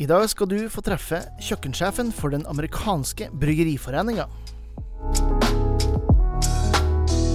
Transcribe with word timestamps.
I 0.00 0.06
dag 0.08 0.22
skal 0.32 0.48
du 0.48 0.56
få 0.72 0.80
treffe 0.80 1.18
kjøkkensjefen 1.44 2.14
for 2.16 2.32
den 2.32 2.46
amerikanske 2.48 3.26
bryggeriforeninga. 3.36 4.24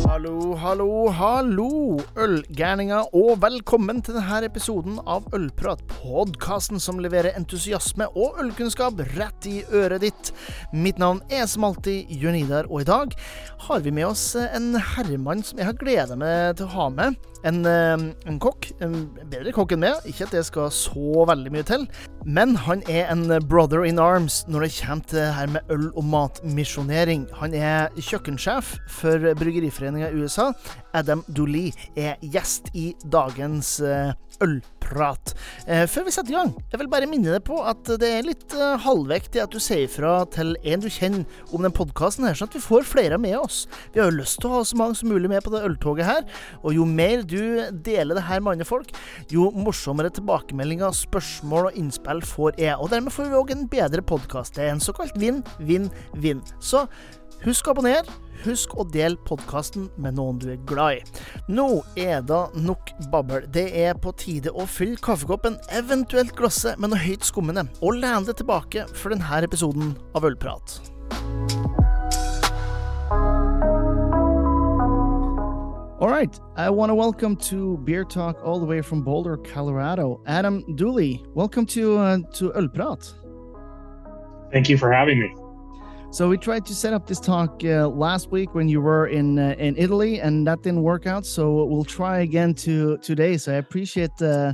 Hallo, 0.07 0.55
hallo, 0.57 0.87
hallo, 1.13 1.67
ølgærninger, 2.17 3.11
og 3.13 3.43
velkommen 3.43 4.01
til 4.01 4.17
denne 4.17 4.39
episoden 4.47 4.97
av 5.05 5.27
Ølprat, 5.37 5.83
podkasten 5.99 6.81
som 6.81 6.97
leverer 7.03 7.37
entusiasme 7.37 8.07
og 8.17 8.41
ølkunnskap 8.41 9.05
rett 9.13 9.45
i 9.45 9.59
øret 9.69 10.07
ditt. 10.07 10.33
Mitt 10.73 10.97
navn 10.97 11.21
er 11.29 11.45
som 11.45 11.67
alltid 11.69 12.09
Jørn 12.09 12.39
Idar, 12.41 12.71
og 12.71 12.81
i 12.81 12.89
dag 12.89 13.13
har 13.67 13.85
vi 13.85 13.93
med 13.93 14.09
oss 14.09 14.31
en 14.41 14.73
herremann 14.95 15.45
som 15.45 15.61
jeg 15.61 15.69
har 15.69 15.77
gleda 15.77 16.17
meg 16.17 16.57
til 16.57 16.65
å 16.65 16.73
ha 16.79 16.89
med. 17.03 17.21
En, 17.43 17.65
eh, 17.65 17.97
en, 18.25 18.39
kokk. 18.39 18.71
En 18.81 18.95
bedre 19.29 19.53
kokk 19.55 19.75
enn 19.75 19.83
meg. 19.85 20.01
Ikke 20.09 20.25
at 20.27 20.35
det 20.35 20.45
skal 20.47 20.71
så 20.73 21.25
veldig 21.29 21.53
mye 21.53 21.67
til. 21.67 21.87
Men 22.25 22.55
han 22.55 22.83
er 22.89 23.11
en 23.11 23.27
brother 23.47 23.85
in 23.85 23.99
arms 23.99 24.43
når 24.47 24.67
det 24.67 24.71
kommer 24.81 25.11
til 25.11 25.33
her 25.37 25.47
med 25.47 25.61
øl- 25.69 25.93
og 25.95 26.03
matmisjonering. 26.03 27.27
Han 27.41 27.53
er 27.53 27.89
kjøkkensjef 27.97 28.77
for 28.89 29.33
Bryggeriforeninga 29.39 30.09
i 30.09 30.23
USA. 30.23 30.51
Adam 30.95 31.23
Dooley 31.27 31.73
er 31.95 32.15
gjest 32.21 32.71
i 32.77 32.91
dagens 33.11 33.77
uh, 33.83 34.13
ølprat. 34.43 35.33
Eh, 35.65 35.85
før 35.89 36.05
vi 36.07 36.13
setter 36.13 36.33
i 36.33 36.37
gang, 36.37 36.51
jeg 36.71 36.81
vil 36.81 36.89
bare 36.91 37.09
minne 37.09 37.33
deg 37.33 37.43
på 37.47 37.57
at 37.65 37.89
det 38.01 38.09
er 38.19 38.27
litt 38.27 38.53
eh, 38.55 38.75
halvvektig 38.83 39.41
at 39.43 39.53
du 39.53 39.59
sier 39.63 39.89
fra 39.91 40.19
til 40.33 40.53
en 40.61 40.83
du 40.83 40.89
kjenner 40.93 41.25
om 41.51 41.65
den 41.65 41.73
podkasten 41.75 42.27
sånn 42.27 42.49
at 42.49 42.57
vi 42.57 42.63
får 42.63 42.87
flere 42.87 43.19
med 43.21 43.37
oss. 43.39 43.65
Vi 43.93 44.01
har 44.01 44.11
jo 44.11 44.19
lyst 44.19 44.39
til 44.41 44.51
å 44.51 44.59
ha 44.59 44.63
så 44.67 44.77
mange 44.79 44.99
som 44.99 45.11
mulig 45.11 45.31
med 45.31 45.43
på 45.45 45.53
det 45.53 45.63
øltoget 45.67 46.07
her, 46.07 46.27
og 46.61 46.77
jo 46.77 46.85
mer 46.89 47.25
du 47.27 47.39
deler 47.71 48.17
det 48.17 48.27
her 48.29 48.43
med 48.43 48.57
andre 48.57 48.69
folk, 48.69 48.93
jo 49.33 49.49
morsommere 49.57 50.13
tilbakemeldinger, 50.13 50.93
spørsmål 50.95 51.71
og 51.71 51.81
innspill 51.81 52.23
får 52.25 52.61
jeg. 52.61 52.77
Og 52.77 52.91
dermed 52.93 53.15
får 53.15 53.31
vi 53.31 53.41
òg 53.41 53.53
en 53.55 53.67
bedre 53.71 54.05
podkast. 54.05 54.57
Det 54.57 54.67
er 54.67 54.75
en 54.75 54.83
såkalt 54.83 55.17
vinn-vinn-vinn. 55.19 56.45
Så 56.61 56.85
husk 57.45 57.67
å 57.67 57.75
abonnere. 57.75 58.26
Husk 58.43 58.75
å 58.77 58.85
dele 58.85 59.17
podkasten 59.27 59.87
med 59.97 60.17
noen 60.17 60.37
du 60.41 60.49
er 60.53 60.61
glad 60.69 60.99
i. 60.99 61.23
Nå 61.49 61.67
er 61.97 62.21
det 62.27 62.41
nok 62.61 62.91
babbel. 63.11 63.47
Det 63.53 63.67
er 63.73 63.97
på 63.97 64.13
tide 64.19 64.53
å 64.53 64.67
fylle 64.69 64.99
kaffekoppen, 65.01 65.57
eventuelt 65.73 66.35
glasset, 66.37 66.77
med 66.77 66.93
noe 66.93 67.01
høyt 67.01 67.25
skummende, 67.25 67.65
og 67.81 67.97
lene 68.01 68.25
deg 68.27 68.41
tilbake 68.41 68.85
for 68.93 69.15
denne 69.15 69.41
episoden 69.47 69.95
av 70.17 70.27
Ølprat. 70.27 70.77
All 75.99 76.09
right, 76.09 76.39
I 76.55 76.69
want 76.69 76.91
to 76.91 76.95
welcome 76.95 77.35
to 77.49 77.77
Beer 77.79 78.03
Talk 78.03 78.37
all 78.45 78.59
the 78.59 78.67
way 78.67 78.81
from 78.81 79.01
Boulder, 79.01 79.35
Colorado, 79.37 80.21
Adam 80.27 80.75
Dooley. 80.75 81.25
Welcome 81.33 81.65
to 81.67 81.97
uh, 81.97 82.17
to 82.33 82.51
Ølprat. 82.51 83.13
Thank 84.51 84.69
you 84.69 84.77
for 84.77 84.91
having 84.91 85.19
me. 85.19 85.46
So 86.09 86.29
we 86.29 86.37
tried 86.37 86.65
to 86.65 86.73
set 86.73 86.93
up 86.93 87.05
this 87.05 87.19
talk 87.19 87.61
uh, 87.63 87.89
last 87.89 88.31
week 88.31 88.55
when 88.55 88.69
you 88.69 88.81
were 88.81 89.07
in 89.07 89.37
uh, 89.37 89.55
in 89.59 89.75
Italy, 89.77 90.19
and 90.19 90.47
that 90.47 90.63
didn't 90.63 90.81
work 90.81 91.05
out. 91.05 91.25
So 91.25 91.65
we'll 91.65 91.83
try 91.83 92.19
again 92.19 92.53
to 92.55 92.97
today. 92.97 93.37
So 93.37 93.53
I 93.53 93.57
appreciate 93.57 94.21
uh, 94.21 94.53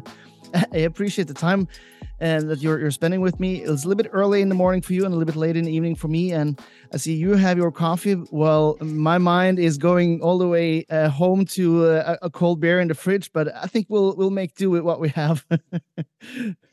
I 0.74 0.80
appreciate 0.80 1.28
the 1.28 1.34
time 1.34 1.68
and 2.20 2.46
uh, 2.46 2.48
that 2.48 2.62
you're 2.62 2.80
you're 2.80 2.92
spending 2.92 3.22
with 3.22 3.40
me. 3.40 3.64
It 3.64 3.70
was 3.70 3.84
a 3.84 3.88
little 3.88 4.02
bit 4.02 4.12
early 4.14 4.42
in 4.42 4.50
the 4.50 4.56
morning 4.56 4.82
for 4.82 4.94
you, 4.94 5.06
and 5.06 5.14
a 5.14 5.18
little 5.18 5.32
bit 5.32 5.36
late 5.36 5.56
in 5.56 5.66
the 5.66 5.72
evening 5.72 5.96
for 5.96 6.08
me. 6.08 6.32
And 6.32 6.60
I 6.94 6.98
see 6.98 7.14
you 7.14 7.36
have 7.36 7.58
your 7.58 7.72
coffee. 7.72 8.16
Well, 8.32 8.78
my 8.82 9.18
mind 9.18 9.60
is 9.60 9.78
going 9.78 10.22
all 10.22 10.38
the 10.38 10.48
way 10.48 10.86
uh, 10.90 11.10
home 11.10 11.46
to 11.58 11.86
uh, 11.86 12.18
a 12.22 12.30
cold 12.30 12.60
beer 12.60 12.80
in 12.80 12.88
the 12.88 12.96
fridge, 12.96 13.32
but 13.34 13.54
I 13.56 13.68
think 13.68 13.88
we'll 13.90 14.16
we'll 14.16 14.32
make 14.32 14.56
do 14.56 14.70
with 14.70 14.84
what 14.84 15.00
we 15.00 15.10
have. 15.10 15.46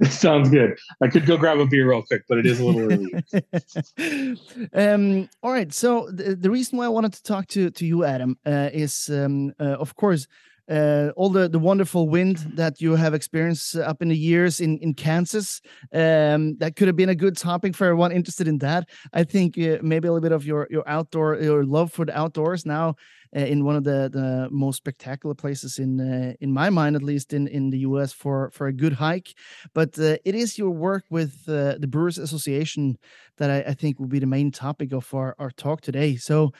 Sounds 0.10 0.48
good. 0.48 0.78
I 1.02 1.08
could 1.08 1.26
go 1.26 1.36
grab 1.36 1.58
a 1.58 1.66
beer 1.66 1.88
real 1.88 2.02
quick, 2.02 2.22
but 2.28 2.38
it 2.38 2.46
is 2.46 2.60
a 2.60 2.64
little 2.64 2.82
early. 2.82 4.36
um, 4.72 5.28
all 5.42 5.50
right. 5.50 5.72
So 5.72 6.08
the, 6.10 6.36
the, 6.36 6.50
reason 6.50 6.78
why 6.78 6.84
I 6.84 6.88
wanted 6.88 7.14
to 7.14 7.22
talk 7.24 7.48
to 7.48 7.70
to 7.70 7.84
you, 7.84 8.04
Adam, 8.04 8.38
uh, 8.46 8.70
is 8.72 9.10
um, 9.10 9.52
uh, 9.58 9.64
of 9.64 9.96
course 9.96 10.28
uh, 10.68 11.10
all 11.16 11.30
the, 11.30 11.48
the 11.48 11.58
wonderful 11.58 12.08
wind 12.08 12.38
that 12.54 12.80
you 12.80 12.94
have 12.96 13.14
experienced 13.14 13.76
up 13.76 14.02
in 14.02 14.08
the 14.08 14.16
years 14.16 14.60
in, 14.60 14.78
in 14.78 14.94
Kansas. 14.94 15.60
Um, 15.92 16.56
that 16.58 16.76
could 16.76 16.88
have 16.88 16.96
been 16.96 17.08
a 17.08 17.14
good 17.14 17.36
topic 17.36 17.74
for 17.74 17.86
everyone 17.86 18.12
interested 18.12 18.48
in 18.48 18.58
that. 18.58 18.88
I 19.12 19.24
think 19.24 19.56
uh, 19.58 19.78
maybe 19.82 20.08
a 20.08 20.12
little 20.12 20.20
bit 20.20 20.32
of 20.32 20.44
your 20.44 20.66
your 20.70 20.88
outdoor 20.88 21.36
your 21.36 21.64
love 21.64 21.92
for 21.92 22.04
the 22.04 22.18
outdoors 22.18 22.66
now 22.66 22.96
uh, 23.36 23.40
in 23.40 23.64
one 23.64 23.76
of 23.76 23.84
the, 23.84 24.08
the 24.12 24.48
most 24.50 24.76
spectacular 24.76 25.34
places 25.34 25.78
in 25.78 26.00
uh, 26.00 26.32
in 26.40 26.52
my 26.52 26.70
mind, 26.70 26.96
at 26.96 27.02
least 27.02 27.32
in, 27.32 27.46
in 27.48 27.70
the 27.70 27.78
U.S. 27.78 28.12
for 28.12 28.50
for 28.52 28.66
a 28.66 28.72
good 28.72 28.94
hike. 28.94 29.34
But 29.74 29.98
uh, 29.98 30.16
it 30.24 30.34
is 30.34 30.58
your 30.58 30.70
work 30.70 31.04
with 31.10 31.44
uh, 31.48 31.76
the 31.78 31.88
Brewers 31.88 32.18
Association 32.18 32.98
that 33.36 33.50
I, 33.50 33.70
I, 33.70 33.74
think 33.74 33.98
will 33.98 34.06
be 34.06 34.18
the 34.18 34.26
main 34.26 34.50
topic 34.50 34.92
of 34.92 35.12
our, 35.14 35.34
our 35.38 35.50
talk 35.50 35.80
today. 35.80 36.16
So. 36.16 36.52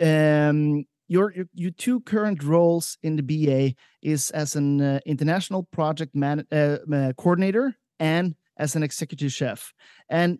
Um, 0.00 0.86
your, 1.08 1.34
your, 1.54 1.70
two 1.70 2.00
current 2.00 2.42
roles 2.42 2.98
in 3.02 3.16
the 3.16 3.22
BA 3.22 3.74
is 4.02 4.30
as 4.30 4.56
an 4.56 4.80
uh, 4.80 5.00
international 5.04 5.64
project 5.64 6.14
man, 6.14 6.46
uh, 6.50 7.12
coordinator 7.16 7.76
and 7.98 8.34
as 8.56 8.76
an 8.76 8.82
executive 8.82 9.32
chef. 9.32 9.72
And 10.08 10.38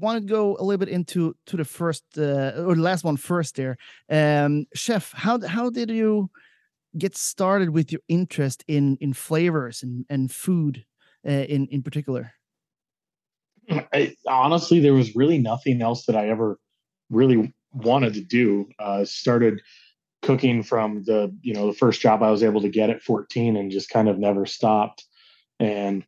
want 0.00 0.20
to 0.20 0.26
go 0.26 0.56
a 0.58 0.62
little 0.62 0.78
bit 0.78 0.88
into 0.88 1.36
to 1.46 1.56
the 1.56 1.64
first 1.64 2.04
uh, 2.16 2.52
or 2.56 2.74
the 2.74 2.82
last 2.82 3.04
one 3.04 3.16
first 3.16 3.56
there 3.56 3.76
um 4.10 4.64
chef 4.74 5.12
how 5.12 5.38
how 5.46 5.70
did 5.70 5.90
you 5.90 6.30
get 6.96 7.16
started 7.16 7.70
with 7.70 7.92
your 7.92 8.00
interest 8.08 8.64
in 8.66 8.96
in 9.00 9.12
flavors 9.12 9.82
and 9.82 10.04
and 10.08 10.30
food 10.30 10.84
uh, 11.26 11.30
in 11.30 11.66
in 11.66 11.82
particular 11.82 12.32
I, 13.92 14.16
honestly 14.26 14.80
there 14.80 14.94
was 14.94 15.14
really 15.14 15.38
nothing 15.38 15.82
else 15.82 16.06
that 16.06 16.16
i 16.16 16.28
ever 16.28 16.58
really 17.10 17.52
wanted 17.72 18.14
to 18.14 18.20
do 18.20 18.68
uh 18.78 19.04
started 19.04 19.60
cooking 20.22 20.62
from 20.62 21.02
the 21.04 21.34
you 21.42 21.54
know 21.54 21.66
the 21.66 21.76
first 21.76 22.00
job 22.00 22.22
i 22.22 22.30
was 22.30 22.42
able 22.42 22.60
to 22.60 22.68
get 22.68 22.90
at 22.90 23.02
14 23.02 23.56
and 23.56 23.70
just 23.70 23.90
kind 23.90 24.08
of 24.08 24.18
never 24.18 24.44
stopped 24.44 25.04
and 25.58 26.04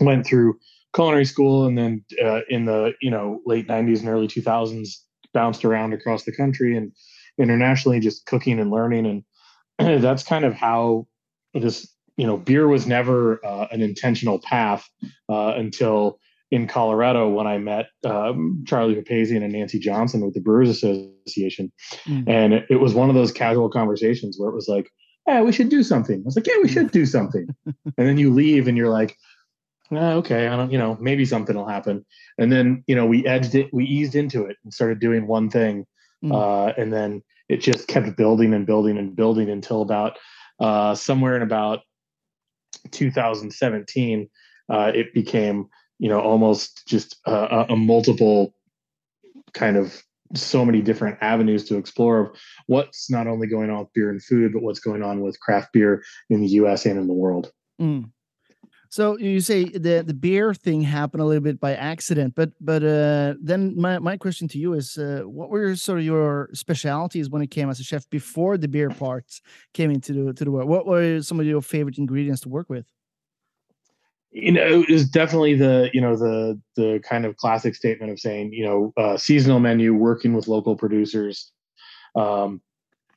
went 0.00 0.26
through 0.26 0.58
culinary 0.94 1.24
school 1.24 1.66
and 1.66 1.76
then 1.76 2.04
uh, 2.22 2.40
in 2.48 2.64
the 2.64 2.92
you 3.00 3.10
know 3.10 3.40
late 3.46 3.66
90s 3.66 4.00
and 4.00 4.08
early 4.08 4.28
2000s 4.28 4.88
bounced 5.34 5.64
around 5.64 5.92
across 5.92 6.24
the 6.24 6.32
country 6.32 6.76
and 6.76 6.92
internationally 7.38 8.00
just 8.00 8.26
cooking 8.26 8.58
and 8.58 8.70
learning 8.70 9.24
and 9.78 10.02
that's 10.02 10.22
kind 10.22 10.44
of 10.44 10.54
how 10.54 11.06
this 11.54 11.92
you 12.16 12.26
know 12.26 12.36
beer 12.36 12.68
was 12.68 12.86
never 12.86 13.44
uh, 13.44 13.66
an 13.70 13.80
intentional 13.80 14.38
path 14.38 14.88
uh, 15.28 15.54
until 15.56 16.18
in 16.50 16.66
Colorado 16.66 17.28
when 17.28 17.46
I 17.46 17.58
met 17.58 17.86
um, 18.04 18.64
Charlie 18.66 18.94
Papazian 18.94 19.42
and 19.42 19.52
Nancy 19.52 19.78
Johnson 19.78 20.24
with 20.24 20.34
the 20.34 20.40
Brewers 20.40 20.70
Association, 20.70 21.72
mm. 22.06 22.24
and 22.26 22.64
it, 22.70 22.80
was 22.80 22.94
one 22.94 23.08
of 23.08 23.14
those 23.14 23.32
casual 23.32 23.68
conversations 23.68 24.36
where 24.38 24.50
it 24.50 24.54
was 24.54 24.68
like, 24.68 24.90
"Yeah, 25.26 25.42
we 25.42 25.52
should 25.52 25.68
do 25.68 25.82
something." 25.82 26.20
I 26.20 26.24
was 26.24 26.36
like, 26.36 26.46
"Yeah, 26.46 26.60
we 26.62 26.68
should 26.68 26.90
do 26.90 27.04
something," 27.04 27.48
and 27.66 27.74
then 27.96 28.18
you 28.18 28.32
leave 28.32 28.66
and 28.66 28.76
you're 28.76 28.88
like, 28.88 29.16
oh, 29.92 30.18
okay, 30.18 30.48
I 30.48 30.56
don't, 30.56 30.70
you 30.70 30.78
know, 30.78 30.96
maybe 31.00 31.24
something 31.24 31.56
will 31.56 31.66
happen. 31.66 32.04
And 32.38 32.52
then, 32.52 32.84
you 32.86 32.94
know, 32.94 33.06
we 33.06 33.26
edged 33.26 33.54
it, 33.54 33.72
we 33.72 33.84
eased 33.84 34.14
into 34.14 34.44
it 34.44 34.56
and 34.64 34.72
started 34.72 35.00
doing 35.00 35.26
one 35.26 35.50
thing. 35.50 35.86
Mm. 36.24 36.32
Uh, 36.32 36.74
and 36.76 36.92
then 36.92 37.22
it 37.48 37.58
just 37.58 37.88
kept 37.88 38.16
building 38.16 38.52
and 38.52 38.66
building 38.66 38.98
and 38.98 39.16
building 39.16 39.48
until 39.48 39.82
about 39.82 40.18
uh, 40.60 40.94
somewhere 40.94 41.36
in 41.36 41.42
about 41.42 41.80
2017, 42.90 44.28
uh, 44.70 44.92
it 44.94 45.14
became, 45.14 45.68
you 45.98 46.08
know, 46.08 46.20
almost 46.20 46.86
just 46.86 47.16
a, 47.26 47.66
a 47.70 47.76
multiple 47.76 48.54
kind 49.52 49.76
of 49.76 50.02
so 50.34 50.64
many 50.64 50.82
different 50.82 51.18
avenues 51.20 51.64
to 51.64 51.76
explore 51.76 52.20
of 52.20 52.36
what's 52.66 53.10
not 53.10 53.26
only 53.26 53.46
going 53.46 53.70
on 53.70 53.80
with 53.80 53.92
beer 53.94 54.10
and 54.10 54.22
food, 54.22 54.52
but 54.52 54.62
what's 54.62 54.80
going 54.80 55.02
on 55.02 55.20
with 55.20 55.40
craft 55.40 55.72
beer 55.72 56.02
in 56.28 56.40
the 56.40 56.48
US 56.48 56.86
and 56.86 56.98
in 56.98 57.06
the 57.06 57.14
world. 57.14 57.50
Mm. 57.80 58.10
So 58.90 59.18
you 59.18 59.40
say 59.40 59.64
the 59.64 60.02
the 60.06 60.14
beer 60.14 60.54
thing 60.54 60.80
happened 60.80 61.22
a 61.22 61.26
little 61.26 61.42
bit 61.42 61.60
by 61.60 61.74
accident, 61.74 62.34
but 62.34 62.52
but 62.58 62.82
uh, 62.82 63.34
then 63.40 63.78
my, 63.78 63.98
my 63.98 64.16
question 64.16 64.48
to 64.48 64.58
you 64.58 64.72
is, 64.72 64.96
uh, 64.96 65.22
what 65.26 65.50
were 65.50 65.76
sort 65.76 65.98
of 65.98 66.06
your 66.06 66.48
specialities 66.54 67.28
when 67.28 67.42
it 67.42 67.50
came 67.50 67.68
as 67.68 67.80
a 67.80 67.84
chef 67.84 68.08
before 68.08 68.56
the 68.56 68.66
beer 68.66 68.88
parts 68.88 69.42
came 69.74 69.90
into 69.90 70.12
the 70.14 70.32
to 70.32 70.44
the 70.44 70.50
world? 70.50 70.70
What 70.70 70.86
were 70.86 71.20
some 71.20 71.38
of 71.38 71.44
your 71.44 71.60
favorite 71.60 71.98
ingredients 71.98 72.40
to 72.42 72.48
work 72.48 72.70
with? 72.70 72.86
You 74.30 74.52
know, 74.52 74.82
it 74.82 74.90
was 74.90 75.08
definitely 75.08 75.54
the 75.54 75.90
you 75.92 76.00
know 76.00 76.16
the 76.16 76.60
the 76.76 77.00
kind 77.02 77.24
of 77.24 77.36
classic 77.36 77.74
statement 77.74 78.12
of 78.12 78.20
saying 78.20 78.52
you 78.52 78.64
know 78.64 78.92
uh, 78.96 79.16
seasonal 79.16 79.60
menu, 79.60 79.94
working 79.94 80.34
with 80.34 80.48
local 80.48 80.76
producers. 80.76 81.50
Um, 82.14 82.60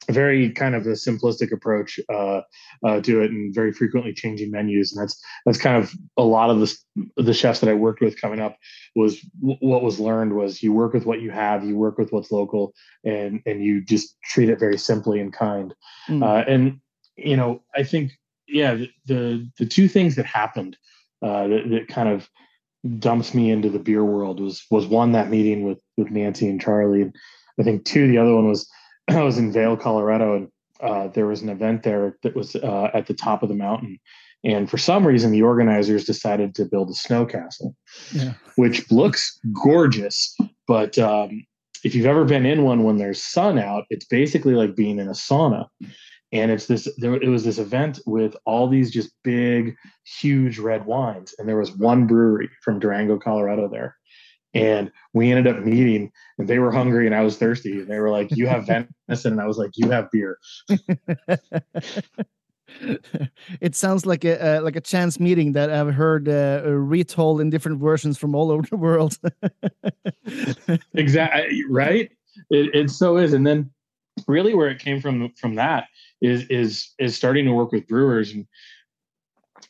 very 0.10 0.50
kind 0.52 0.74
of 0.74 0.86
a 0.88 0.92
simplistic 0.92 1.52
approach 1.52 2.00
uh, 2.10 2.42
uh, 2.86 3.02
to 3.02 3.22
it, 3.22 3.32
and 3.32 3.54
very 3.54 3.72
frequently 3.72 4.14
changing 4.14 4.52
menus. 4.52 4.94
And 4.94 5.02
that's 5.02 5.22
that's 5.46 5.58
kind 5.58 5.78
of 5.78 5.94
a 6.18 6.24
lot 6.24 6.50
of 6.50 6.60
the 6.60 6.76
the 7.18 7.34
chefs 7.34 7.60
that 7.60 7.70
I 7.70 7.74
worked 7.74 8.02
with 8.02 8.20
coming 8.20 8.40
up 8.40 8.58
was 8.96 9.24
what 9.40 9.84
was 9.84 10.00
learned 10.00 10.34
was 10.34 10.64
you 10.64 10.74
work 10.74 10.94
with 10.94 11.06
what 11.06 11.22
you 11.22 11.32
have, 11.32 11.64
you 11.64 11.78
work 11.78 11.98
with 11.98 12.12
what's 12.12 12.32
local, 12.32 12.74
and 13.04 13.42
and 13.46 13.64
you 13.64 13.84
just 13.84 14.16
treat 14.24 14.50
it 14.50 14.60
very 14.60 14.78
simply 14.78 15.20
and 15.20 15.34
kind. 15.34 15.74
Mm. 16.08 16.24
Uh, 16.24 16.44
and 16.48 16.80
you 17.16 17.38
know, 17.38 17.62
I 17.76 17.84
think 17.84 18.12
yeah, 18.48 18.74
the, 18.74 18.90
the 19.06 19.52
the 19.60 19.66
two 19.66 19.88
things 19.88 20.16
that 20.16 20.26
happened 20.26 20.78
uh, 21.22 21.48
that, 21.48 21.70
that 21.70 21.88
kind 21.88 22.10
of 22.10 22.30
dumps 22.98 23.34
me 23.34 23.52
into 23.52 23.70
the 23.70 23.80
beer 23.80 24.04
world 24.04 24.40
was 24.40 24.66
was 24.72 24.88
one 24.88 25.12
that 25.12 25.30
meeting 25.30 25.64
with 25.64 25.82
with 25.98 26.10
Nancy 26.10 26.48
and 26.50 26.62
Charlie. 26.62 27.04
And 27.04 27.16
I 27.60 27.64
think 27.64 27.86
two, 27.86 28.08
the 28.08 28.18
other 28.18 28.34
one 28.34 28.48
was 28.48 28.70
I 29.10 29.22
was 29.22 29.38
in 29.38 29.52
Vail, 29.52 29.78
Colorado, 29.78 30.36
and 30.36 30.48
uh, 30.82 31.08
there 31.10 31.28
was 31.28 31.42
an 31.42 31.50
event 31.50 31.84
there 31.84 32.18
that 32.24 32.36
was 32.36 32.56
uh, 32.56 32.90
at 32.94 33.08
the 33.08 33.14
top 33.14 33.44
of 33.44 33.50
the 33.50 33.56
mountain. 33.56 34.00
And 34.44 34.70
for 34.70 34.78
some 34.78 35.06
reason, 35.06 35.32
the 35.32 35.44
organizers 35.44 36.06
decided 36.06 36.56
to 36.56 36.66
build 36.66 36.90
a 36.90 36.96
snow 36.96 37.28
castle, 37.28 37.76
yeah. 38.12 38.34
which 38.56 38.90
looks 38.92 39.40
gorgeous. 39.64 40.36
But 40.68 40.98
um, 40.98 41.46
if 41.84 41.94
you've 41.94 42.08
ever 42.08 42.26
been 42.26 42.48
in 42.48 42.64
one 42.64 42.84
when 42.84 42.98
there's 42.98 43.24
sun 43.24 43.60
out, 43.60 43.86
it's 43.92 44.06
basically 44.06 44.56
like 44.56 44.76
being 44.76 44.98
in 44.98 45.08
a 45.08 45.12
sauna. 45.12 45.68
And 46.32 46.50
it's 46.50 46.68
this, 46.68 46.88
there, 46.98 47.16
it 47.16 47.28
was 47.28 47.44
this 47.44 47.58
event 47.58 48.00
with 48.06 48.36
all 48.46 48.68
these 48.68 48.92
just 48.92 49.12
big, 49.24 49.76
huge 50.20 50.60
red 50.60 50.86
wines. 50.86 51.36
And 51.38 51.48
there 51.48 51.58
was 51.58 51.76
one 51.76 52.08
brewery 52.08 52.50
from 52.64 52.80
Durango, 52.80 53.20
Colorado 53.20 53.68
there. 53.68 53.98
And 54.54 54.92
we 55.14 55.32
ended 55.32 55.48
up 55.54 55.64
meeting, 55.64 56.12
and 56.38 56.48
they 56.48 56.60
were 56.60 56.72
hungry, 56.72 57.06
and 57.06 57.16
I 57.16 57.22
was 57.22 57.38
thirsty. 57.38 57.80
And 57.80 57.88
they 57.88 58.00
were 58.00 58.10
like, 58.10 58.30
"You 58.32 58.48
have 58.48 58.68
venison," 58.68 59.32
and 59.32 59.40
I 59.40 59.46
was 59.46 59.58
like, 59.58 59.72
"You 59.76 59.90
have 59.92 60.12
beer." 60.12 60.38
it 63.62 63.76
sounds 63.76 64.06
like 64.06 64.24
a 64.26 64.58
uh, 64.58 64.62
like 64.62 64.76
a 64.76 64.82
chance 64.82 65.20
meeting 65.20 65.54
that 65.54 65.72
I've 65.72 65.94
heard 65.94 66.28
uh, 66.28 66.64
retold 66.66 67.42
in 67.42 67.50
different 67.50 67.80
versions 67.80 68.18
from 68.18 68.36
all 68.36 68.52
over 68.52 68.68
the 68.70 68.78
world. 68.78 69.18
exactly 70.94 71.64
right. 71.70 72.12
It, 72.50 72.76
it 72.76 72.90
so 72.90 73.18
is, 73.18 73.34
and 73.34 73.46
then 73.46 73.72
really 74.28 74.54
where 74.54 74.70
it 74.70 74.80
came 74.80 75.02
from 75.02 75.32
from 75.40 75.56
that 75.56 75.86
is 76.22 76.46
is 76.50 76.94
is 77.00 77.16
starting 77.16 77.46
to 77.46 77.54
work 77.54 77.72
with 77.72 77.88
brewers 77.88 78.32
and 78.32 78.46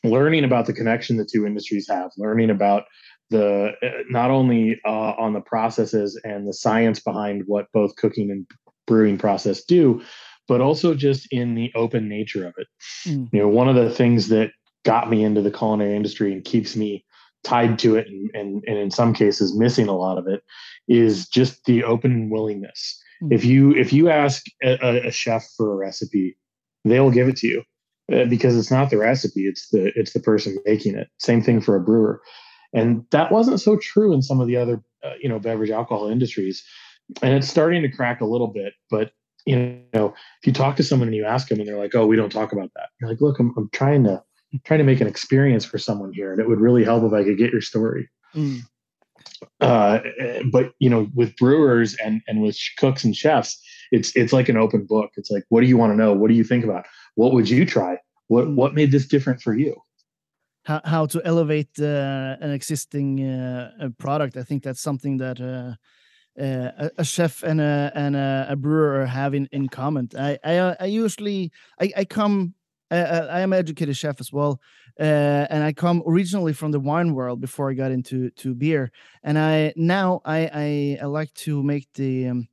learning 0.04 0.44
about 0.44 0.66
the 0.66 0.72
connection 0.72 1.16
the 1.16 1.24
two 1.30 1.46
industries 1.46 1.88
have, 1.88 2.10
learning 2.16 2.50
about 2.50 2.84
the 3.30 3.72
uh, 3.82 4.02
not 4.08 4.30
only 4.30 4.80
uh, 4.84 5.14
on 5.18 5.32
the 5.32 5.40
processes 5.40 6.20
and 6.24 6.46
the 6.46 6.52
science 6.52 7.00
behind 7.00 7.42
what 7.46 7.66
both 7.72 7.94
cooking 7.96 8.30
and 8.30 8.46
brewing 8.86 9.16
process 9.16 9.64
do, 9.64 10.02
but 10.48 10.60
also 10.60 10.94
just 10.94 11.26
in 11.30 11.54
the 11.54 11.72
open 11.74 12.08
nature 12.08 12.46
of 12.46 12.54
it. 12.58 12.66
Mm. 13.06 13.28
You 13.32 13.40
know, 13.40 13.48
one 13.48 13.68
of 13.68 13.74
the 13.74 13.90
things 13.90 14.28
that 14.28 14.50
got 14.84 15.08
me 15.08 15.24
into 15.24 15.40
the 15.40 15.50
culinary 15.50 15.96
industry 15.96 16.32
and 16.32 16.44
keeps 16.44 16.76
me 16.76 17.04
tied 17.44 17.78
to 17.78 17.96
it 17.96 18.06
and, 18.06 18.30
and, 18.34 18.64
and 18.66 18.78
in 18.78 18.90
some 18.90 19.12
cases 19.12 19.56
missing 19.56 19.88
a 19.88 19.96
lot 19.96 20.18
of 20.18 20.28
it 20.28 20.42
is 20.88 21.28
just 21.28 21.64
the 21.64 21.82
open 21.84 22.30
willingness. 22.30 23.00
If 23.30 23.44
you 23.44 23.74
if 23.74 23.92
you 23.92 24.08
ask 24.10 24.44
a, 24.62 25.06
a, 25.06 25.10
chef 25.10 25.46
for 25.56 25.72
a 25.72 25.76
recipe, 25.76 26.36
they'll 26.84 27.10
give 27.10 27.28
it 27.28 27.36
to 27.38 27.46
you 27.46 27.62
uh, 28.12 28.24
because 28.26 28.56
it's 28.56 28.70
not 28.70 28.90
the 28.90 28.98
recipe; 28.98 29.46
it's 29.46 29.68
the 29.68 29.92
it's 29.98 30.12
the 30.12 30.20
person 30.20 30.58
making 30.64 30.96
it. 30.96 31.08
Same 31.18 31.42
thing 31.42 31.60
for 31.60 31.76
a 31.76 31.80
brewer, 31.80 32.20
and 32.72 33.04
that 33.10 33.30
wasn't 33.30 33.60
so 33.60 33.76
true 33.76 34.12
in 34.12 34.22
some 34.22 34.40
of 34.40 34.48
the 34.48 34.56
other 34.56 34.82
uh, 35.04 35.14
you 35.20 35.28
know 35.28 35.38
beverage 35.38 35.70
alcohol 35.70 36.08
industries, 36.08 36.64
and 37.22 37.34
it's 37.34 37.48
starting 37.48 37.82
to 37.82 37.88
crack 37.88 38.20
a 38.20 38.26
little 38.26 38.48
bit. 38.48 38.74
But 38.90 39.12
you 39.46 39.82
know, 39.94 40.14
if 40.40 40.46
you 40.46 40.52
talk 40.52 40.76
to 40.76 40.82
someone 40.82 41.08
and 41.08 41.16
you 41.16 41.24
ask 41.24 41.48
them 41.48 41.58
and 41.58 41.68
they're 41.68 41.78
like, 41.78 41.94
"Oh, 41.94 42.06
we 42.06 42.16
don't 42.16 42.32
talk 42.32 42.52
about 42.52 42.70
that," 42.74 42.88
you're 43.00 43.10
like, 43.10 43.20
"Look, 43.20 43.38
I'm, 43.38 43.52
I'm 43.56 43.68
trying 43.72 44.04
to 44.04 44.22
I'm 44.52 44.60
trying 44.64 44.78
to 44.78 44.84
make 44.84 45.00
an 45.00 45.06
experience 45.06 45.64
for 45.64 45.78
someone 45.78 46.12
here, 46.12 46.32
and 46.32 46.40
it 46.40 46.48
would 46.48 46.60
really 46.60 46.84
help 46.84 47.04
if 47.04 47.12
I 47.12 47.24
could 47.24 47.38
get 47.38 47.52
your 47.52 47.62
story." 47.62 48.08
Mm. 48.34 48.62
Uh, 49.60 50.00
but 50.50 50.72
you 50.78 50.90
know, 50.90 51.08
with 51.14 51.36
brewers 51.36 51.94
and 51.96 52.20
and 52.26 52.42
with 52.42 52.58
cooks 52.78 53.04
and 53.04 53.16
chefs, 53.16 53.60
it's 53.90 54.14
it's 54.16 54.32
like 54.32 54.48
an 54.48 54.56
open 54.56 54.84
book. 54.86 55.10
It's 55.16 55.30
like, 55.30 55.44
what 55.48 55.60
do 55.60 55.66
you 55.66 55.76
want 55.76 55.92
to 55.92 55.96
know? 55.96 56.12
What 56.12 56.28
do 56.28 56.34
you 56.34 56.44
think 56.44 56.64
about? 56.64 56.86
What 57.14 57.32
would 57.32 57.48
you 57.48 57.64
try? 57.64 57.98
What 58.28 58.50
what 58.50 58.74
made 58.74 58.90
this 58.92 59.06
different 59.06 59.42
for 59.42 59.54
you? 59.54 59.74
How 60.64 60.80
how 60.84 61.06
to 61.06 61.20
elevate 61.24 61.78
uh, 61.80 62.36
an 62.40 62.50
existing 62.50 63.24
uh, 63.24 63.90
product? 63.98 64.36
I 64.36 64.42
think 64.42 64.62
that's 64.62 64.80
something 64.80 65.18
that 65.18 65.40
uh, 65.40 65.74
uh, 66.40 66.88
a, 66.96 67.04
chef 67.04 67.42
and 67.42 67.60
a 67.60 67.92
and 67.94 68.16
a, 68.16 68.46
a, 68.50 68.56
brewer 68.56 69.04
have 69.04 69.34
in, 69.34 69.48
in 69.52 69.68
common. 69.68 70.08
I 70.18 70.38
I, 70.44 70.56
uh, 70.56 70.74
I 70.80 70.86
usually 70.86 71.52
I, 71.80 71.92
I 71.98 72.04
come 72.04 72.54
I, 72.90 72.96
I 72.96 73.40
am 73.40 73.52
an 73.52 73.58
educated 73.58 73.96
chef 73.96 74.20
as 74.20 74.32
well, 74.32 74.60
uh, 74.98 75.46
and 75.50 75.62
I 75.64 75.72
come 75.72 76.02
originally 76.06 76.52
from 76.52 76.72
the 76.72 76.80
wine 76.80 77.14
world 77.14 77.40
before 77.40 77.70
I 77.70 77.74
got 77.74 77.92
into 77.92 78.30
to 78.30 78.54
beer. 78.54 78.90
And 79.22 79.38
I 79.38 79.72
now 79.76 80.20
I 80.24 80.50
I, 80.52 80.98
I 81.02 81.06
like 81.06 81.32
to 81.34 81.62
make 81.62 81.88
the 81.94 82.28
um, 82.28 82.48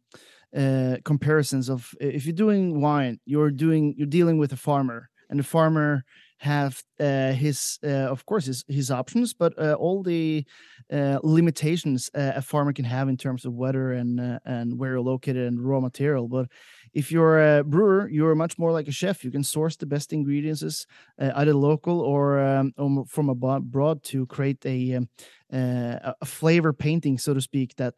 uh, 0.55 0.97
comparisons 1.03 1.69
of 1.69 1.93
if 1.99 2.25
you're 2.25 2.33
doing 2.33 2.81
wine, 2.81 3.19
you're 3.25 3.51
doing 3.51 3.93
you're 3.97 4.07
dealing 4.07 4.37
with 4.37 4.53
a 4.53 4.57
farmer, 4.57 5.09
and 5.29 5.39
the 5.39 5.43
farmer 5.43 6.03
have 6.39 6.81
uh, 7.01 7.31
his 7.33 7.79
uh, 7.83 8.07
of 8.09 8.25
course 8.25 8.45
his, 8.45 8.63
his 8.69 8.89
options 8.89 9.33
but 9.33 9.53
uh, 9.59 9.73
all 9.73 10.01
the 10.01 10.45
uh, 10.91 11.19
limitations 11.21 12.09
uh, 12.15 12.31
a 12.35 12.41
farmer 12.41 12.71
can 12.71 12.85
have 12.85 13.09
in 13.09 13.17
terms 13.17 13.43
of 13.43 13.53
weather 13.53 13.91
and 13.91 14.21
uh, 14.21 14.39
and 14.45 14.79
where 14.79 14.91
you're 14.91 15.01
located 15.01 15.47
and 15.47 15.59
raw 15.59 15.81
material 15.81 16.29
but 16.29 16.47
if 16.93 17.11
you're 17.11 17.57
a 17.57 17.63
brewer 17.63 18.09
you're 18.09 18.35
much 18.35 18.57
more 18.57 18.71
like 18.71 18.87
a 18.87 18.91
chef 18.91 19.23
you 19.23 19.31
can 19.31 19.43
source 19.43 19.75
the 19.75 19.85
best 19.85 20.13
ingredients 20.13 20.85
either 21.19 21.53
local 21.53 22.01
or, 22.01 22.39
um, 22.39 22.73
or 22.77 23.05
from 23.05 23.29
abroad 23.29 24.03
to 24.03 24.25
create 24.27 24.65
a 24.65 24.95
um, 24.95 25.09
a 25.51 26.25
flavor 26.25 26.73
painting 26.73 27.17
so 27.17 27.33
to 27.33 27.41
speak 27.41 27.75
that 27.75 27.95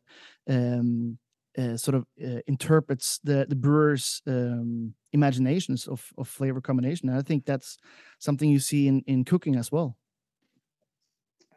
um, 0.50 1.18
uh, 1.58 1.76
sort 1.76 1.96
of 1.96 2.06
uh, 2.24 2.40
interprets 2.48 3.20
the 3.24 3.46
the 3.50 3.56
brewer's 3.56 4.22
um, 4.28 4.94
imaginations 5.12 5.88
of 5.88 6.06
of 6.18 6.28
flavor 6.28 6.62
combination. 6.62 7.10
And 7.10 7.18
I 7.18 7.22
think 7.22 7.46
that's 7.46 7.78
something 8.20 8.50
you 8.50 8.60
see 8.60 8.88
in 8.88 9.02
in 9.08 9.26
cooking 9.26 9.56
as 9.56 9.72
well. 9.72 9.98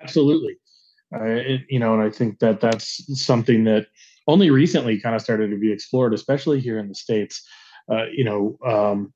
Absolutely, 0.03 0.57
uh, 1.15 1.59
you 1.69 1.79
know, 1.79 1.95
and 1.95 2.03
I 2.03 2.11
think 2.11 2.41
that 2.41 2.61
that's 2.61 3.05
something 3.25 3.65
that 3.65 3.87
only 4.27 4.51
recently 4.51 5.01
kind 5.01 5.15
of 5.15 5.23
started 5.23 5.51
to 5.51 5.59
be 5.59 5.73
explored, 5.73 6.15
especially 6.15 6.61
here 6.61 6.79
in 6.79 6.89
the 6.89 6.95
states. 6.95 7.47
Uh, 7.91 8.07
you 8.13 8.25
know, 8.25 8.59
um, 8.67 9.13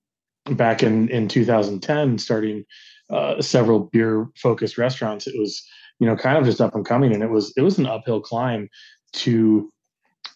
back 0.56 0.82
in 0.82 1.08
in 1.08 1.28
2010, 1.28 2.18
starting 2.18 2.64
uh, 3.10 3.40
several 3.40 3.80
beer 3.80 4.28
focused 4.36 4.78
restaurants, 4.78 5.26
it 5.26 5.34
was 5.38 5.62
you 5.98 6.06
know 6.06 6.16
kind 6.16 6.38
of 6.38 6.44
just 6.44 6.60
up 6.60 6.74
and 6.74 6.86
coming, 6.86 7.12
and 7.12 7.22
it 7.22 7.30
was 7.30 7.52
it 7.56 7.62
was 7.62 7.78
an 7.78 7.86
uphill 7.86 8.20
climb 8.20 8.68
to 9.12 9.70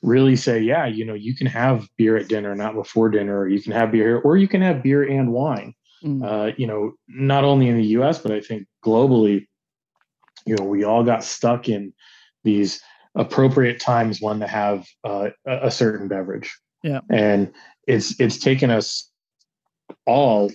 really 0.03 0.37
say, 0.37 0.61
yeah, 0.61 0.87
you 0.87 1.05
know, 1.05 1.15
you 1.15 1.35
can 1.35 1.47
have 1.47 1.89
beer 1.97 2.17
at 2.17 2.29
dinner, 2.29 2.55
not 2.55 2.75
before 2.75 3.09
dinner, 3.09 3.41
or 3.41 3.49
you 3.49 3.63
can 3.63 3.73
have 3.73 3.93
beer, 3.93 4.09
here, 4.09 4.19
or 4.19 4.37
you 4.37 4.49
can 4.49 4.61
have 4.61 4.83
beer 4.83 5.03
and 5.09 5.33
wine. 5.33 5.75
Mm. 6.05 6.25
Uh, 6.25 6.53
you 6.57 6.67
know, 6.67 6.93
not 7.09 7.45
only 7.45 7.69
in 7.69 7.77
the 7.77 7.87
U.S. 7.89 8.19
but 8.19 8.33
I 8.33 8.41
think 8.41 8.67
globally, 8.85 9.47
you 10.45 10.57
know, 10.57 10.65
we 10.65 10.83
all 10.83 11.05
got 11.05 11.23
stuck 11.23 11.69
in 11.69 11.93
these 12.43 12.83
appropriate 13.15 13.81
times 13.81 14.21
when 14.21 14.41
to 14.41 14.47
have 14.47 14.87
uh, 15.05 15.31
a 15.47 15.71
certain 15.71 16.09
beverage. 16.09 16.55
Yeah, 16.83 17.01
and 17.11 17.53
it's 17.87 18.19
it's 18.21 18.39
taken 18.39 18.71
us 18.71 19.11
all 20.07 20.51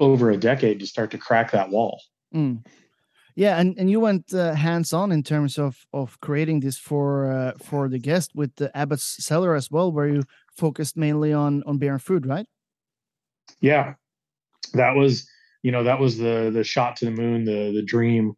over 0.00 0.30
a 0.30 0.36
decade 0.36 0.80
to 0.80 0.86
start 0.86 1.10
to 1.12 1.18
crack 1.18 1.52
that 1.52 1.70
wall. 1.70 2.00
Mm. 2.34 2.64
Yeah, 3.36 3.58
and, 3.58 3.78
and 3.78 3.90
you 3.90 4.00
went 4.00 4.32
uh, 4.32 4.54
hands 4.54 4.94
on 4.94 5.12
in 5.12 5.22
terms 5.22 5.58
of 5.58 5.76
of 5.92 6.18
creating 6.20 6.60
this 6.60 6.78
for 6.78 7.30
uh, 7.30 7.52
for 7.62 7.88
the 7.88 7.98
guest 7.98 8.32
with 8.34 8.54
the 8.56 8.74
Abbot's 8.76 9.24
Cellar 9.24 9.54
as 9.54 9.70
well, 9.70 9.92
where 9.92 10.08
you 10.08 10.22
focused 10.56 10.96
mainly 10.96 11.34
on 11.34 11.62
on 11.66 11.76
beer 11.76 11.92
and 11.92 12.02
food, 12.02 12.26
right? 12.26 12.46
Yeah, 13.60 13.94
that 14.72 14.94
was 14.96 15.28
you 15.62 15.70
know 15.70 15.84
that 15.84 16.00
was 16.00 16.16
the 16.16 16.50
the 16.52 16.64
shot 16.64 16.96
to 16.96 17.04
the 17.04 17.10
moon, 17.10 17.44
the 17.44 17.72
the 17.74 17.82
dream 17.82 18.34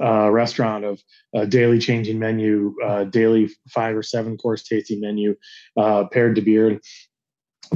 uh, 0.00 0.30
restaurant 0.30 0.84
of 0.84 1.00
a 1.34 1.46
daily 1.46 1.78
changing 1.78 2.18
menu, 2.18 2.74
uh, 2.84 3.04
daily 3.04 3.50
five 3.70 3.96
or 3.96 4.02
seven 4.02 4.36
course 4.36 4.62
tasting 4.62 5.00
menu 5.00 5.34
uh, 5.76 6.04
paired 6.04 6.36
to 6.36 6.42
beer. 6.42 6.80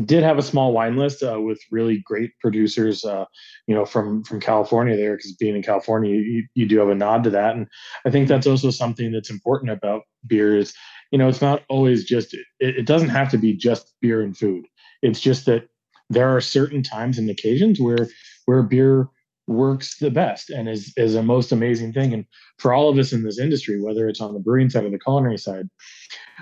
Did 0.04 0.24
have 0.24 0.36
a 0.36 0.42
small 0.42 0.72
wine 0.72 0.96
list 0.96 1.22
uh, 1.22 1.40
with 1.40 1.58
really 1.70 2.02
great 2.04 2.32
producers, 2.40 3.02
uh, 3.04 3.24
you 3.66 3.74
know, 3.74 3.86
from 3.86 4.24
from 4.24 4.40
California 4.40 4.94
there, 4.94 5.16
because 5.16 5.34
being 5.36 5.56
in 5.56 5.62
California, 5.62 6.10
you, 6.10 6.46
you 6.54 6.66
do 6.66 6.78
have 6.78 6.90
a 6.90 6.94
nod 6.94 7.24
to 7.24 7.30
that, 7.30 7.56
and 7.56 7.66
I 8.04 8.10
think 8.10 8.28
that's 8.28 8.46
also 8.46 8.70
something 8.70 9.10
that's 9.10 9.30
important 9.30 9.70
about 9.70 10.02
beer 10.26 10.54
is, 10.54 10.74
you 11.12 11.18
know, 11.18 11.28
it's 11.28 11.40
not 11.40 11.62
always 11.70 12.04
just 12.04 12.34
it, 12.34 12.44
it 12.60 12.86
doesn't 12.86 13.08
have 13.08 13.30
to 13.30 13.38
be 13.38 13.54
just 13.54 13.94
beer 14.02 14.20
and 14.20 14.36
food. 14.36 14.66
It's 15.00 15.20
just 15.20 15.46
that 15.46 15.68
there 16.10 16.28
are 16.28 16.40
certain 16.42 16.82
times 16.82 17.18
and 17.18 17.30
occasions 17.30 17.80
where 17.80 18.08
where 18.44 18.62
beer 18.62 19.08
works 19.46 19.98
the 19.98 20.10
best 20.10 20.50
and 20.50 20.68
is 20.68 20.92
is 20.96 21.14
a 21.14 21.22
most 21.22 21.52
amazing 21.52 21.92
thing. 21.92 22.12
And 22.12 22.24
for 22.58 22.72
all 22.72 22.88
of 22.88 22.98
us 22.98 23.12
in 23.12 23.22
this 23.22 23.38
industry, 23.38 23.80
whether 23.80 24.08
it's 24.08 24.20
on 24.20 24.34
the 24.34 24.40
brewing 24.40 24.70
side 24.70 24.84
or 24.84 24.90
the 24.90 24.98
culinary 24.98 25.38
side, 25.38 25.68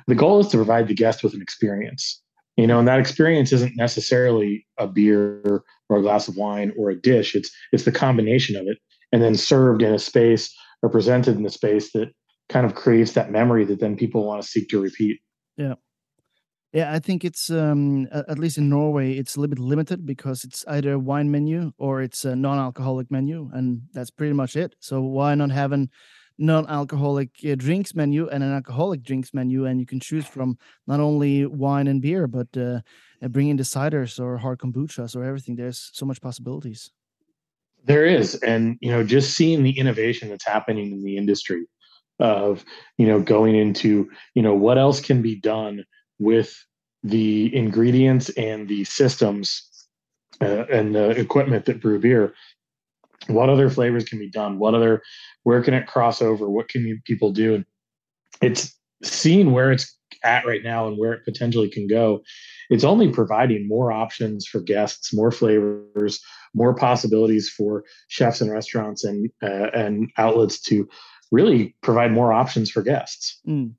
the 0.06 0.14
goal 0.14 0.40
is 0.40 0.48
to 0.48 0.56
provide 0.56 0.88
the 0.88 0.94
guest 0.94 1.22
with 1.22 1.34
an 1.34 1.42
experience 1.42 2.22
you 2.56 2.66
know 2.66 2.78
and 2.78 2.88
that 2.88 3.00
experience 3.00 3.52
isn't 3.52 3.76
necessarily 3.76 4.66
a 4.78 4.86
beer 4.86 5.64
or 5.88 5.98
a 5.98 6.02
glass 6.02 6.28
of 6.28 6.36
wine 6.36 6.72
or 6.78 6.90
a 6.90 7.00
dish. 7.00 7.34
It's 7.34 7.50
it's 7.72 7.84
the 7.84 7.92
combination 7.92 8.56
of 8.56 8.66
it 8.66 8.78
and 9.12 9.22
then 9.22 9.34
served 9.34 9.82
in 9.82 9.92
a 9.92 9.98
space 9.98 10.54
or 10.82 10.88
presented 10.88 11.36
in 11.36 11.46
a 11.46 11.50
space 11.50 11.92
that 11.92 12.08
kind 12.48 12.66
of 12.66 12.74
creates 12.74 13.12
that 13.12 13.30
memory 13.30 13.64
that 13.64 13.80
then 13.80 13.96
people 13.96 14.24
want 14.24 14.42
to 14.42 14.48
seek 14.48 14.68
to 14.68 14.80
repeat. 14.80 15.20
Yeah 15.56 15.74
Yeah, 16.74 16.92
I 16.92 16.98
think 16.98 17.24
it's 17.24 17.50
um, 17.50 18.08
at 18.12 18.40
least 18.40 18.58
in 18.58 18.68
Norway, 18.68 19.12
it's 19.12 19.36
a 19.36 19.40
little 19.40 19.54
bit 19.54 19.62
limited 19.62 20.04
because 20.04 20.42
it's 20.42 20.64
either 20.66 20.94
a 20.94 20.98
wine 20.98 21.30
menu 21.30 21.72
or 21.78 22.02
it's 22.02 22.24
a 22.24 22.34
non-alcoholic 22.34 23.12
menu, 23.12 23.48
and 23.54 23.82
that's 23.92 24.10
pretty 24.10 24.32
much 24.32 24.56
it. 24.56 24.74
So 24.80 25.00
why 25.00 25.36
not 25.36 25.52
have 25.52 25.70
an 25.70 25.88
non-alcoholic 26.36 27.30
uh, 27.48 27.54
drinks 27.54 27.94
menu 27.94 28.28
and 28.28 28.42
an 28.42 28.52
alcoholic 28.52 29.04
drinks 29.04 29.32
menu, 29.32 29.66
and 29.66 29.78
you 29.78 29.86
can 29.86 30.00
choose 30.00 30.26
from 30.26 30.58
not 30.88 30.98
only 30.98 31.46
wine 31.46 31.86
and 31.86 32.02
beer, 32.02 32.26
but 32.26 32.48
uh, 32.56 32.80
bring 33.28 33.50
in 33.50 33.56
the 33.56 33.62
ciders 33.62 34.18
or 34.18 34.36
hard 34.36 34.58
kombuchas 34.58 35.14
or 35.14 35.22
everything. 35.22 35.54
There's 35.54 35.90
so 35.92 36.04
much 36.04 36.20
possibilities. 36.20 36.90
There 37.84 38.04
is, 38.04 38.34
and 38.42 38.78
you 38.80 38.90
know, 38.90 39.04
just 39.04 39.36
seeing 39.36 39.62
the 39.62 39.78
innovation 39.78 40.28
that's 40.28 40.44
happening 40.44 40.90
in 40.90 41.04
the 41.04 41.16
industry 41.18 41.66
of 42.18 42.64
you 42.98 43.06
know 43.06 43.20
going 43.20 43.54
into 43.54 44.10
you 44.34 44.42
know 44.42 44.54
what 44.54 44.76
else 44.76 45.00
can 45.00 45.22
be 45.22 45.36
done 45.36 45.84
with 46.18 46.54
the 47.02 47.54
ingredients 47.54 48.30
and 48.30 48.68
the 48.68 48.84
systems 48.84 49.70
uh, 50.40 50.64
and 50.66 50.94
the 50.94 51.10
equipment 51.10 51.66
that 51.66 51.80
brew 51.80 51.98
beer. 51.98 52.34
What 53.26 53.48
other 53.48 53.70
flavors 53.70 54.04
can 54.04 54.18
be 54.18 54.30
done? 54.30 54.58
What 54.58 54.74
other 54.74 55.02
where 55.44 55.62
can 55.62 55.74
it 55.74 55.86
cross 55.86 56.20
over? 56.20 56.48
What 56.48 56.68
can 56.68 56.82
you, 56.82 56.98
people 57.04 57.32
do? 57.32 57.54
And 57.54 57.64
it's 58.40 58.74
seeing 59.02 59.52
where 59.52 59.72
it's 59.72 59.96
at 60.22 60.46
right 60.46 60.62
now 60.62 60.88
and 60.88 60.98
where 60.98 61.12
it 61.12 61.24
potentially 61.24 61.68
can 61.68 61.86
go. 61.86 62.22
It's 62.70 62.84
only 62.84 63.10
providing 63.10 63.68
more 63.68 63.92
options 63.92 64.46
for 64.46 64.60
guests 64.60 65.14
more 65.14 65.30
flavors 65.30 66.20
more 66.54 66.74
possibilities 66.74 67.50
for 67.50 67.84
chefs 68.08 68.40
and 68.40 68.50
restaurants 68.50 69.04
and 69.04 69.30
uh, 69.42 69.70
and 69.74 70.10
outlets 70.16 70.60
to 70.62 70.88
really 71.30 71.74
provide 71.82 72.12
more 72.12 72.32
options 72.32 72.70
for 72.70 72.82
guests. 72.82 73.40
Mm. 73.46 73.72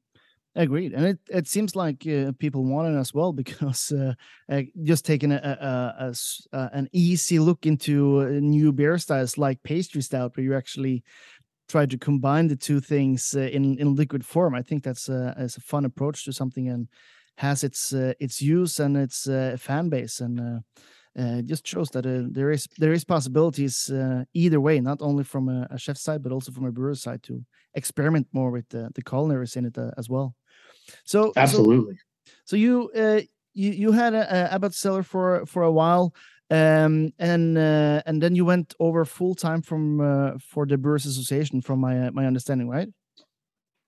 Agreed, 0.58 0.94
and 0.94 1.06
it, 1.06 1.20
it 1.30 1.48
seems 1.50 1.76
like 1.76 2.08
uh, 2.08 2.32
people 2.40 2.64
want 2.64 2.88
it 2.88 2.98
as 2.98 3.14
well 3.14 3.34
because 3.42 3.92
uh, 3.92 4.14
uh, 4.50 4.62
just 4.84 5.06
taking 5.06 5.34
a, 5.34 5.36
a, 5.36 6.06
a, 6.06 6.16
a, 6.58 6.70
an 6.72 6.88
easy 6.94 7.40
look 7.40 7.66
into 7.66 8.22
uh, 8.22 8.26
new 8.40 8.72
beer 8.72 8.98
styles 8.98 9.38
like 9.38 9.62
pastry 9.64 10.02
stout, 10.02 10.36
where 10.38 10.46
you 10.46 10.56
actually 10.56 11.04
try 11.68 11.86
to 11.86 11.98
combine 11.98 12.48
the 12.48 12.56
two 12.56 12.80
things 12.80 13.36
uh, 13.36 13.42
in 13.42 13.78
in 13.80 13.96
liquid 13.96 14.26
form. 14.26 14.56
I 14.56 14.62
think 14.62 14.84
that's 14.84 15.10
a, 15.10 15.36
a 15.38 15.50
fun 15.62 15.84
approach 15.84 16.24
to 16.24 16.32
something 16.32 16.70
and 16.70 16.88
has 17.38 17.66
its 17.66 17.94
uh, 17.94 18.14
its 18.22 18.42
use 18.42 18.80
and 18.80 18.96
its 18.96 19.26
fan 19.58 19.90
base, 19.90 20.22
and 20.22 20.64
it 21.16 21.46
just 21.48 21.68
shows 21.68 21.90
that 21.90 22.06
there 22.34 22.52
is 22.52 22.66
there 22.78 22.94
is 22.94 23.04
possibilities 23.04 23.92
either 24.34 24.62
way, 24.62 24.80
not 24.80 25.02
only 25.02 25.26
from 25.26 25.50
a, 25.50 25.78
chef 25.78 25.98
side 25.98 26.24
but 26.24 26.32
also 26.32 26.54
from 26.54 26.66
a 26.66 26.72
brewer 26.72 26.96
side 26.96 27.24
to 27.24 27.44
experiment 27.74 28.28
more 28.32 28.52
with 28.52 28.70
the, 28.70 28.90
the 28.96 29.04
culinaries 29.04 29.58
in 29.58 29.66
it 29.66 29.78
as 29.98 30.10
well. 30.10 30.34
So 31.04 31.34
absolutely. 31.36 31.96
So, 31.96 32.34
so 32.46 32.56
you 32.56 32.92
uh, 32.96 33.22
you 33.54 33.72
you 33.72 33.92
had 33.92 34.14
a, 34.14 34.22
a 34.22 34.54
Abbot 34.54 34.74
Cellar 34.74 35.04
for 35.04 35.46
for 35.46 35.64
a 35.64 35.72
while, 35.72 36.14
um, 36.52 37.12
and 37.20 37.58
uh, 37.58 38.02
and 38.06 38.22
then 38.22 38.36
you 38.36 38.46
went 38.46 38.76
over 38.80 39.06
full 39.06 39.36
time 39.36 39.62
from 39.62 40.02
uh, 40.02 40.32
for 40.40 40.66
the 40.66 40.78
Brewers 40.78 41.06
Association, 41.06 41.62
from 41.62 41.80
my 41.80 42.10
my 42.12 42.26
understanding, 42.26 42.70
right? 42.70 42.90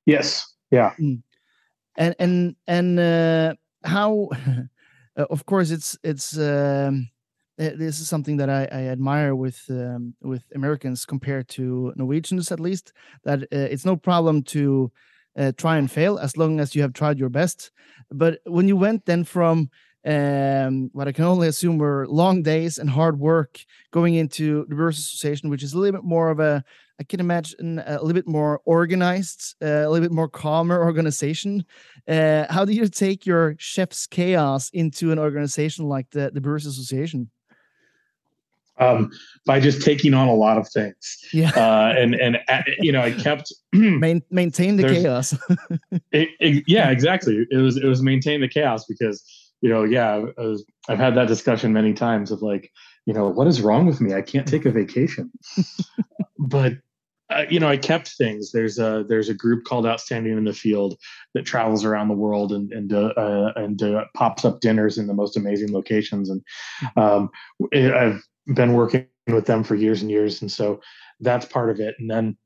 Yes. 0.05 0.55
Yeah. 0.71 0.93
Mm. 0.99 1.21
And 1.97 2.15
and 2.19 2.55
and 2.67 2.99
uh, 2.99 3.53
how? 3.83 4.29
of 5.15 5.45
course, 5.45 5.71
it's 5.71 5.97
it's. 6.03 6.37
Um, 6.37 7.09
eh, 7.59 7.71
this 7.75 7.99
is 7.99 8.07
something 8.07 8.37
that 8.37 8.49
I, 8.49 8.67
I 8.71 8.87
admire 8.87 9.35
with 9.35 9.63
um, 9.69 10.15
with 10.21 10.43
Americans 10.55 11.05
compared 11.05 11.47
to 11.49 11.93
Norwegians, 11.95 12.51
at 12.51 12.59
least. 12.59 12.93
That 13.23 13.43
uh, 13.43 13.67
it's 13.71 13.85
no 13.85 13.95
problem 13.95 14.43
to 14.43 14.91
uh, 15.38 15.51
try 15.58 15.77
and 15.77 15.91
fail 15.91 16.17
as 16.17 16.38
long 16.38 16.60
as 16.60 16.75
you 16.75 16.82
have 16.82 16.94
tried 16.94 17.20
your 17.20 17.29
best. 17.29 17.72
But 18.12 18.39
when 18.46 18.67
you 18.67 18.75
went 18.75 19.06
then 19.06 19.24
from 19.24 19.70
um, 20.06 20.89
what 20.94 21.08
I 21.08 21.12
can 21.12 21.25
only 21.25 21.48
assume 21.48 21.77
were 21.77 22.08
long 22.08 22.41
days 22.41 22.77
and 22.77 22.89
hard 22.89 23.20
work 23.20 23.60
going 23.91 24.15
into 24.15 24.65
the 24.70 24.75
Brewers 24.75 24.98
Association, 24.98 25.50
which 25.50 25.63
is 25.63 25.74
a 25.74 25.77
little 25.77 26.00
bit 26.00 26.08
more 26.08 26.29
of 26.29 26.39
a, 26.39 26.63
I 27.00 27.03
can 27.03 27.20
imagine 27.20 27.79
a 27.86 28.00
little 28.01 28.13
bit 28.13 28.27
more 28.27 28.62
organized, 28.63 29.56
uh, 29.62 29.67
a 29.67 29.89
little 29.89 30.08
bit 30.08 30.15
more 30.15 30.29
calmer 30.29 30.82
organization. 30.84 31.65
Uh, 32.08 32.46
how 32.50 32.63
do 32.63 32.72
you 32.72 32.88
take 32.88 33.25
your 33.25 33.56
chef's 33.60 34.08
chaos 34.08 34.70
into 34.72 35.12
an 35.12 35.20
organization 35.20 35.86
like 35.86 36.10
the, 36.12 36.32
the 36.34 36.41
Brewers 36.41 36.65
Association? 36.65 37.29
Um, 38.79 39.12
by 39.46 39.60
just 39.60 39.81
taking 39.81 40.13
on 40.13 40.27
a 40.27 40.34
lot 40.34 40.57
of 40.57 40.67
things. 40.69 41.17
Yeah. 41.34 41.51
Uh, 41.51 41.93
and 41.98 42.15
and 42.15 42.38
uh, 42.48 42.62
you 42.79 42.91
know, 42.91 43.01
I 43.01 43.12
kept 43.12 43.53
Main, 43.74 44.22
maintain 44.29 44.77
the 44.77 44.88
chaos. 44.88 45.34
it, 46.12 46.29
it, 46.39 46.63
yeah, 46.67 46.89
exactly. 46.89 47.46
It 47.50 47.57
was 47.57 47.77
it 47.77 47.86
was 47.86 48.01
maintain 48.01 48.41
the 48.41 48.48
chaos 48.48 48.86
because 48.86 49.24
you 49.62 49.69
know, 49.69 49.84
yeah, 49.84 50.17
was, 50.38 50.65
I've 50.88 51.00
had 51.00 51.15
that 51.15 51.27
discussion 51.27 51.74
many 51.74 51.93
times 51.93 52.31
of 52.31 52.41
like, 52.41 52.72
you 53.05 53.13
know, 53.13 53.27
what 53.27 53.48
is 53.48 53.62
wrong 53.62 53.86
with 53.86 54.00
me? 54.01 54.13
I 54.13 54.22
can't 54.22 54.48
take 54.48 54.65
a 54.65 54.72
vacation. 54.72 55.31
but 56.39 56.74
uh, 57.29 57.43
you 57.50 57.60
know, 57.60 57.67
I 57.67 57.75
kept 57.75 58.10
things. 58.10 58.51
There's 58.51 58.79
a 58.79 59.03
there's 59.07 59.27
a 59.27 59.34
group 59.34 59.65
called 59.65 59.86
Outstanding 59.86 60.38
in 60.38 60.46
the 60.46 60.53
Field 60.53 60.98
that 61.34 61.46
travels 61.46 61.84
around 61.84 62.07
the 62.07 62.13
world 62.13 62.53
and 62.53 62.72
and 62.72 62.93
uh, 62.93 63.07
uh 63.17 63.51
and 63.55 63.81
uh, 63.84 64.05
pops 64.15 64.46
up 64.46 64.62
dinners 64.62 64.98
in 64.98 65.07
the 65.07 65.13
most 65.13 65.36
amazing 65.36 65.74
locations. 65.74 66.29
And 66.29 66.41
um, 66.96 67.29
I've 67.74 68.24
been 68.53 68.73
working 68.73 69.07
with 69.27 69.45
them 69.45 69.63
for 69.63 69.75
years 69.75 70.01
and 70.01 70.11
years, 70.11 70.41
and 70.41 70.51
so 70.51 70.79
that's 71.19 71.45
part 71.45 71.69
of 71.69 71.79
it. 71.79 71.95
And 71.99 72.09
then 72.09 72.37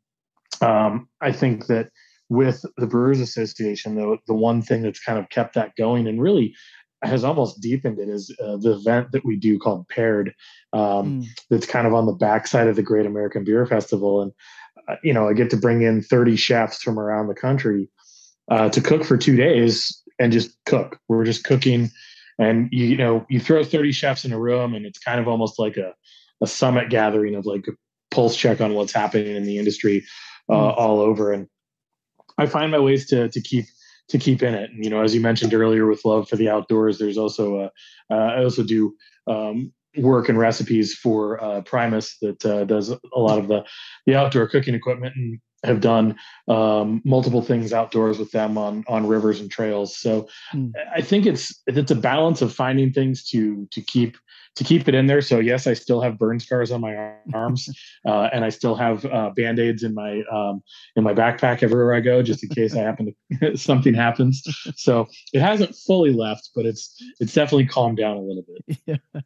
um, 0.61 1.07
I 1.21 1.31
think 1.31 1.67
that 1.67 1.89
with 2.29 2.63
the 2.77 2.87
Brewers 2.87 3.19
Association, 3.19 3.95
though, 3.95 4.17
the 4.27 4.33
one 4.33 4.61
thing 4.61 4.83
that's 4.83 5.03
kind 5.03 5.19
of 5.19 5.29
kept 5.29 5.55
that 5.55 5.75
going 5.75 6.07
and 6.07 6.21
really 6.21 6.55
has 7.03 7.23
almost 7.23 7.61
deepened 7.61 7.99
it 7.99 8.09
is 8.09 8.33
uh, 8.43 8.57
the 8.57 8.73
event 8.73 9.11
that 9.11 9.25
we 9.25 9.35
do 9.35 9.57
called 9.57 9.87
Paired. 9.89 10.33
Um, 10.71 11.21
mm. 11.21 11.25
That's 11.49 11.65
kind 11.65 11.87
of 11.87 11.93
on 11.93 12.05
the 12.05 12.13
backside 12.13 12.67
of 12.67 12.75
the 12.75 12.83
Great 12.83 13.05
American 13.05 13.43
Beer 13.43 13.65
Festival, 13.65 14.21
and 14.21 14.31
uh, 14.87 14.95
you 15.03 15.13
know 15.13 15.27
I 15.27 15.33
get 15.33 15.49
to 15.51 15.57
bring 15.57 15.81
in 15.81 16.01
30 16.01 16.35
chefs 16.35 16.81
from 16.81 16.99
around 16.99 17.27
the 17.27 17.35
country 17.35 17.89
uh, 18.49 18.69
to 18.69 18.81
cook 18.81 19.03
for 19.03 19.17
two 19.17 19.35
days 19.35 20.01
and 20.19 20.31
just 20.31 20.55
cook. 20.65 20.99
We're 21.07 21.25
just 21.25 21.43
cooking 21.43 21.89
and 22.41 22.69
you, 22.71 22.85
you 22.85 22.97
know 22.97 23.25
you 23.29 23.39
throw 23.39 23.63
30 23.63 23.91
chefs 23.91 24.25
in 24.25 24.33
a 24.33 24.39
room 24.39 24.73
and 24.73 24.85
it's 24.85 24.99
kind 24.99 25.19
of 25.19 25.27
almost 25.27 25.59
like 25.59 25.77
a, 25.77 25.93
a 26.41 26.47
summit 26.47 26.89
gathering 26.89 27.35
of 27.35 27.45
like 27.45 27.67
a 27.67 27.71
pulse 28.13 28.35
check 28.35 28.59
on 28.59 28.73
what's 28.73 28.93
happening 28.93 29.35
in 29.35 29.43
the 29.43 29.57
industry 29.57 30.03
uh, 30.49 30.53
mm. 30.53 30.77
all 30.77 30.99
over. 30.99 31.31
And 31.31 31.47
i 32.37 32.45
find 32.45 32.71
my 32.71 32.79
ways 32.79 33.07
to 33.07 33.29
to 33.29 33.41
keep 33.41 33.65
to 34.09 34.17
keep 34.17 34.43
in 34.43 34.53
it. 34.53 34.71
And 34.71 34.83
you 34.83 34.89
know 34.89 35.03
as 35.03 35.13
you 35.15 35.21
mentioned 35.21 35.53
earlier 35.53 35.85
with 35.85 36.03
love 36.03 36.27
for 36.27 36.35
the 36.35 36.49
outdoors 36.49 36.97
there's 36.97 37.17
also 37.17 37.59
a, 37.59 37.65
uh, 38.13 38.27
i 38.35 38.43
also 38.43 38.63
do 38.63 38.95
um, 39.27 39.71
work 39.97 40.29
and 40.29 40.37
recipes 40.37 40.93
for 40.93 41.43
uh, 41.43 41.61
primus 41.61 42.17
that 42.21 42.45
uh, 42.45 42.63
does 42.65 42.89
a 42.89 42.99
lot 43.15 43.39
of 43.39 43.47
the 43.47 43.63
the 44.05 44.15
outdoor 44.15 44.47
cooking 44.47 44.75
equipment. 44.75 45.15
And 45.15 45.39
have 45.63 45.81
done 45.81 46.15
um, 46.47 47.01
multiple 47.05 47.41
things 47.41 47.73
outdoors 47.73 48.17
with 48.17 48.31
them 48.31 48.57
on 48.57 48.83
on 48.87 49.07
rivers 49.07 49.39
and 49.39 49.51
trails. 49.51 49.97
So 49.97 50.27
mm. 50.53 50.71
I 50.93 51.01
think 51.01 51.25
it's 51.25 51.61
it's 51.67 51.91
a 51.91 51.95
balance 51.95 52.41
of 52.41 52.53
finding 52.53 52.91
things 52.91 53.23
to 53.29 53.67
to 53.71 53.81
keep 53.81 54.17
to 54.55 54.63
keep 54.63 54.87
it 54.87 54.95
in 54.95 55.07
there. 55.07 55.21
So 55.21 55.39
yes, 55.39 55.67
I 55.67 55.73
still 55.73 56.01
have 56.01 56.17
burn 56.17 56.39
scars 56.39 56.71
on 56.71 56.81
my 56.81 56.95
arms, 57.33 57.69
uh, 58.05 58.29
and 58.33 58.43
I 58.43 58.49
still 58.49 58.75
have 58.75 59.05
uh, 59.05 59.29
band 59.35 59.59
aids 59.59 59.83
in 59.83 59.93
my 59.93 60.23
um, 60.31 60.61
in 60.95 61.03
my 61.03 61.13
backpack 61.13 61.63
everywhere 61.63 61.93
I 61.93 62.01
go, 62.01 62.21
just 62.21 62.43
in 62.43 62.49
case 62.49 62.75
I 62.75 62.79
happen 62.79 63.13
to 63.39 63.57
something 63.57 63.93
happens. 63.93 64.43
So 64.75 65.07
it 65.33 65.41
hasn't 65.41 65.75
fully 65.75 66.13
left, 66.13 66.49
but 66.55 66.65
it's 66.65 66.95
it's 67.19 67.33
definitely 67.33 67.67
calmed 67.67 67.97
down 67.97 68.17
a 68.17 68.21
little 68.21 68.45
bit. 68.67 68.77
Yeah 69.13 69.21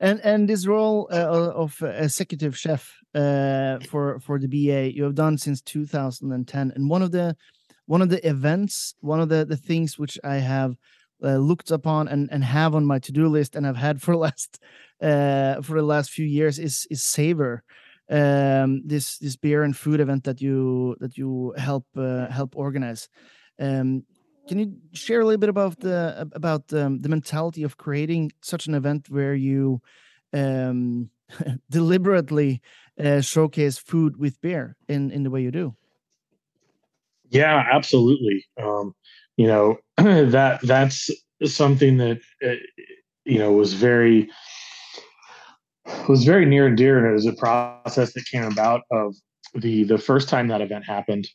and 0.00 0.20
and 0.20 0.48
this 0.48 0.66
role 0.66 1.08
uh, 1.12 1.52
of 1.54 1.80
executive 1.82 2.56
chef 2.56 2.92
uh, 3.14 3.78
for 3.90 4.18
for 4.20 4.38
the 4.38 4.48
BA 4.48 4.94
you 4.94 5.04
have 5.04 5.14
done 5.14 5.38
since 5.38 5.60
2010, 5.62 6.72
and 6.74 6.90
one 6.90 7.02
of 7.02 7.12
the 7.12 7.36
one 7.86 8.02
of 8.02 8.08
the 8.08 8.26
events, 8.26 8.94
one 9.00 9.20
of 9.20 9.28
the 9.28 9.44
the 9.44 9.56
things 9.56 9.98
which 9.98 10.18
I 10.24 10.36
have 10.36 10.76
uh, 11.22 11.36
looked 11.36 11.70
upon 11.70 12.08
and 12.08 12.28
and 12.32 12.44
have 12.44 12.74
on 12.74 12.84
my 12.84 12.98
to 13.00 13.12
do 13.12 13.28
list, 13.28 13.56
and 13.56 13.66
I've 13.66 13.76
had 13.76 14.00
for 14.04 14.16
last 14.16 14.58
uh, 15.02 15.60
for 15.62 15.76
the 15.76 15.86
last 15.86 16.10
few 16.10 16.26
years 16.26 16.58
is 16.58 16.86
is 16.90 17.02
Savor, 17.02 17.62
um, 18.10 18.82
this 18.84 19.18
this 19.18 19.36
beer 19.36 19.62
and 19.62 19.76
food 19.76 20.00
event 20.00 20.24
that 20.24 20.40
you 20.40 20.96
that 21.00 21.16
you 21.16 21.54
help 21.56 21.86
uh, 21.96 22.26
help 22.28 22.56
organize. 22.56 23.08
Um, 23.58 24.04
can 24.48 24.58
you 24.58 24.76
share 24.92 25.20
a 25.20 25.24
little 25.24 25.38
bit 25.38 25.48
about 25.48 25.80
the 25.80 26.28
about 26.32 26.72
um, 26.72 27.00
the 27.00 27.08
mentality 27.08 27.62
of 27.62 27.76
creating 27.76 28.32
such 28.42 28.66
an 28.66 28.74
event 28.74 29.08
where 29.08 29.34
you 29.34 29.80
um, 30.32 31.10
deliberately 31.70 32.60
uh, 33.02 33.20
showcase 33.20 33.78
food 33.78 34.16
with 34.16 34.40
beer 34.40 34.76
in 34.88 35.10
in 35.10 35.22
the 35.22 35.30
way 35.30 35.42
you 35.42 35.50
do? 35.50 35.74
Yeah, 37.30 37.64
absolutely. 37.72 38.44
Um, 38.62 38.94
you 39.36 39.46
know 39.46 39.76
that 39.96 40.60
that's 40.62 41.10
something 41.44 41.96
that 41.98 42.20
uh, 42.46 42.54
you 43.24 43.38
know 43.38 43.52
was 43.52 43.74
very 43.74 44.30
was 46.08 46.24
very 46.24 46.46
near 46.46 46.66
and 46.66 46.76
dear, 46.76 46.98
and 46.98 47.06
it 47.06 47.12
was 47.12 47.26
a 47.26 47.32
process 47.34 48.12
that 48.12 48.24
came 48.30 48.44
about 48.44 48.82
of 48.90 49.14
the 49.54 49.84
the 49.84 49.98
first 49.98 50.28
time 50.28 50.48
that 50.48 50.60
event 50.60 50.84
happened 50.84 51.28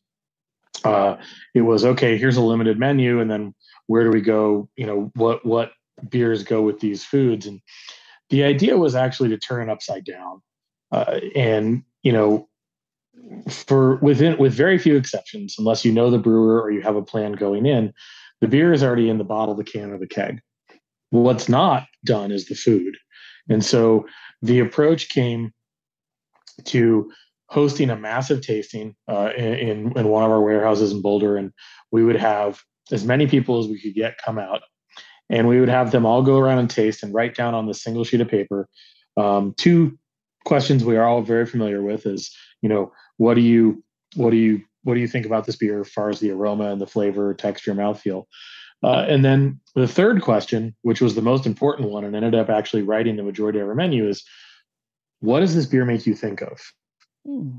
uh, 0.83 1.17
it 1.53 1.61
was 1.61 1.85
okay. 1.85 2.17
Here's 2.17 2.37
a 2.37 2.41
limited 2.41 2.79
menu, 2.79 3.19
and 3.19 3.29
then 3.29 3.53
where 3.87 4.03
do 4.03 4.11
we 4.11 4.21
go? 4.21 4.69
You 4.75 4.85
know 4.85 5.11
what 5.15 5.45
what 5.45 5.71
beers 6.09 6.43
go 6.43 6.61
with 6.61 6.79
these 6.79 7.03
foods? 7.03 7.45
And 7.45 7.61
the 8.29 8.43
idea 8.43 8.77
was 8.77 8.95
actually 8.95 9.29
to 9.29 9.37
turn 9.37 9.69
it 9.69 9.71
upside 9.71 10.05
down. 10.05 10.41
Uh, 10.91 11.19
and 11.35 11.83
you 12.03 12.11
know 12.11 12.47
for 13.49 13.97
within 13.97 14.37
with 14.37 14.53
very 14.53 14.79
few 14.79 14.95
exceptions 14.95 15.55
unless 15.59 15.85
you 15.85 15.91
know 15.91 16.09
the 16.09 16.17
brewer 16.17 16.59
or 16.59 16.71
you 16.71 16.81
have 16.81 16.95
a 16.95 17.01
plan 17.01 17.33
going 17.33 17.65
in 17.65 17.93
the 18.41 18.47
beer 18.47 18.73
is 18.73 18.83
already 18.83 19.09
in 19.09 19.17
the 19.17 19.23
bottle 19.23 19.55
the 19.55 19.63
can 19.63 19.91
or 19.91 19.97
the 19.97 20.07
keg. 20.07 20.41
What's 21.11 21.49
not 21.49 21.87
done 22.05 22.31
is 22.31 22.45
the 22.45 22.55
food. 22.55 22.95
And 23.49 23.65
so 23.65 24.07
the 24.41 24.59
approach 24.59 25.09
came 25.09 25.53
to 26.65 27.11
hosting 27.49 27.89
a 27.89 27.95
massive 27.95 28.41
tasting 28.41 28.95
uh, 29.07 29.31
in, 29.35 29.97
in 29.97 30.07
one 30.07 30.23
of 30.23 30.31
our 30.31 30.41
warehouses 30.41 30.91
in 30.91 31.01
Boulder, 31.01 31.37
and 31.37 31.51
we 31.91 32.03
would 32.03 32.15
have 32.15 32.61
as 32.91 33.03
many 33.03 33.27
people 33.27 33.59
as 33.59 33.67
we 33.67 33.79
could 33.81 33.93
get 33.93 34.17
come 34.23 34.39
out, 34.39 34.61
and 35.29 35.47
we 35.47 35.59
would 35.59 35.69
have 35.69 35.91
them 35.91 36.05
all 36.05 36.23
go 36.23 36.37
around 36.37 36.59
and 36.59 36.69
taste 36.69 37.03
and 37.03 37.13
write 37.13 37.35
down 37.35 37.53
on 37.53 37.65
the 37.65 37.73
single 37.73 38.03
sheet 38.03 38.21
of 38.21 38.27
paper 38.27 38.67
um, 39.19 39.53
two 39.57 39.97
questions 40.45 40.83
we 40.83 40.97
are 40.97 41.05
all 41.05 41.21
very 41.21 41.45
familiar 41.45 41.81
with: 41.81 42.05
is 42.05 42.35
you 42.61 42.69
know 42.69 42.91
what 43.17 43.33
do 43.33 43.41
you 43.41 43.83
what 44.15 44.31
do 44.31 44.37
you 44.37 44.63
what 44.83 44.93
do 44.93 45.01
you 45.01 45.07
think 45.07 45.25
about 45.25 45.45
this 45.45 45.57
beer 45.57 45.81
as 45.81 45.89
far 45.89 46.09
as 46.09 46.19
the 46.19 46.31
aroma 46.31 46.71
and 46.71 46.81
the 46.81 46.87
flavor, 46.87 47.33
texture, 47.33 47.73
mouthfeel? 47.73 48.25
Uh, 48.81 49.05
and 49.09 49.25
then 49.25 49.59
the 49.75 49.87
third 49.87 50.21
question, 50.21 50.73
which 50.83 51.01
was 51.01 51.13
the 51.15 51.21
most 51.21 51.45
important 51.45 51.89
one, 51.89 52.05
and 52.05 52.15
ended 52.15 52.33
up 52.33 52.49
actually 52.49 52.81
writing 52.81 53.17
the 53.17 53.23
majority 53.23 53.59
of 53.59 53.67
our 53.67 53.75
menu, 53.75 54.07
is 54.07 54.23
what 55.19 55.41
does 55.41 55.53
this 55.53 55.65
beer 55.65 55.83
make 55.83 56.05
you 56.05 56.15
think 56.15 56.41
of? 56.41 56.57
Hmm. 57.29 57.49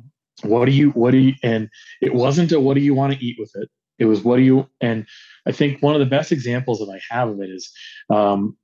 What 0.43 0.65
do 0.65 0.73
you, 0.73 0.91
what 0.91 1.11
do 1.11 1.19
you, 1.19 1.35
and 1.43 1.69
it 2.01 2.15
wasn't 2.15 2.53
a 2.53 2.61
what 2.61 2.75
do 2.75 2.81
you 2.81 2.95
want 2.95 3.13
to 3.13 3.25
eat 3.25 3.37
with 3.39 3.53
it? 3.57 3.69
It 3.99 4.07
was 4.07 4.23
what 4.23 4.37
do 4.37 4.43
you, 4.43 4.67
and 4.81 5.07
I 5.47 5.53
think 5.53 5.83
one 5.83 5.95
of 5.95 6.01
the 6.01 6.07
best 6.07 6.33
examples 6.33 6.79
that 6.79 6.91
I 6.91 7.15
have 7.15 7.29
of 7.29 7.41
it 7.43 7.51
is 7.51 7.71
um, 8.09 8.57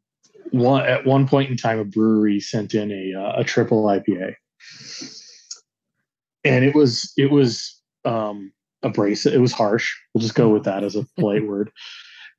one, 0.52 0.86
at 0.86 1.04
one 1.04 1.28
point 1.28 1.50
in 1.50 1.56
time, 1.56 1.78
a 1.78 1.84
brewery 1.84 2.40
sent 2.40 2.74
in 2.74 2.90
a, 2.90 3.20
uh, 3.20 3.40
a 3.40 3.44
triple 3.44 3.84
IPA. 3.84 4.34
And 6.44 6.64
it 6.64 6.74
was, 6.74 7.12
it 7.18 7.30
was, 7.30 7.78
um, 8.06 8.52
abrasive. 8.82 9.34
It 9.34 9.40
was 9.40 9.52
harsh. 9.52 9.94
We'll 10.14 10.22
just 10.22 10.34
go 10.34 10.48
with 10.48 10.64
that 10.64 10.84
as 10.84 10.96
a 10.96 11.06
polite 11.18 11.46
word. 11.46 11.70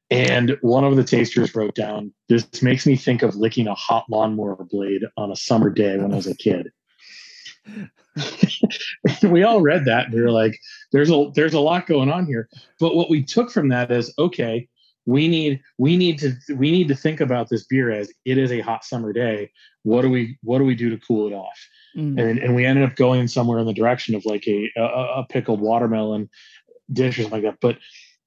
And 0.09 0.57
one 0.61 0.85
of 0.85 0.95
the 0.95 1.03
tasters 1.03 1.53
wrote 1.53 1.75
down, 1.75 2.13
This 2.29 2.61
makes 2.61 2.87
me 2.87 2.95
think 2.95 3.21
of 3.21 3.35
licking 3.35 3.67
a 3.67 3.75
hot 3.75 4.05
lawnmower 4.09 4.57
blade 4.69 5.01
on 5.17 5.31
a 5.31 5.35
summer 5.35 5.69
day 5.69 5.97
when 5.97 6.13
I 6.13 6.15
was 6.15 6.27
a 6.27 6.35
kid. 6.35 6.71
we 9.23 9.43
all 9.43 9.61
read 9.61 9.85
that 9.85 10.05
and 10.05 10.13
we 10.13 10.21
were 10.21 10.31
like, 10.31 10.57
there's 10.91 11.11
a 11.11 11.31
there's 11.35 11.53
a 11.53 11.59
lot 11.59 11.87
going 11.87 12.11
on 12.11 12.25
here. 12.25 12.49
But 12.79 12.95
what 12.95 13.09
we 13.09 13.23
took 13.23 13.51
from 13.51 13.69
that 13.69 13.91
is 13.91 14.13
okay, 14.17 14.67
we 15.05 15.27
need 15.27 15.61
we 15.77 15.97
need 15.97 16.19
to 16.19 16.33
we 16.55 16.71
need 16.71 16.87
to 16.89 16.95
think 16.95 17.21
about 17.21 17.49
this 17.49 17.65
beer 17.65 17.91
as 17.91 18.11
it 18.25 18.37
is 18.37 18.51
a 18.51 18.61
hot 18.61 18.83
summer 18.83 19.13
day. 19.13 19.51
What 19.83 20.01
do 20.01 20.09
we 20.09 20.37
what 20.43 20.59
do 20.59 20.65
we 20.65 20.75
do 20.75 20.89
to 20.89 20.97
cool 20.97 21.27
it 21.27 21.33
off? 21.33 21.57
Mm. 21.95 22.21
And 22.21 22.39
and 22.39 22.55
we 22.55 22.65
ended 22.65 22.89
up 22.89 22.95
going 22.95 23.27
somewhere 23.27 23.59
in 23.59 23.65
the 23.65 23.73
direction 23.73 24.15
of 24.15 24.25
like 24.25 24.47
a 24.47 24.71
a, 24.77 24.83
a 24.83 25.25
pickled 25.29 25.61
watermelon 25.61 26.29
dish 26.91 27.19
or 27.19 27.23
something 27.23 27.43
like 27.43 27.51
that. 27.51 27.59
But 27.61 27.77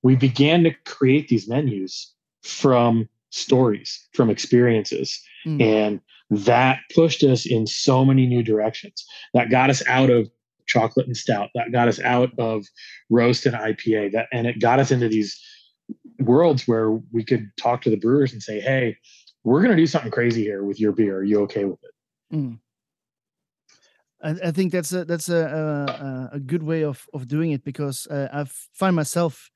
we 0.03 0.17
began 0.17 0.65
to 0.65 0.73
create 0.87 1.29
these 1.29 1.49
menus 1.49 2.15
from 2.43 3.09
stories, 3.31 4.09
from 4.15 4.31
experiences. 4.31 5.21
Mm. 5.47 5.63
And 5.63 6.01
that 6.31 6.81
pushed 6.95 7.23
us 7.25 7.45
in 7.45 7.67
so 7.67 8.05
many 8.05 8.27
new 8.27 8.43
directions. 8.43 9.05
That 9.35 9.51
got 9.51 9.71
us 9.71 9.87
out 9.87 10.11
of 10.11 10.29
chocolate 10.67 11.07
and 11.07 11.17
stout. 11.17 11.51
That 11.55 11.73
got 11.73 11.89
us 11.89 12.01
out 12.01 12.31
of 12.39 12.65
roast 13.11 13.47
and 13.47 13.57
IPA. 13.57 14.13
That 14.13 14.29
and 14.33 14.47
it 14.47 14.61
got 14.61 14.79
us 14.79 14.91
into 14.91 15.09
these 15.09 15.39
worlds 16.21 16.69
where 16.69 16.93
we 17.13 17.25
could 17.25 17.51
talk 17.57 17.83
to 17.83 17.91
the 17.91 17.97
brewers 17.97 18.33
and 18.33 18.43
say, 18.43 18.61
"Hey, 18.61 18.97
we're 19.45 19.61
going 19.61 19.77
to 19.77 19.83
do 19.83 19.87
something 19.87 20.13
crazy 20.13 20.43
here 20.43 20.65
with 20.65 20.81
your 20.81 20.93
beer. 20.93 21.19
Are 21.19 21.25
you 21.25 21.41
okay 21.43 21.65
with 21.65 21.81
it?" 21.83 22.37
Mm. 22.37 22.59
I, 24.23 24.49
I, 24.49 24.51
think 24.53 24.71
that's 24.71 24.93
a 24.93 25.05
that's 25.05 25.29
a 25.29 26.31
a, 26.33 26.37
a 26.37 26.41
good 26.41 26.63
way 26.63 26.85
of 26.85 27.07
of 27.13 27.27
doing 27.27 27.53
it 27.53 27.65
because 27.65 28.07
uh, 28.07 28.29
I 28.33 28.45
find 28.75 28.95
myself 28.95 29.51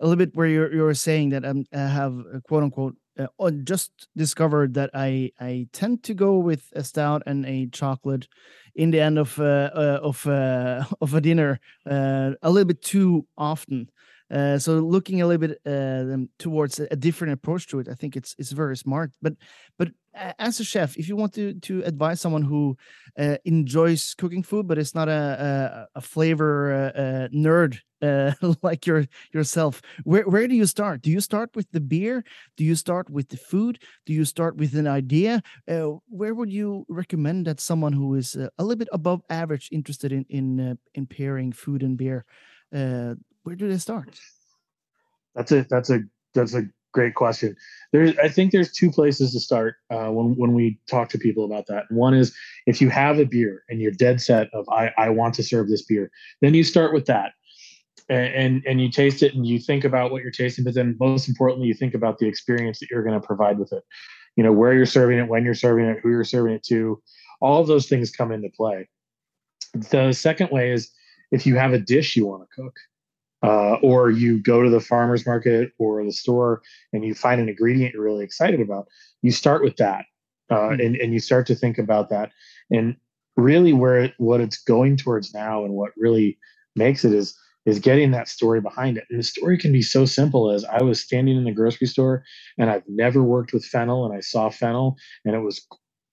a 0.00 0.06
little 0.06 0.18
bit 0.18 0.34
where 0.34 0.46
you're 0.46 0.74
you're 0.74 0.94
saying 0.94 1.30
that 1.30 1.44
I'm, 1.44 1.66
I 1.72 1.86
have 1.86 2.14
a 2.32 2.40
quote 2.40 2.64
unquote 2.64 2.96
uh, 3.18 3.50
just 3.64 4.08
discovered 4.16 4.74
that 4.74 4.90
I 4.94 5.32
I 5.40 5.68
tend 5.72 6.02
to 6.04 6.14
go 6.14 6.38
with 6.38 6.70
a 6.74 6.84
stout 6.84 7.22
and 7.26 7.46
a 7.46 7.66
chocolate 7.66 8.28
in 8.74 8.90
the 8.90 9.00
end 9.00 9.18
of 9.18 9.38
uh, 9.40 9.70
uh, 9.74 10.00
of 10.02 10.26
uh, 10.26 10.84
of 11.00 11.14
a 11.14 11.20
dinner 11.20 11.60
uh, 11.90 12.32
a 12.42 12.50
little 12.50 12.66
bit 12.66 12.82
too 12.82 13.26
often. 13.36 13.90
Uh, 14.30 14.58
so 14.58 14.80
looking 14.80 15.22
a 15.22 15.26
little 15.26 15.46
bit 15.46 15.60
uh, 15.66 16.16
towards 16.38 16.80
a, 16.80 16.96
different 16.96 17.32
approach 17.32 17.68
to 17.68 17.78
it, 17.78 17.88
I 17.88 17.94
think 17.94 18.16
it's 18.16 18.34
it's 18.38 18.50
very 18.50 18.76
smart. 18.76 19.12
But 19.22 19.34
but 19.78 19.90
as 20.14 20.58
a 20.58 20.64
chef, 20.64 20.96
if 20.96 21.08
you 21.08 21.14
want 21.14 21.34
to 21.34 21.54
to 21.54 21.82
advise 21.82 22.20
someone 22.20 22.42
who 22.42 22.76
uh, 23.18 23.36
enjoys 23.44 24.14
cooking 24.14 24.42
food 24.42 24.66
but 24.66 24.78
is 24.78 24.94
not 24.94 25.08
a 25.08 25.88
a, 25.94 25.98
a 25.98 26.00
flavor 26.00 26.72
uh, 26.72 27.00
uh, 27.00 27.28
nerd 27.28 27.78
like 28.62 28.84
your 28.84 29.06
yourself, 29.32 29.80
where 30.02 30.24
where 30.24 30.48
do 30.48 30.56
you 30.56 30.66
start? 30.66 31.02
Do 31.02 31.10
you 31.10 31.20
start 31.20 31.50
with 31.54 31.70
the 31.70 31.80
beer? 31.80 32.24
Do 32.56 32.64
you 32.64 32.74
start 32.74 33.08
with 33.08 33.28
the 33.28 33.36
food? 33.36 33.78
Do 34.06 34.12
you 34.12 34.24
start 34.24 34.56
with 34.56 34.74
an 34.74 34.88
idea? 34.88 35.42
where 36.08 36.34
would 36.34 36.50
you 36.50 36.84
recommend 36.88 37.46
that 37.46 37.60
someone 37.60 37.92
who 37.92 38.14
is 38.16 38.34
a 38.34 38.50
little 38.58 38.76
bit 38.76 38.88
above 38.92 39.22
average 39.30 39.68
interested 39.70 40.10
in 40.12 40.24
in 40.28 40.78
in 40.94 41.06
pairing 41.06 41.52
food 41.52 41.82
and 41.82 41.96
beer? 41.96 42.24
Where 43.46 43.54
do 43.54 43.68
they 43.68 43.78
start? 43.78 44.18
That's 45.36 45.52
a 45.52 45.64
that's 45.70 45.88
a 45.88 46.00
that's 46.34 46.54
a 46.54 46.64
great 46.92 47.14
question. 47.14 47.54
There's 47.92 48.18
I 48.18 48.28
think 48.28 48.50
there's 48.50 48.72
two 48.72 48.90
places 48.90 49.32
to 49.32 49.40
start 49.40 49.76
uh, 49.88 50.08
when 50.08 50.34
when 50.36 50.52
we 50.52 50.80
talk 50.90 51.10
to 51.10 51.18
people 51.18 51.44
about 51.44 51.66
that. 51.68 51.84
One 51.90 52.12
is 52.12 52.34
if 52.66 52.80
you 52.80 52.90
have 52.90 53.20
a 53.20 53.24
beer 53.24 53.62
and 53.68 53.80
you're 53.80 53.92
dead 53.92 54.20
set 54.20 54.48
of 54.52 54.68
I 54.68 54.90
I 54.98 55.10
want 55.10 55.34
to 55.34 55.44
serve 55.44 55.68
this 55.68 55.84
beer, 55.84 56.10
then 56.40 56.54
you 56.54 56.64
start 56.64 56.92
with 56.92 57.06
that. 57.06 57.32
And, 58.08 58.62
and, 58.64 58.80
you 58.80 58.88
taste 58.88 59.24
it 59.24 59.34
and 59.34 59.44
you 59.44 59.58
think 59.58 59.82
about 59.82 60.12
what 60.12 60.22
you're 60.22 60.30
tasting, 60.30 60.62
but 60.62 60.74
then 60.74 60.96
most 61.00 61.28
importantly, 61.28 61.66
you 61.66 61.74
think 61.74 61.92
about 61.92 62.18
the 62.18 62.28
experience 62.28 62.78
that 62.78 62.88
you're 62.88 63.02
going 63.02 63.20
to 63.20 63.26
provide 63.26 63.58
with 63.58 63.72
it. 63.72 63.82
You 64.36 64.44
know 64.44 64.52
where 64.52 64.72
you're 64.74 64.86
serving 64.86 65.18
it, 65.18 65.28
when 65.28 65.44
you're 65.44 65.54
serving 65.54 65.86
it, 65.86 65.98
who 66.00 66.10
you're 66.10 66.22
serving 66.22 66.54
it 66.54 66.62
to. 66.66 67.02
All 67.40 67.60
of 67.60 67.66
those 67.66 67.88
things 67.88 68.12
come 68.12 68.30
into 68.30 68.48
play. 68.56 68.88
The 69.74 70.12
second 70.12 70.52
way 70.52 70.70
is 70.70 70.92
if 71.32 71.46
you 71.46 71.56
have 71.56 71.72
a 71.72 71.80
dish 71.80 72.14
you 72.14 72.26
want 72.26 72.44
to 72.44 72.62
cook 72.62 72.76
uh, 73.42 73.74
or 73.82 74.10
you 74.10 74.42
go 74.42 74.62
to 74.62 74.70
the 74.70 74.80
farmer's 74.80 75.26
market 75.26 75.72
or 75.78 76.02
the 76.04 76.12
store 76.12 76.62
and 76.92 77.04
you 77.04 77.14
find 77.14 77.40
an 77.40 77.48
ingredient 77.48 77.94
you're 77.94 78.02
really 78.02 78.24
excited 78.24 78.60
about, 78.60 78.86
you 79.22 79.30
start 79.30 79.62
with 79.62 79.76
that 79.76 80.04
uh, 80.50 80.56
mm-hmm. 80.56 80.80
and, 80.80 80.96
and 80.96 81.12
you 81.12 81.20
start 81.20 81.46
to 81.46 81.54
think 81.54 81.78
about 81.78 82.08
that. 82.08 82.32
And 82.70 82.96
really, 83.36 83.72
where 83.72 83.98
it, 83.98 84.14
what 84.18 84.40
it's 84.40 84.62
going 84.62 84.96
towards 84.96 85.34
now 85.34 85.64
and 85.64 85.74
what 85.74 85.92
really 85.96 86.38
makes 86.74 87.04
it 87.04 87.12
is 87.12 87.36
is 87.66 87.80
getting 87.80 88.12
that 88.12 88.28
story 88.28 88.60
behind 88.60 88.96
it. 88.96 89.04
And 89.10 89.18
the 89.18 89.24
story 89.24 89.58
can 89.58 89.72
be 89.72 89.82
so 89.82 90.04
simple 90.04 90.50
as 90.50 90.64
I 90.64 90.82
was 90.82 91.00
standing 91.00 91.36
in 91.36 91.44
the 91.44 91.52
grocery 91.52 91.88
store 91.88 92.24
and 92.58 92.70
I've 92.70 92.84
never 92.86 93.22
worked 93.22 93.52
with 93.52 93.64
fennel 93.64 94.06
and 94.06 94.14
I 94.16 94.20
saw 94.20 94.50
fennel 94.50 94.96
and 95.24 95.34
it 95.34 95.40
was 95.40 95.66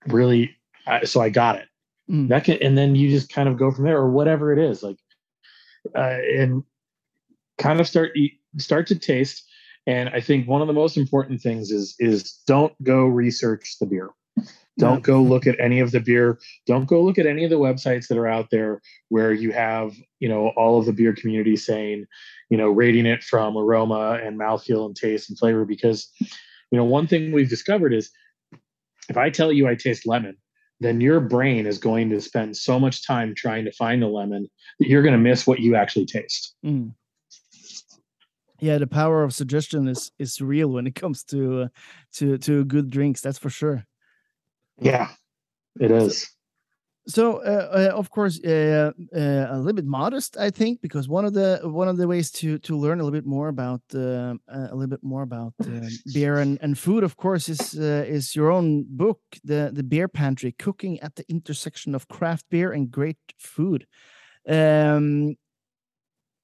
really 0.07 0.55
so 1.03 1.21
I 1.21 1.29
got 1.29 1.55
it. 1.55 1.67
Mm. 2.11 2.27
That 2.27 2.43
can, 2.43 2.57
and 2.61 2.77
then 2.77 2.95
you 2.95 3.09
just 3.09 3.31
kind 3.31 3.47
of 3.47 3.57
go 3.57 3.71
from 3.71 3.85
there 3.85 3.97
or 3.97 4.11
whatever 4.11 4.51
it 4.51 4.59
is 4.59 4.83
like 4.83 4.97
uh, 5.95 6.17
and 6.37 6.63
kind 7.57 7.79
of 7.79 7.87
start 7.87 8.11
eat, 8.15 8.39
start 8.57 8.87
to 8.87 8.95
taste. 8.95 9.43
And 9.85 10.09
I 10.09 10.21
think 10.21 10.47
one 10.47 10.61
of 10.61 10.67
the 10.67 10.73
most 10.73 10.97
important 10.97 11.41
things 11.41 11.71
is 11.71 11.95
is 11.99 12.41
don't 12.47 12.73
go 12.83 13.05
research 13.05 13.77
the 13.79 13.85
beer. 13.85 14.09
Don't 14.79 15.03
go 15.03 15.21
look 15.21 15.45
at 15.45 15.59
any 15.59 15.79
of 15.79 15.91
the 15.91 15.99
beer. 15.99 16.39
Don't 16.65 16.87
go 16.87 17.01
look 17.03 17.19
at 17.19 17.27
any 17.27 17.43
of 17.43 17.51
the 17.51 17.59
websites 17.59 18.07
that 18.07 18.17
are 18.17 18.27
out 18.27 18.47
there 18.49 18.81
where 19.09 19.31
you 19.31 19.51
have, 19.51 19.93
you 20.19 20.27
know, 20.27 20.47
all 20.57 20.79
of 20.79 20.85
the 20.85 20.93
beer 20.93 21.13
community 21.13 21.55
saying, 21.55 22.05
you 22.49 22.57
know, 22.57 22.69
rating 22.69 23.05
it 23.05 23.23
from 23.23 23.55
aroma 23.55 24.19
and 24.23 24.39
mouthfeel 24.39 24.87
and 24.87 24.95
taste 24.95 25.29
and 25.29 25.37
flavor. 25.37 25.63
Because, 25.63 26.11
you 26.19 26.77
know, 26.77 26.85
one 26.85 27.05
thing 27.05 27.31
we've 27.31 27.49
discovered 27.49 27.93
is 27.93 28.09
if 29.09 29.17
I 29.17 29.29
tell 29.29 29.51
you 29.51 29.67
I 29.67 29.75
taste 29.75 30.07
lemon, 30.07 30.37
then 30.79 31.01
your 31.01 31.19
brain 31.19 31.67
is 31.67 31.77
going 31.77 32.09
to 32.09 32.19
spend 32.19 32.57
so 32.57 32.79
much 32.79 33.05
time 33.05 33.35
trying 33.35 33.65
to 33.65 33.71
find 33.73 34.01
the 34.01 34.07
lemon 34.07 34.47
that 34.79 34.89
you're 34.89 35.03
going 35.03 35.13
to 35.13 35.19
miss 35.19 35.45
what 35.45 35.59
you 35.59 35.75
actually 35.75 36.07
taste. 36.07 36.55
Mm 36.65 36.93
yeah 38.63 38.77
the 38.77 38.87
power 38.87 39.23
of 39.23 39.33
suggestion 39.33 39.87
is 39.87 40.11
is 40.17 40.41
real 40.41 40.69
when 40.69 40.87
it 40.87 40.95
comes 40.95 41.23
to 41.23 41.63
uh, 41.63 41.67
to 42.13 42.37
to 42.37 42.65
good 42.65 42.89
drinks 42.89 43.21
that's 43.21 43.39
for 43.39 43.49
sure. 43.49 43.85
Yeah 44.79 45.09
it 45.79 45.91
is. 45.91 46.29
so 47.07 47.37
uh, 47.37 47.89
uh, 47.91 47.97
of 47.97 48.09
course 48.09 48.39
uh, 48.45 48.91
uh, 49.15 49.47
a 49.49 49.57
little 49.57 49.73
bit 49.73 49.85
modest 49.85 50.37
i 50.37 50.49
think 50.49 50.81
because 50.81 51.09
one 51.09 51.25
of 51.25 51.33
the 51.33 51.59
one 51.63 51.87
of 51.87 51.97
the 51.97 52.07
ways 52.07 52.31
to 52.31 52.57
to 52.59 52.77
learn 52.77 52.99
a 52.99 53.03
little 53.03 53.19
bit 53.19 53.25
more 53.25 53.49
about 53.49 53.81
uh, 53.93 54.33
a 54.47 54.73
little 54.73 54.87
bit 54.87 55.03
more 55.03 55.23
about 55.23 55.53
beer 56.13 56.37
and, 56.37 56.57
and 56.61 56.77
food 56.77 57.03
of 57.03 57.17
course 57.17 57.49
is 57.49 57.73
is 57.73 58.35
your 58.35 58.51
own 58.51 58.85
book 58.87 59.19
the 59.43 59.71
the 59.73 59.83
beer 59.83 60.07
pantry 60.07 60.53
cooking 60.53 60.99
at 61.01 61.15
the 61.15 61.25
intersection 61.29 61.95
of 61.95 62.07
craft 62.07 62.45
beer 62.49 62.71
and 62.71 62.91
great 62.91 63.17
food. 63.37 63.85
Um 64.47 65.35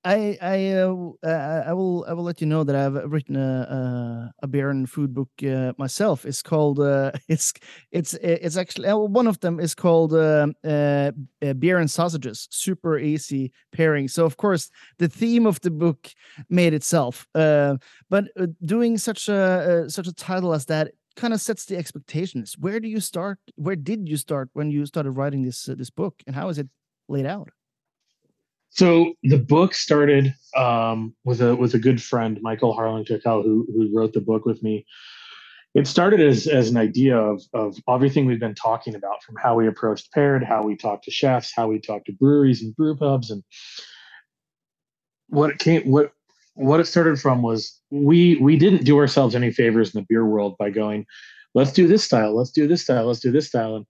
I 0.06 0.38
I 0.42 0.72
uh, 0.72 1.64
I 1.68 1.74
will 1.74 2.06
I 2.08 2.14
will 2.14 2.24
let 2.24 2.40
you 2.40 2.48
know 2.48 2.64
that 2.64 2.76
I've 2.76 3.12
written 3.12 3.36
a 3.36 4.32
a, 4.40 4.44
a 4.44 4.48
beer 4.48 4.70
and 4.70 4.90
food 4.90 5.14
book 5.14 5.30
uh, 5.44 5.74
myself. 5.78 6.26
It's 6.26 6.42
called 6.42 6.80
uh, 6.80 7.12
it's 7.28 7.54
it's 7.92 8.14
it's 8.14 8.56
actually 8.56 8.88
uh, 8.88 8.96
one 8.96 9.28
of 9.28 9.40
them 9.42 9.60
is 9.60 9.76
called 9.76 10.14
uh, 10.14 10.48
uh, 10.64 11.12
beer 11.60 11.80
and 11.80 11.92
sausages. 11.92 12.48
Super 12.50 12.98
easy 12.98 13.52
pairing. 13.74 14.08
So 14.08 14.26
of 14.26 14.38
course 14.38 14.70
the 15.00 15.10
theme 15.10 15.46
of 15.46 15.60
the 15.62 15.72
book 15.72 16.10
made 16.50 16.74
itself. 16.74 17.28
but 17.34 18.26
doing 18.64 18.98
such 18.98 19.28
a 19.28 19.86
such 19.90 20.08
a 20.08 20.14
title 20.14 20.54
as 20.54 20.66
that 20.68 20.92
kind 21.18 21.34
of 21.34 21.42
sets 21.42 21.66
the 21.66 21.76
expectations. 21.76 22.56
Where 22.58 22.80
do 22.80 22.88
you 22.88 23.02
start? 23.02 23.40
Where 23.56 23.76
did 23.76 24.08
you 24.08 24.16
start 24.16 24.50
when 24.54 24.72
you 24.72 24.86
started 24.86 25.12
writing 25.12 25.44
this 25.44 25.66
this 25.66 25.90
book, 25.90 26.24
and 26.26 26.36
how 26.36 26.48
is 26.48 26.58
it 26.58 26.70
laid 27.10 27.26
out? 27.26 27.50
So 28.70 29.14
the 29.24 29.38
book 29.38 29.74
started 29.74 30.34
um, 30.56 31.14
with 31.26 31.42
a 31.42 31.56
with 31.56 31.74
a 31.74 31.80
good 31.80 32.02
friend, 32.02 32.40
Michael 32.42 32.76
Harling 32.76 33.08
who 33.08 33.68
who 33.74 33.90
wrote 33.94 34.14
the 34.14 34.22
book 34.22 34.46
with 34.46 34.62
me. 34.64 34.86
It 35.76 35.88
started 35.88 36.20
as 36.20 36.48
as 36.48 36.70
an 36.70 36.78
idea 36.78 37.18
of 37.18 37.42
of 37.54 37.78
everything 37.88 38.26
we've 38.26 38.40
been 38.40 38.56
talking 38.56 38.96
about, 38.96 39.24
from 39.24 39.36
how 39.42 39.56
we 39.56 39.68
approached 39.68 40.12
paired, 40.14 40.44
how 40.44 40.64
we 40.64 40.76
talked 40.76 41.06
to 41.06 41.12
chefs, 41.12 41.52
how 41.56 41.68
we 41.68 41.80
talked 41.80 42.06
to 42.08 42.14
breweries 42.14 42.62
and 42.62 42.76
brew 42.76 42.96
pubs, 42.96 43.32
and 43.32 43.44
what 45.28 45.52
it 45.52 45.60
came 45.60 45.84
what 45.90 46.12
what 46.56 46.80
it 46.80 46.86
started 46.86 47.20
from 47.20 47.42
was 47.42 47.80
we 47.92 48.36
we 48.38 48.58
didn't 48.58 48.84
do 48.84 48.98
ourselves 48.98 49.36
any 49.36 49.52
favors 49.52 49.94
in 49.94 50.02
the 50.02 50.06
beer 50.10 50.26
world 50.26 50.56
by 50.58 50.70
going, 50.70 51.06
let's 51.54 51.72
do 51.72 51.88
this 51.88 52.04
style, 52.04 52.36
let's 52.36 52.52
do 52.52 52.68
this 52.68 52.84
style, 52.84 53.06
let's 53.06 53.20
do 53.20 53.32
this 53.32 53.48
style, 53.48 53.76
and 53.76 53.86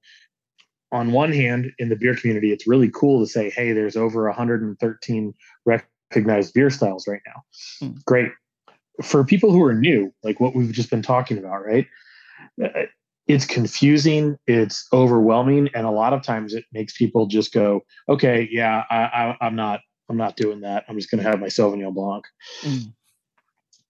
on 0.92 1.12
one 1.12 1.32
hand, 1.32 1.72
in 1.78 1.90
the 1.90 1.96
beer 1.96 2.16
community, 2.16 2.52
it's 2.52 2.68
really 2.68 2.90
cool 2.90 3.24
to 3.24 3.30
say, 3.30 3.50
hey, 3.50 3.74
there's 3.74 3.96
over 3.96 4.26
113 4.26 5.34
recognized 5.66 6.54
beer 6.54 6.70
styles 6.70 7.08
right 7.08 7.22
now. 7.28 7.42
Hmm. 7.80 7.96
Great. 8.06 8.32
For 9.04 9.24
people 9.24 9.52
who 9.52 9.64
are 9.64 9.74
new, 9.74 10.14
like 10.24 10.40
what 10.40 10.56
we've 10.56 10.72
just 10.72 10.90
been 10.90 11.02
talking 11.02 11.38
about, 11.38 11.66
right? 11.66 11.88
Uh, 12.62 12.86
it's 13.28 13.46
confusing, 13.46 14.38
it's 14.48 14.88
overwhelming, 14.92 15.70
and 15.76 15.86
a 15.86 15.92
lot 15.92 16.14
of 16.14 16.24
times 16.24 16.56
it 16.56 16.66
makes 16.74 16.98
people 16.98 17.28
just 17.28 17.54
go, 17.54 17.82
okay, 18.10 18.50
yeah, 18.52 18.84
I, 18.90 19.36
I, 19.40 19.48
am 19.48 19.56
not, 19.56 19.82
I'm 20.10 20.18
not 20.18 20.36
doing 20.36 20.62
that. 20.62 20.84
I'm 20.90 20.98
just 20.98 21.12
going 21.12 21.24
to 21.24 21.30
have 21.30 21.40
my 21.40 21.48
Sauvignon 21.48 21.94
Blanc. 21.94 22.26
Mm. 22.64 22.94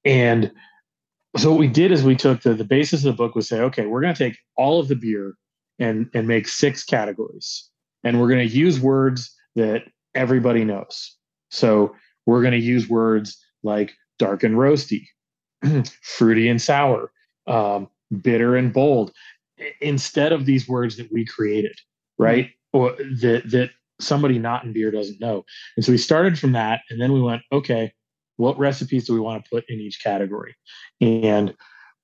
And 0.04 0.52
so 1.38 1.52
what 1.52 1.60
we 1.60 1.68
did 1.68 1.92
is 1.92 2.04
we 2.04 2.16
took 2.16 2.42
the 2.42 2.54
the 2.54 2.66
basis 2.66 3.06
of 3.06 3.16
the 3.16 3.18
book 3.18 3.36
was 3.36 3.48
say, 3.48 3.62
okay, 3.62 3.86
we're 3.86 4.02
going 4.02 4.14
to 4.14 4.24
take 4.24 4.38
all 4.58 4.80
of 4.80 4.88
the 4.88 4.96
beer 4.96 5.36
and 5.80 6.10
and 6.14 6.28
make 6.28 6.48
six 6.48 6.84
categories. 6.84 7.70
And 8.04 8.20
we're 8.20 8.30
going 8.30 8.48
to 8.48 8.56
use 8.56 8.80
words 8.80 9.36
that 9.56 9.84
everybody 10.16 10.64
knows. 10.64 11.16
So 11.52 11.96
we're 12.26 12.42
going 12.42 12.54
to 12.54 12.60
use 12.60 12.88
words 12.88 13.38
like 13.64 13.94
dark 14.18 14.44
and 14.44 14.56
roasty 14.56 15.06
fruity 16.02 16.48
and 16.48 16.62
sour 16.62 17.12
um, 17.48 17.90
bitter 18.22 18.56
and 18.56 18.72
bold 18.72 19.12
instead 19.82 20.32
of 20.32 20.46
these 20.46 20.68
words 20.68 20.96
that 20.98 21.12
we 21.12 21.26
created 21.26 21.76
right? 22.20 22.46
Mm-hmm. 22.46 22.78
or 22.78 22.92
that 23.22 23.50
that 23.50 23.72
somebody 24.00 24.38
not 24.38 24.64
in 24.64 24.72
beer 24.72 24.92
doesn't 24.92 25.20
know. 25.20 25.44
And 25.76 25.84
so 25.84 25.92
we 25.92 25.98
started 25.98 26.38
from 26.38 26.52
that 26.52 26.82
and 26.90 27.02
then 27.02 27.12
we 27.12 27.22
went 27.22 27.42
okay 27.52 27.92
what 28.38 28.58
recipes 28.58 29.06
do 29.06 29.14
we 29.14 29.20
want 29.20 29.44
to 29.44 29.50
put 29.50 29.66
in 29.68 29.82
each 29.82 30.02
category? 30.02 30.56
And 31.02 31.54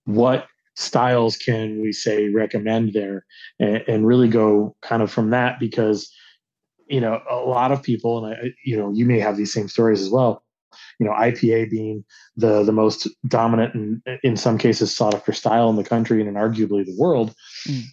what 0.03 0.47
styles 0.75 1.37
can 1.37 1.81
we 1.81 1.91
say 1.91 2.29
recommend 2.29 2.93
there? 2.93 3.25
And, 3.59 3.83
and, 3.87 4.07
really 4.07 4.27
go 4.27 4.75
kind 4.81 5.01
of 5.01 5.11
from 5.11 5.29
that 5.31 5.59
because 5.59 6.11
you 6.87 7.01
know 7.01 7.21
a 7.29 7.37
lot 7.37 7.71
of 7.71 7.81
people 7.81 8.23
and 8.23 8.35
I, 8.35 8.53
you 8.63 8.77
know 8.77 8.91
you 8.93 9.05
may 9.05 9.19
have 9.19 9.37
these 9.37 9.53
same 9.53 9.67
stories 9.67 10.01
as 10.01 10.09
well. 10.09 10.43
You 10.99 11.05
know 11.05 11.13
IPA 11.13 11.69
being 11.69 12.03
the 12.35 12.63
the 12.63 12.71
most 12.71 13.07
dominant 13.27 13.73
and 13.73 14.01
in 14.23 14.37
some 14.37 14.57
cases 14.57 14.95
sought 14.95 15.15
after 15.15 15.33
style 15.33 15.69
in 15.69 15.75
the 15.75 15.83
country 15.83 16.19
and 16.19 16.29
in 16.29 16.35
arguably 16.35 16.85
the 16.85 16.95
world. 16.97 17.33
Mm. 17.67 17.83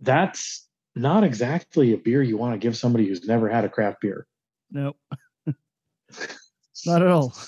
that's 0.00 0.66
not 0.96 1.22
exactly 1.24 1.92
a 1.92 1.96
beer 1.96 2.22
you 2.22 2.36
want 2.36 2.52
to 2.52 2.58
give 2.58 2.76
somebody 2.76 3.06
who's 3.06 3.24
never 3.24 3.48
had 3.48 3.64
a 3.64 3.68
craft 3.68 4.00
beer. 4.00 4.26
Nope. 4.70 4.96
Not 6.86 7.02
at 7.02 7.08
all 7.08 7.32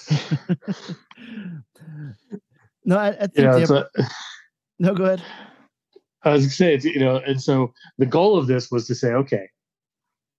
No, 2.85 2.99
I, 2.99 3.09
I 3.09 3.27
think. 3.27 3.69
Yeah, 3.69 3.83
a, 3.99 4.05
no, 4.79 4.95
go 4.95 5.05
ahead. 5.05 5.23
I 6.25 6.31
was 6.31 6.43
going 6.43 6.51
to 6.51 6.57
say, 6.57 6.75
it's, 6.75 6.85
you 6.85 7.01
know, 7.01 7.17
and 7.17 7.41
so 7.41 7.73
the 7.99 8.07
goal 8.07 8.37
of 8.37 8.47
this 8.47 8.71
was 8.71 8.87
to 8.87 8.95
say, 8.95 9.13
okay, 9.13 9.49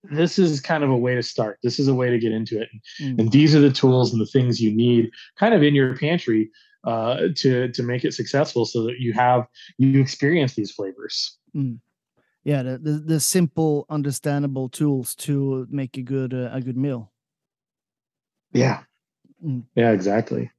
this 0.04 0.38
is 0.38 0.60
kind 0.60 0.84
of 0.84 0.90
a 0.90 0.96
way 0.96 1.14
to 1.14 1.22
start. 1.22 1.58
This 1.62 1.78
is 1.78 1.88
a 1.88 1.94
way 1.94 2.10
to 2.10 2.18
get 2.18 2.32
into 2.32 2.60
it, 2.60 2.68
mm. 3.00 3.18
and 3.18 3.32
these 3.32 3.54
are 3.54 3.60
the 3.60 3.72
tools 3.72 4.12
and 4.12 4.20
the 4.20 4.26
things 4.26 4.60
you 4.60 4.74
need, 4.74 5.10
kind 5.38 5.54
of 5.54 5.62
in 5.62 5.74
your 5.74 5.96
pantry, 5.96 6.50
uh, 6.84 7.28
to 7.36 7.70
to 7.72 7.82
make 7.82 8.04
it 8.04 8.12
successful, 8.12 8.66
so 8.66 8.82
that 8.84 8.98
you 8.98 9.14
have 9.14 9.46
you 9.78 10.00
experience 10.00 10.54
these 10.54 10.70
flavors. 10.70 11.38
Mm. 11.56 11.80
Yeah, 12.44 12.62
the, 12.62 12.76
the, 12.76 12.90
the 12.90 13.20
simple, 13.20 13.86
understandable 13.88 14.68
tools 14.68 15.14
to 15.14 15.66
make 15.70 15.96
a 15.96 16.02
good 16.02 16.34
uh, 16.34 16.50
a 16.52 16.60
good 16.60 16.76
meal. 16.76 17.10
Yeah, 18.52 18.82
mm. 19.42 19.64
yeah, 19.74 19.92
exactly 19.92 20.50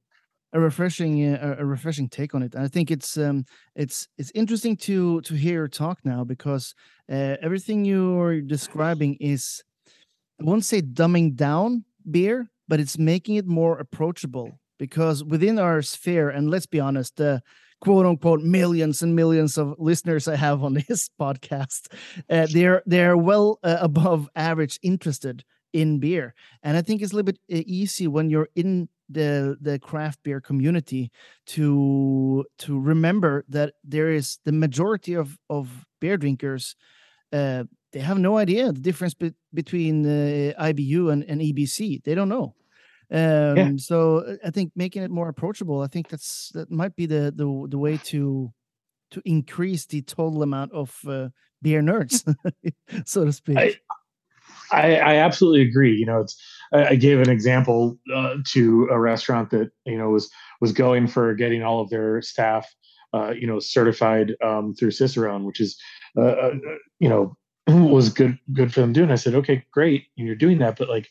a 0.56 0.60
refreshing 0.60 1.34
uh, 1.34 1.56
a 1.58 1.64
refreshing 1.66 2.08
take 2.08 2.34
on 2.34 2.42
it. 2.42 2.54
And 2.54 2.64
I 2.64 2.68
think 2.68 2.90
it's 2.90 3.16
um, 3.18 3.44
it's 3.74 4.08
it's 4.16 4.32
interesting 4.34 4.76
to 4.88 5.20
to 5.20 5.34
hear 5.34 5.54
your 5.60 5.68
talk 5.68 5.98
now 6.04 6.24
because 6.24 6.74
uh, 7.12 7.36
everything 7.42 7.84
you're 7.84 8.40
describing 8.40 9.16
is 9.20 9.62
I 10.40 10.44
won't 10.44 10.64
say 10.64 10.80
dumbing 10.80 11.36
down 11.36 11.84
beer, 12.10 12.50
but 12.68 12.80
it's 12.80 12.98
making 12.98 13.36
it 13.36 13.46
more 13.46 13.78
approachable 13.78 14.58
because 14.78 15.22
within 15.22 15.58
our 15.58 15.82
sphere, 15.82 16.30
and 16.30 16.50
let's 16.50 16.66
be 16.66 16.80
honest, 16.80 17.16
the 17.16 17.42
quote 17.82 18.06
unquote 18.06 18.40
millions 18.40 19.02
and 19.02 19.14
millions 19.14 19.58
of 19.58 19.74
listeners 19.78 20.26
I 20.26 20.36
have 20.36 20.64
on 20.64 20.74
this 20.88 21.10
podcast, 21.20 21.92
uh, 22.30 22.46
they're 22.50 22.82
they're 22.86 23.16
well 23.18 23.58
uh, 23.62 23.76
above 23.80 24.30
average 24.34 24.78
interested 24.82 25.44
in 25.74 26.00
beer, 26.00 26.32
and 26.62 26.78
I 26.78 26.82
think 26.82 27.02
it's 27.02 27.12
a 27.12 27.16
little 27.16 27.32
bit 27.32 27.40
uh, 27.52 27.62
easy 27.66 28.06
when 28.06 28.30
you're 28.30 28.48
in 28.54 28.88
the 29.08 29.56
the 29.60 29.78
craft 29.78 30.20
beer 30.22 30.40
community 30.40 31.10
to 31.46 32.44
to 32.58 32.80
remember 32.80 33.44
that 33.48 33.74
there 33.84 34.10
is 34.10 34.38
the 34.44 34.52
majority 34.52 35.14
of 35.14 35.38
of 35.48 35.84
beer 36.00 36.16
drinkers 36.16 36.74
uh, 37.32 37.64
they 37.92 38.00
have 38.00 38.18
no 38.18 38.36
idea 38.36 38.72
the 38.72 38.80
difference 38.80 39.14
be- 39.14 39.34
between 39.54 40.04
uh, 40.04 40.52
IBU 40.60 41.12
and, 41.12 41.24
and 41.24 41.40
EBC. 41.40 42.02
They 42.04 42.14
don't 42.14 42.28
know. 42.28 42.54
Um, 43.10 43.56
yeah. 43.56 43.70
So 43.78 44.18
uh, 44.18 44.36
I 44.44 44.50
think 44.50 44.72
making 44.76 45.02
it 45.02 45.10
more 45.10 45.28
approachable. 45.28 45.80
I 45.80 45.86
think 45.86 46.08
that's 46.08 46.50
that 46.54 46.70
might 46.70 46.96
be 46.96 47.06
the 47.06 47.32
the, 47.34 47.66
the 47.70 47.78
way 47.78 47.96
to 47.96 48.52
to 49.12 49.22
increase 49.24 49.86
the 49.86 50.02
total 50.02 50.42
amount 50.42 50.72
of 50.72 50.94
uh, 51.06 51.28
beer 51.62 51.80
nerds, 51.80 52.22
so 53.04 53.24
to 53.24 53.32
speak. 53.32 53.58
I, 53.58 53.76
I, 54.72 54.96
I 54.96 55.14
absolutely 55.16 55.62
agree. 55.62 55.94
You 55.94 56.06
know, 56.06 56.20
it's 56.20 56.40
I, 56.72 56.96
gave 56.96 57.20
an 57.20 57.30
example 57.30 57.98
uh, 58.14 58.36
to 58.48 58.88
a 58.90 58.98
restaurant 58.98 59.50
that 59.50 59.70
you 59.84 59.98
know 59.98 60.10
was 60.10 60.30
was 60.60 60.72
going 60.72 61.06
for 61.06 61.34
getting 61.34 61.62
all 61.62 61.80
of 61.80 61.90
their 61.90 62.22
staff, 62.22 62.72
uh, 63.14 63.30
you 63.30 63.46
know, 63.46 63.58
certified 63.58 64.34
um, 64.42 64.74
through 64.74 64.90
Cicerone, 64.90 65.44
which 65.44 65.60
is, 65.60 65.78
uh, 66.16 66.22
uh 66.22 66.54
you 66.98 67.08
know, 67.08 67.36
was 67.66 68.08
good 68.08 68.38
good 68.52 68.72
for 68.72 68.80
them 68.80 68.92
doing. 68.92 69.10
I 69.10 69.16
said, 69.16 69.34
okay, 69.34 69.64
great, 69.72 70.06
you're 70.16 70.34
doing 70.34 70.58
that, 70.58 70.78
but 70.78 70.88
like, 70.88 71.08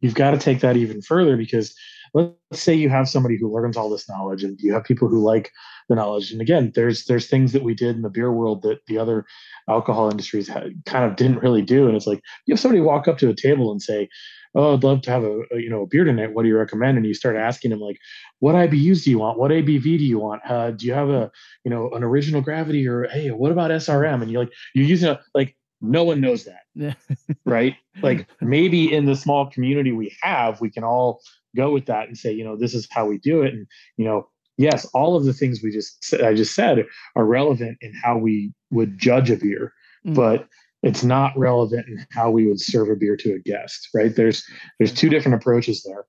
you've 0.00 0.14
got 0.14 0.32
to 0.32 0.38
take 0.38 0.60
that 0.60 0.76
even 0.76 1.02
further 1.02 1.36
because 1.36 1.74
let's 2.14 2.36
say 2.52 2.74
you 2.74 2.88
have 2.88 3.08
somebody 3.08 3.36
who 3.38 3.52
learns 3.52 3.76
all 3.76 3.90
this 3.90 4.08
knowledge, 4.08 4.44
and 4.44 4.58
you 4.60 4.72
have 4.72 4.84
people 4.84 5.08
who 5.08 5.22
like 5.22 5.50
the 5.88 5.94
knowledge. 5.94 6.32
And 6.32 6.40
again, 6.40 6.72
there's 6.74 7.04
there's 7.04 7.28
things 7.28 7.52
that 7.52 7.62
we 7.62 7.74
did 7.74 7.96
in 7.96 8.02
the 8.02 8.10
beer 8.10 8.32
world 8.32 8.62
that 8.62 8.80
the 8.86 8.98
other 8.98 9.24
alcohol 9.68 10.10
industries 10.10 10.48
had, 10.48 10.72
kind 10.84 11.04
of 11.04 11.16
didn't 11.16 11.42
really 11.42 11.62
do. 11.62 11.86
And 11.86 11.96
it's 11.96 12.06
like 12.06 12.22
you 12.46 12.52
have 12.52 12.60
somebody 12.60 12.80
walk 12.80 13.08
up 13.08 13.18
to 13.18 13.28
a 13.28 13.34
table 13.34 13.70
and 13.70 13.80
say, 13.80 14.08
"Oh, 14.54 14.74
I'd 14.74 14.84
love 14.84 15.02
to 15.02 15.10
have 15.10 15.24
a, 15.24 15.40
a 15.52 15.60
you 15.60 15.70
know 15.70 15.82
a 15.82 15.86
beer 15.86 16.04
tonight. 16.04 16.34
What 16.34 16.42
do 16.42 16.48
you 16.48 16.58
recommend?" 16.58 16.96
And 16.96 17.06
you 17.06 17.14
start 17.14 17.36
asking 17.36 17.70
them 17.70 17.80
like, 17.80 17.98
"What 18.40 18.54
IBUs 18.54 19.04
do 19.04 19.10
you 19.10 19.18
want? 19.18 19.38
What 19.38 19.50
ABV 19.50 19.82
do 19.82 20.04
you 20.04 20.18
want? 20.18 20.42
Uh, 20.48 20.72
do 20.72 20.86
you 20.86 20.92
have 20.92 21.08
a 21.08 21.30
you 21.64 21.70
know 21.70 21.90
an 21.90 22.02
original 22.02 22.40
gravity 22.40 22.86
or 22.86 23.04
hey, 23.04 23.30
what 23.30 23.52
about 23.52 23.70
SRM?" 23.70 24.22
And 24.22 24.30
you're 24.30 24.42
like 24.42 24.52
you're 24.74 24.84
using 24.84 25.10
a 25.10 25.20
like 25.34 25.56
no 25.80 26.04
one 26.04 26.20
knows 26.20 26.46
that 26.46 26.96
right 27.44 27.76
like 28.02 28.26
maybe 28.40 28.92
in 28.92 29.04
the 29.04 29.14
small 29.14 29.50
community 29.50 29.92
we 29.92 30.14
have 30.22 30.60
we 30.60 30.70
can 30.70 30.84
all 30.84 31.20
go 31.56 31.72
with 31.72 31.86
that 31.86 32.06
and 32.06 32.16
say 32.16 32.32
you 32.32 32.44
know 32.44 32.56
this 32.56 32.74
is 32.74 32.86
how 32.90 33.06
we 33.06 33.18
do 33.18 33.42
it 33.42 33.54
and 33.54 33.66
you 33.96 34.04
know 34.04 34.28
yes, 34.58 34.86
all 34.94 35.16
of 35.16 35.24
the 35.24 35.32
things 35.32 35.60
we 35.62 35.70
just 35.70 36.14
I 36.22 36.34
just 36.34 36.54
said 36.54 36.84
are 37.14 37.24
relevant 37.24 37.78
in 37.80 37.92
how 38.02 38.18
we 38.18 38.52
would 38.70 38.98
judge 38.98 39.30
a 39.30 39.36
beer, 39.36 39.72
mm. 40.06 40.14
but 40.14 40.48
it's 40.82 41.02
not 41.02 41.36
relevant 41.36 41.86
in 41.88 42.06
how 42.12 42.30
we 42.30 42.46
would 42.46 42.60
serve 42.60 42.88
a 42.90 42.96
beer 42.96 43.16
to 43.16 43.34
a 43.34 43.38
guest, 43.38 43.88
right? 43.94 44.14
There's 44.14 44.44
there's 44.78 44.94
two 44.94 45.08
different 45.08 45.40
approaches 45.40 45.82
there. 45.82 46.04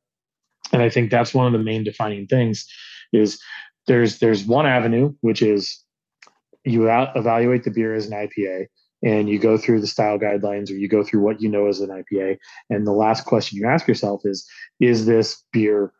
And 0.73 0.81
I 0.81 0.89
think 0.89 1.09
that's 1.09 1.33
one 1.33 1.47
of 1.47 1.53
the 1.53 1.63
main 1.63 1.83
defining 1.83 2.27
things 2.27 2.65
is 3.13 3.39
there's 3.87 4.19
there's 4.19 4.45
one 4.45 4.65
avenue 4.65 5.13
which 5.21 5.41
is 5.41 5.81
you 6.65 6.89
evaluate 6.89 7.63
the 7.63 7.71
beer 7.71 7.93
as 7.93 8.07
an 8.07 8.11
IPA 8.11 8.67
and 9.03 9.29
you 9.29 9.39
go 9.39 9.57
through 9.57 9.81
the 9.81 9.87
style 9.87 10.17
guidelines 10.17 10.69
or 10.69 10.73
you 10.73 10.87
go 10.87 11.03
through 11.03 11.21
what 11.21 11.41
you 11.41 11.49
know 11.49 11.67
as 11.67 11.79
an 11.79 11.89
IPA. 11.89 12.37
And 12.69 12.87
the 12.87 12.91
last 12.91 13.25
question 13.25 13.57
you 13.57 13.67
ask 13.67 13.87
yourself 13.87 14.21
is, 14.25 14.47
is 14.79 15.05
this 15.05 15.43
beer 15.51 15.93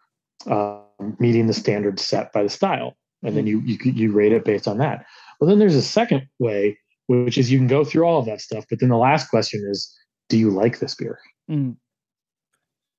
um, 0.48 0.84
meeting 1.20 1.48
the 1.48 1.54
standards 1.54 2.04
set 2.04 2.34
by 2.34 2.44
the 2.44 2.50
style? 2.50 2.98
And 3.24 3.36
then 3.36 3.48
you, 3.48 3.62
you, 3.62 3.78
you 3.92 4.12
rate 4.12 4.32
it 4.32 4.46
based 4.46 4.68
on 4.68 4.78
that. 4.78 5.06
Well, 5.40 5.50
then 5.50 5.60
there's 5.60 5.76
a 5.76 5.82
second 5.82 6.28
way, 6.40 6.78
which 7.08 7.38
is 7.38 7.52
you 7.52 7.58
can 7.58 7.68
go 7.68 7.84
through 7.84 8.04
all 8.04 8.20
of 8.20 8.26
that 8.26 8.42
stuff. 8.42 8.66
But 8.70 8.80
then 8.80 8.90
the 8.90 8.98
last 8.98 9.30
question 9.30 9.68
is, 9.70 9.94
do 10.30 10.38
you 10.38 10.50
like 10.50 10.80
this 10.80 10.96
beer? 10.96 11.20
Mm. 11.50 11.78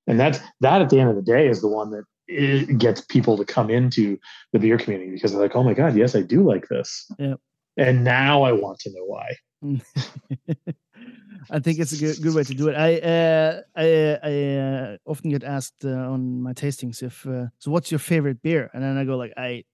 And 0.06 0.18
that's 0.18 0.40
that 0.60 0.80
at 0.80 0.90
the 0.90 0.98
end 0.98 1.10
of 1.10 1.16
the 1.16 1.22
day 1.22 1.48
is 1.48 1.60
the 1.60 1.68
one 1.68 1.90
that 1.90 2.04
it 2.26 2.78
gets 2.78 3.00
people 3.00 3.36
to 3.36 3.44
come 3.44 3.70
into 3.70 4.18
the 4.52 4.58
beer 4.58 4.78
community 4.78 5.10
because 5.10 5.32
they're 5.32 5.40
like, 5.40 5.56
oh 5.56 5.62
my 5.62 5.74
God, 5.74 5.96
yes, 5.96 6.14
I 6.14 6.22
do 6.22 6.42
like 6.42 6.68
this. 6.68 7.10
Yeah. 7.18 7.34
And 7.78 8.02
now 8.02 8.42
I 8.42 8.52
want 8.52 8.80
to 8.80 8.90
know 8.90 9.04
why. 9.04 9.36
I 11.50 11.60
think 11.60 11.78
it's 11.78 11.92
a 11.92 11.96
good 11.96 12.20
good 12.22 12.34
way 12.34 12.42
to 12.42 12.54
do 12.54 12.68
it. 12.68 12.74
I 12.74 12.98
uh, 12.98 13.60
I, 13.76 14.18
I 14.22 14.54
uh, 14.56 14.96
often 15.06 15.30
get 15.30 15.44
asked 15.44 15.84
uh, 15.84 16.12
on 16.12 16.42
my 16.42 16.52
tastings 16.52 17.02
if 17.02 17.26
uh, 17.26 17.46
so. 17.58 17.70
What's 17.70 17.90
your 17.90 18.00
favorite 18.00 18.42
beer? 18.42 18.70
And 18.74 18.82
then 18.82 18.98
I 18.98 19.04
go 19.04 19.16
like 19.16 19.32
I 19.36 19.64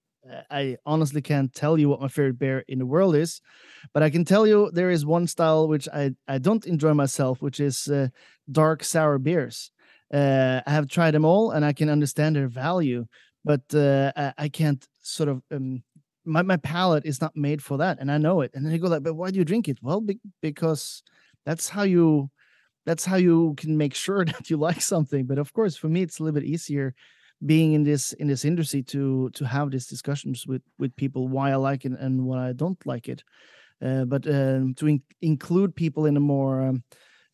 I 0.50 0.76
honestly 0.86 1.22
can't 1.22 1.52
tell 1.52 1.78
you 1.78 1.88
what 1.88 2.00
my 2.00 2.08
favorite 2.08 2.38
beer 2.38 2.64
in 2.68 2.78
the 2.78 2.86
world 2.86 3.16
is, 3.16 3.40
but 3.92 4.02
I 4.02 4.10
can 4.10 4.24
tell 4.24 4.46
you 4.46 4.70
there 4.72 4.90
is 4.90 5.04
one 5.04 5.26
style 5.26 5.66
which 5.66 5.88
I 5.88 6.12
I 6.28 6.38
don't 6.38 6.66
enjoy 6.66 6.94
myself, 6.94 7.42
which 7.42 7.58
is 7.58 7.88
uh, 7.88 8.08
dark 8.50 8.84
sour 8.84 9.18
beers. 9.18 9.70
I 10.12 10.62
have 10.66 10.88
tried 10.88 11.12
them 11.14 11.24
all, 11.24 11.50
and 11.50 11.64
I 11.64 11.72
can 11.72 11.88
understand 11.88 12.36
their 12.36 12.48
value, 12.48 13.06
but 13.44 13.62
I, 13.74 14.32
I, 14.38 14.48
can't 14.48 14.86
sort 15.00 15.28
of 15.28 15.42
um, 15.50 15.82
my, 16.24 16.42
my 16.42 16.56
palate 16.56 17.04
is 17.06 17.20
not 17.20 17.36
made 17.36 17.62
for 17.62 17.78
that 17.78 17.98
and 18.00 18.10
i 18.10 18.18
know 18.18 18.40
it. 18.40 18.50
And 18.54 18.64
then 18.64 18.72
you 18.72 18.78
go 18.78 18.88
like 18.88 19.02
but 19.02 19.14
why 19.14 19.30
do 19.30 19.38
you 19.38 19.44
drink 19.44 19.68
it? 19.68 19.78
Well 19.82 20.00
be- 20.00 20.20
because 20.42 21.02
that's 21.46 21.68
how 21.68 21.82
you 21.82 22.30
that's 22.86 23.04
how 23.04 23.16
you 23.16 23.54
can 23.56 23.76
make 23.76 23.94
sure 23.94 24.24
that 24.26 24.50
you 24.50 24.56
like 24.56 24.80
something. 24.82 25.26
But 25.26 25.38
of 25.38 25.52
course 25.52 25.76
for 25.76 25.88
me 25.88 26.02
it's 26.02 26.20
a 26.20 26.24
little 26.24 26.40
bit 26.40 26.48
easier 26.48 26.94
being 27.44 27.72
in 27.74 27.84
this 27.84 28.12
in 28.14 28.28
this 28.28 28.44
industry 28.44 28.82
to 28.82 29.30
to 29.30 29.46
have 29.46 29.70
these 29.70 29.86
discussions 29.86 30.46
with 30.46 30.62
with 30.78 30.96
people 30.96 31.28
why 31.28 31.50
i 31.52 31.56
like 31.56 31.84
it 31.84 31.92
and 31.98 32.24
why 32.24 32.48
i 32.48 32.52
don't 32.52 32.84
like 32.86 33.08
it. 33.08 33.24
Uh, 33.84 34.04
but 34.04 34.26
um, 34.28 34.74
to 34.74 34.86
in- 34.88 35.02
include 35.20 35.74
people 35.76 36.06
in 36.06 36.16
a 36.16 36.20
more 36.20 36.62
um, 36.62 36.84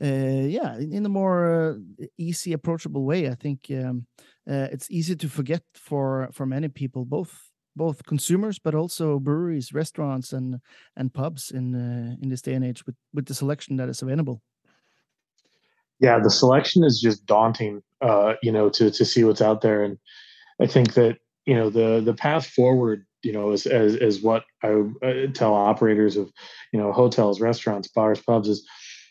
uh, 0.03 0.07
yeah 0.07 0.77
in 0.79 1.05
a 1.07 1.09
more 1.09 1.79
uh, 2.01 2.07
easy 2.19 2.53
approachable 2.55 3.05
way 3.05 3.29
i 3.29 3.35
think 3.35 3.67
um, 3.73 4.07
uh, 4.51 4.69
it's 4.73 4.91
easy 4.91 5.15
to 5.15 5.29
forget 5.29 5.63
for 5.75 6.29
for 6.33 6.47
many 6.47 6.69
people 6.69 7.05
both 7.05 7.50
both 7.77 8.05
consumers 8.05 8.59
but 8.59 8.75
also 8.75 9.19
breweries, 9.19 9.73
restaurants, 9.73 10.33
and 10.33 10.61
and 10.97 11.13
pubs 11.13 11.51
in 11.51 11.75
uh, 11.75 12.17
in 12.23 12.29
this 12.29 12.43
day 12.43 12.55
and 12.55 12.65
age 12.65 12.85
with 12.87 12.97
with 13.15 13.27
the 13.27 13.35
selection 13.35 13.77
that 13.77 13.89
is 13.89 14.03
available. 14.03 14.43
Yeah, 15.99 16.19
the 16.19 16.31
selection 16.31 16.85
is 16.85 17.01
just 17.01 17.27
daunting. 17.27 17.83
Uh, 18.01 18.35
you 18.43 18.53
know, 18.53 18.71
to 18.71 18.91
to 18.91 19.05
see 19.05 19.25
what's 19.25 19.43
out 19.43 19.61
there, 19.61 19.83
and 19.83 19.99
I 20.61 20.67
think 20.67 20.95
that 20.95 21.19
you 21.47 21.55
know 21.55 21.71
the 21.71 22.01
the 22.01 22.15
path 22.15 22.47
forward 22.47 23.07
you 23.23 23.33
know 23.33 23.51
as 23.51 23.67
as, 23.67 23.97
as 23.97 24.23
what 24.23 24.45
I, 24.63 24.83
I 25.03 25.27
tell 25.35 25.55
operators 25.55 26.17
of 26.17 26.31
you 26.73 26.81
know 26.81 26.93
hotels 26.93 27.41
restaurants 27.41 27.89
bars 27.89 28.21
pubs 28.23 28.49
is 28.49 28.67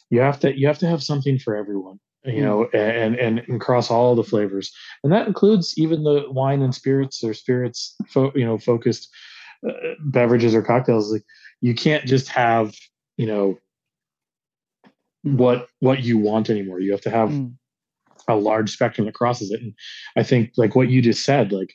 you 0.09 0.21
have 0.21 0.39
to 0.41 0.57
you 0.57 0.67
have 0.67 0.79
to 0.79 0.87
have 0.87 1.03
something 1.03 1.39
for 1.39 1.55
everyone 1.55 1.99
you 2.25 2.41
know, 2.41 2.65
and, 2.73 3.15
and 3.15 3.39
and 3.39 3.55
across 3.55 3.89
all 3.89 4.15
the 4.15 4.23
flavors, 4.23 4.71
and 5.03 5.13
that 5.13 5.27
includes 5.27 5.73
even 5.77 6.03
the 6.03 6.25
wine 6.29 6.61
and 6.61 6.75
spirits 6.75 7.23
or 7.23 7.33
spirits, 7.33 7.95
fo- 8.07 8.33
you 8.35 8.45
know, 8.45 8.57
focused 8.57 9.09
uh, 9.67 9.73
beverages 9.99 10.53
or 10.53 10.61
cocktails. 10.61 11.11
Like 11.11 11.23
you 11.61 11.73
can't 11.73 12.05
just 12.05 12.27
have, 12.29 12.75
you 13.17 13.25
know, 13.25 13.57
what 15.23 15.67
what 15.79 16.03
you 16.03 16.17
want 16.17 16.49
anymore. 16.49 16.79
You 16.79 16.91
have 16.91 17.01
to 17.01 17.09
have 17.09 17.29
mm. 17.29 17.53
a 18.27 18.35
large 18.35 18.71
spectrum 18.71 19.05
that 19.05 19.15
crosses 19.15 19.51
it. 19.51 19.61
And 19.61 19.73
I 20.17 20.23
think 20.23 20.51
like 20.57 20.75
what 20.75 20.89
you 20.89 21.01
just 21.01 21.23
said, 21.23 21.51
like 21.51 21.73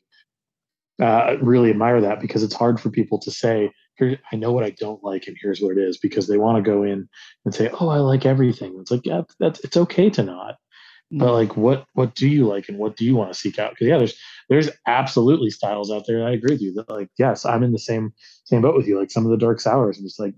uh, 1.03 1.37
really 1.41 1.71
admire 1.71 2.01
that 2.01 2.21
because 2.21 2.43
it's 2.43 2.55
hard 2.55 2.81
for 2.81 2.91
people 2.91 3.19
to 3.21 3.31
say, 3.31 3.73
here 3.97 4.19
I 4.33 4.37
know 4.37 4.53
what 4.53 4.65
I 4.65 4.71
don't 4.71 5.03
like 5.05 5.27
and 5.27 5.37
here's 5.41 5.61
what 5.61 5.77
it 5.77 5.79
is 5.79 5.99
because 5.99 6.27
they 6.27 6.39
want 6.39 6.63
to 6.63 6.71
go 6.71 6.83
in 6.83 7.09
and 7.45 7.55
say, 7.55 7.71
"Oh, 7.81 7.89
I 7.89 7.99
like 7.99 8.27
everything." 8.27 8.77
It's 8.81 8.91
like, 8.91 9.05
yeah, 9.05 9.23
that's 9.39 9.61
it's 9.61 9.77
okay 9.77 10.11
to 10.11 10.23
not. 10.23 10.57
But 11.11 11.29
mm. 11.29 11.33
like 11.33 11.57
what 11.57 11.87
what 11.93 12.15
do 12.15 12.29
you 12.29 12.47
like 12.47 12.69
and 12.69 12.79
what 12.79 12.97
do 12.97 13.05
you 13.05 13.15
want 13.15 13.33
to 13.33 13.39
seek 13.39 13.59
out? 13.59 13.71
Because 13.71 13.87
yeah, 13.87 13.99
there's 13.99 14.19
there's 14.49 14.71
absolutely 14.87 15.51
styles 15.51 15.91
out 15.91 16.05
there. 16.07 16.27
I 16.27 16.33
agree 16.33 16.55
with 16.55 16.63
you 16.63 16.73
that 16.75 16.91
like 16.91 17.09
yes, 17.19 17.45
I'm 17.45 17.63
in 17.63 17.73
the 17.73 17.79
same 17.79 18.13
same 18.45 18.63
boat 18.63 18.77
with 18.77 18.87
you. 18.87 18.99
Like 18.99 19.11
some 19.11 19.25
of 19.25 19.31
the 19.31 19.37
dark 19.37 19.61
sours, 19.61 19.99
I'm 19.99 20.05
just 20.05 20.19
like, 20.19 20.35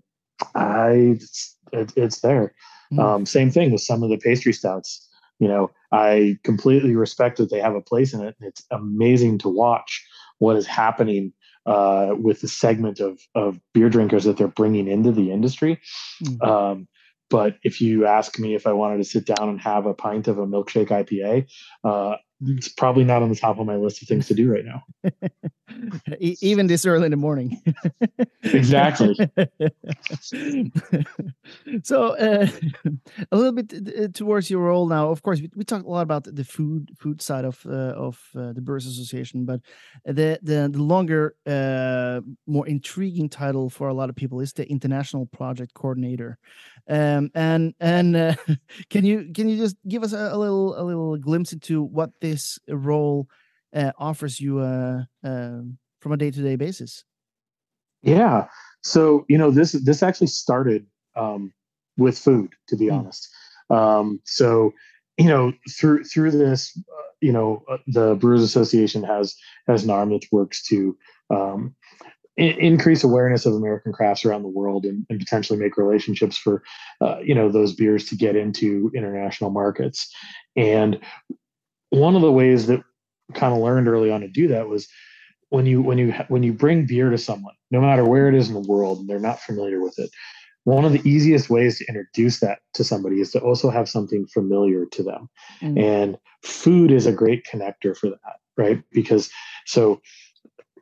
I 0.54 0.90
it's, 1.14 1.56
it, 1.72 1.92
it's 1.96 2.20
there. 2.20 2.54
Mm. 2.92 3.00
Um, 3.00 3.26
same 3.26 3.50
thing 3.50 3.72
with 3.72 3.80
some 3.80 4.02
of 4.02 4.10
the 4.10 4.18
pastry 4.18 4.52
stouts. 4.52 5.08
You 5.38 5.48
know, 5.48 5.70
I 5.92 6.38
completely 6.44 6.96
respect 6.96 7.38
that 7.38 7.50
they 7.50 7.60
have 7.60 7.74
a 7.74 7.80
place 7.80 8.12
in 8.12 8.22
it. 8.22 8.36
It's 8.40 8.64
amazing 8.70 9.38
to 9.38 9.48
watch 9.48 10.04
what 10.38 10.56
is 10.56 10.66
happening 10.66 11.32
uh, 11.66 12.14
with 12.18 12.40
the 12.40 12.48
segment 12.48 13.00
of 13.00 13.20
of 13.34 13.60
beer 13.74 13.88
drinkers 13.88 14.24
that 14.24 14.36
they're 14.36 14.48
bringing 14.48 14.88
into 14.88 15.12
the 15.12 15.30
industry. 15.30 15.80
Mm-hmm. 16.24 16.48
Um, 16.48 16.88
but 17.28 17.56
if 17.62 17.80
you 17.80 18.06
ask 18.06 18.38
me 18.38 18.54
if 18.54 18.66
I 18.66 18.72
wanted 18.72 18.98
to 18.98 19.04
sit 19.04 19.26
down 19.26 19.48
and 19.48 19.60
have 19.60 19.86
a 19.86 19.94
pint 19.94 20.28
of 20.28 20.38
a 20.38 20.46
milkshake 20.46 20.88
IPA, 20.88 21.48
uh, 21.82 22.16
it's 22.42 22.68
probably 22.68 23.04
not 23.04 23.22
on 23.22 23.30
the 23.30 23.36
top 23.36 23.58
of 23.58 23.66
my 23.66 23.76
list 23.76 24.02
of 24.02 24.08
things 24.08 24.26
to 24.28 24.34
do 24.34 24.52
right 24.52 24.64
now. 24.64 24.84
Even 26.20 26.66
this 26.66 26.86
early 26.86 27.06
in 27.06 27.10
the 27.10 27.16
morning. 27.16 27.62
exactly. 28.42 29.16
so, 31.82 32.16
uh, 32.16 32.46
a 33.32 33.36
little 33.36 33.52
bit 33.52 33.72
uh, 33.72 34.08
towards 34.12 34.50
your 34.50 34.62
role 34.62 34.86
now. 34.86 35.10
Of 35.10 35.22
course, 35.22 35.40
we, 35.40 35.50
we 35.56 35.64
talked 35.64 35.86
a 35.86 35.88
lot 35.88 36.02
about 36.02 36.24
the 36.24 36.44
food 36.44 36.90
food 36.98 37.22
side 37.22 37.44
of 37.44 37.64
uh, 37.66 37.94
of 37.94 38.20
uh, 38.36 38.52
the 38.52 38.60
Brewers 38.60 38.86
Association, 38.86 39.44
but 39.44 39.60
the 40.04 40.38
the, 40.42 40.68
the 40.70 40.82
longer, 40.82 41.36
uh, 41.46 42.20
more 42.46 42.66
intriguing 42.66 43.28
title 43.28 43.70
for 43.70 43.88
a 43.88 43.94
lot 43.94 44.10
of 44.10 44.16
people 44.16 44.40
is 44.40 44.52
the 44.52 44.68
International 44.68 45.26
Project 45.26 45.74
Coordinator. 45.74 46.38
Um, 46.88 47.30
and 47.34 47.74
and 47.80 48.14
uh, 48.14 48.34
can 48.90 49.04
you 49.04 49.32
can 49.34 49.48
you 49.48 49.56
just 49.56 49.76
give 49.88 50.04
us 50.04 50.12
a, 50.12 50.30
a 50.32 50.38
little 50.38 50.80
a 50.80 50.82
little 50.82 51.16
glimpse 51.16 51.52
into 51.52 51.82
what 51.82 52.10
this 52.30 52.58
role 52.68 53.28
uh, 53.74 53.92
offers 53.98 54.40
you 54.40 54.60
uh, 54.60 55.02
uh, 55.24 55.60
from 56.00 56.12
a 56.12 56.16
day 56.16 56.30
to 56.30 56.42
day 56.42 56.56
basis? 56.56 57.04
Yeah. 58.02 58.46
So 58.82 59.24
you 59.28 59.38
know 59.38 59.50
this 59.50 59.72
this 59.72 60.02
actually 60.02 60.28
started 60.28 60.86
um, 61.16 61.52
with 61.96 62.18
food, 62.18 62.50
to 62.68 62.76
be 62.76 62.86
mm. 62.86 62.98
honest. 62.98 63.28
Um, 63.70 64.20
so 64.24 64.72
you 65.18 65.28
know 65.28 65.52
through 65.78 66.04
through 66.04 66.30
this, 66.32 66.76
uh, 66.76 67.10
you 67.20 67.32
know 67.32 67.64
uh, 67.70 67.78
the 67.86 68.14
Brewers 68.16 68.42
Association 68.42 69.02
has 69.02 69.34
has 69.66 69.84
an 69.84 69.90
arm 69.90 70.10
that 70.10 70.26
works 70.30 70.62
to 70.68 70.96
um, 71.30 71.74
increase 72.36 73.02
awareness 73.02 73.46
of 73.46 73.54
American 73.54 73.92
crafts 73.92 74.24
around 74.24 74.42
the 74.42 74.48
world 74.48 74.84
and, 74.84 75.06
and 75.08 75.18
potentially 75.18 75.58
make 75.58 75.78
relationships 75.78 76.36
for 76.36 76.62
uh, 77.00 77.18
you 77.24 77.34
know 77.34 77.50
those 77.50 77.72
beers 77.72 78.06
to 78.06 78.16
get 78.16 78.36
into 78.36 78.90
international 78.94 79.50
markets. 79.50 80.12
And 80.54 81.00
one 81.96 82.16
of 82.16 82.22
the 82.22 82.32
ways 82.32 82.66
that 82.66 82.82
kind 83.34 83.52
of 83.52 83.60
learned 83.60 83.88
early 83.88 84.10
on 84.10 84.20
to 84.20 84.28
do 84.28 84.48
that 84.48 84.68
was 84.68 84.88
when 85.48 85.66
you 85.66 85.82
when 85.82 85.98
you 85.98 86.12
when 86.28 86.42
you 86.42 86.52
bring 86.52 86.86
beer 86.86 87.10
to 87.10 87.18
someone, 87.18 87.54
no 87.70 87.80
matter 87.80 88.04
where 88.04 88.28
it 88.28 88.34
is 88.34 88.48
in 88.48 88.54
the 88.54 88.68
world, 88.68 88.98
and 88.98 89.08
they're 89.08 89.18
not 89.18 89.40
familiar 89.40 89.80
with 89.80 89.98
it. 89.98 90.10
One 90.64 90.84
of 90.84 90.92
the 90.92 91.08
easiest 91.08 91.48
ways 91.48 91.78
to 91.78 91.86
introduce 91.86 92.40
that 92.40 92.58
to 92.74 92.82
somebody 92.82 93.20
is 93.20 93.30
to 93.32 93.40
also 93.40 93.70
have 93.70 93.88
something 93.88 94.26
familiar 94.26 94.84
to 94.86 95.02
them. 95.02 95.28
Mm. 95.62 95.80
And 95.80 96.18
food 96.42 96.90
is 96.90 97.06
a 97.06 97.12
great 97.12 97.46
connector 97.46 97.96
for 97.96 98.10
that, 98.10 98.36
right? 98.56 98.82
Because 98.92 99.30
so 99.64 100.00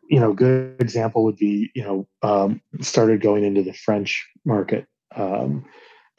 you 0.09 0.21
know, 0.21 0.33
good 0.33 0.81
example 0.81 1.25
would 1.25 1.37
be, 1.37 1.71
you 1.75 1.83
know, 1.83 2.07
um, 2.23 2.61
started 2.81 3.21
going 3.21 3.45
into 3.45 3.63
the 3.63 3.73
French 3.73 4.27
market 4.45 4.87
um, 5.17 5.65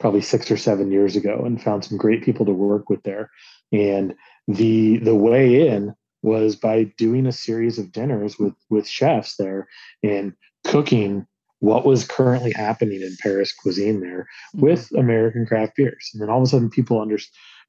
probably 0.00 0.20
six 0.20 0.50
or 0.50 0.56
seven 0.56 0.90
years 0.90 1.16
ago 1.16 1.42
and 1.44 1.62
found 1.62 1.84
some 1.84 1.96
great 1.96 2.24
people 2.24 2.44
to 2.46 2.52
work 2.52 2.90
with 2.90 3.02
there. 3.04 3.30
And 3.72 4.14
the 4.48 4.98
the 4.98 5.14
way 5.14 5.68
in 5.68 5.94
was 6.22 6.56
by 6.56 6.84
doing 6.98 7.26
a 7.26 7.32
series 7.32 7.78
of 7.78 7.92
dinners 7.92 8.38
with 8.38 8.54
with 8.70 8.88
chefs 8.88 9.36
there 9.36 9.68
and 10.02 10.32
cooking 10.64 11.26
what 11.60 11.86
was 11.86 12.06
currently 12.06 12.52
happening 12.52 13.00
in 13.00 13.16
Paris 13.20 13.52
cuisine 13.52 14.00
there 14.00 14.26
mm-hmm. 14.54 14.60
with 14.60 14.90
American 14.96 15.46
craft 15.46 15.76
beers. 15.76 16.10
And 16.12 16.22
then 16.22 16.30
all 16.30 16.38
of 16.38 16.44
a 16.44 16.46
sudden 16.46 16.70
people 16.70 17.00
under, 17.00 17.18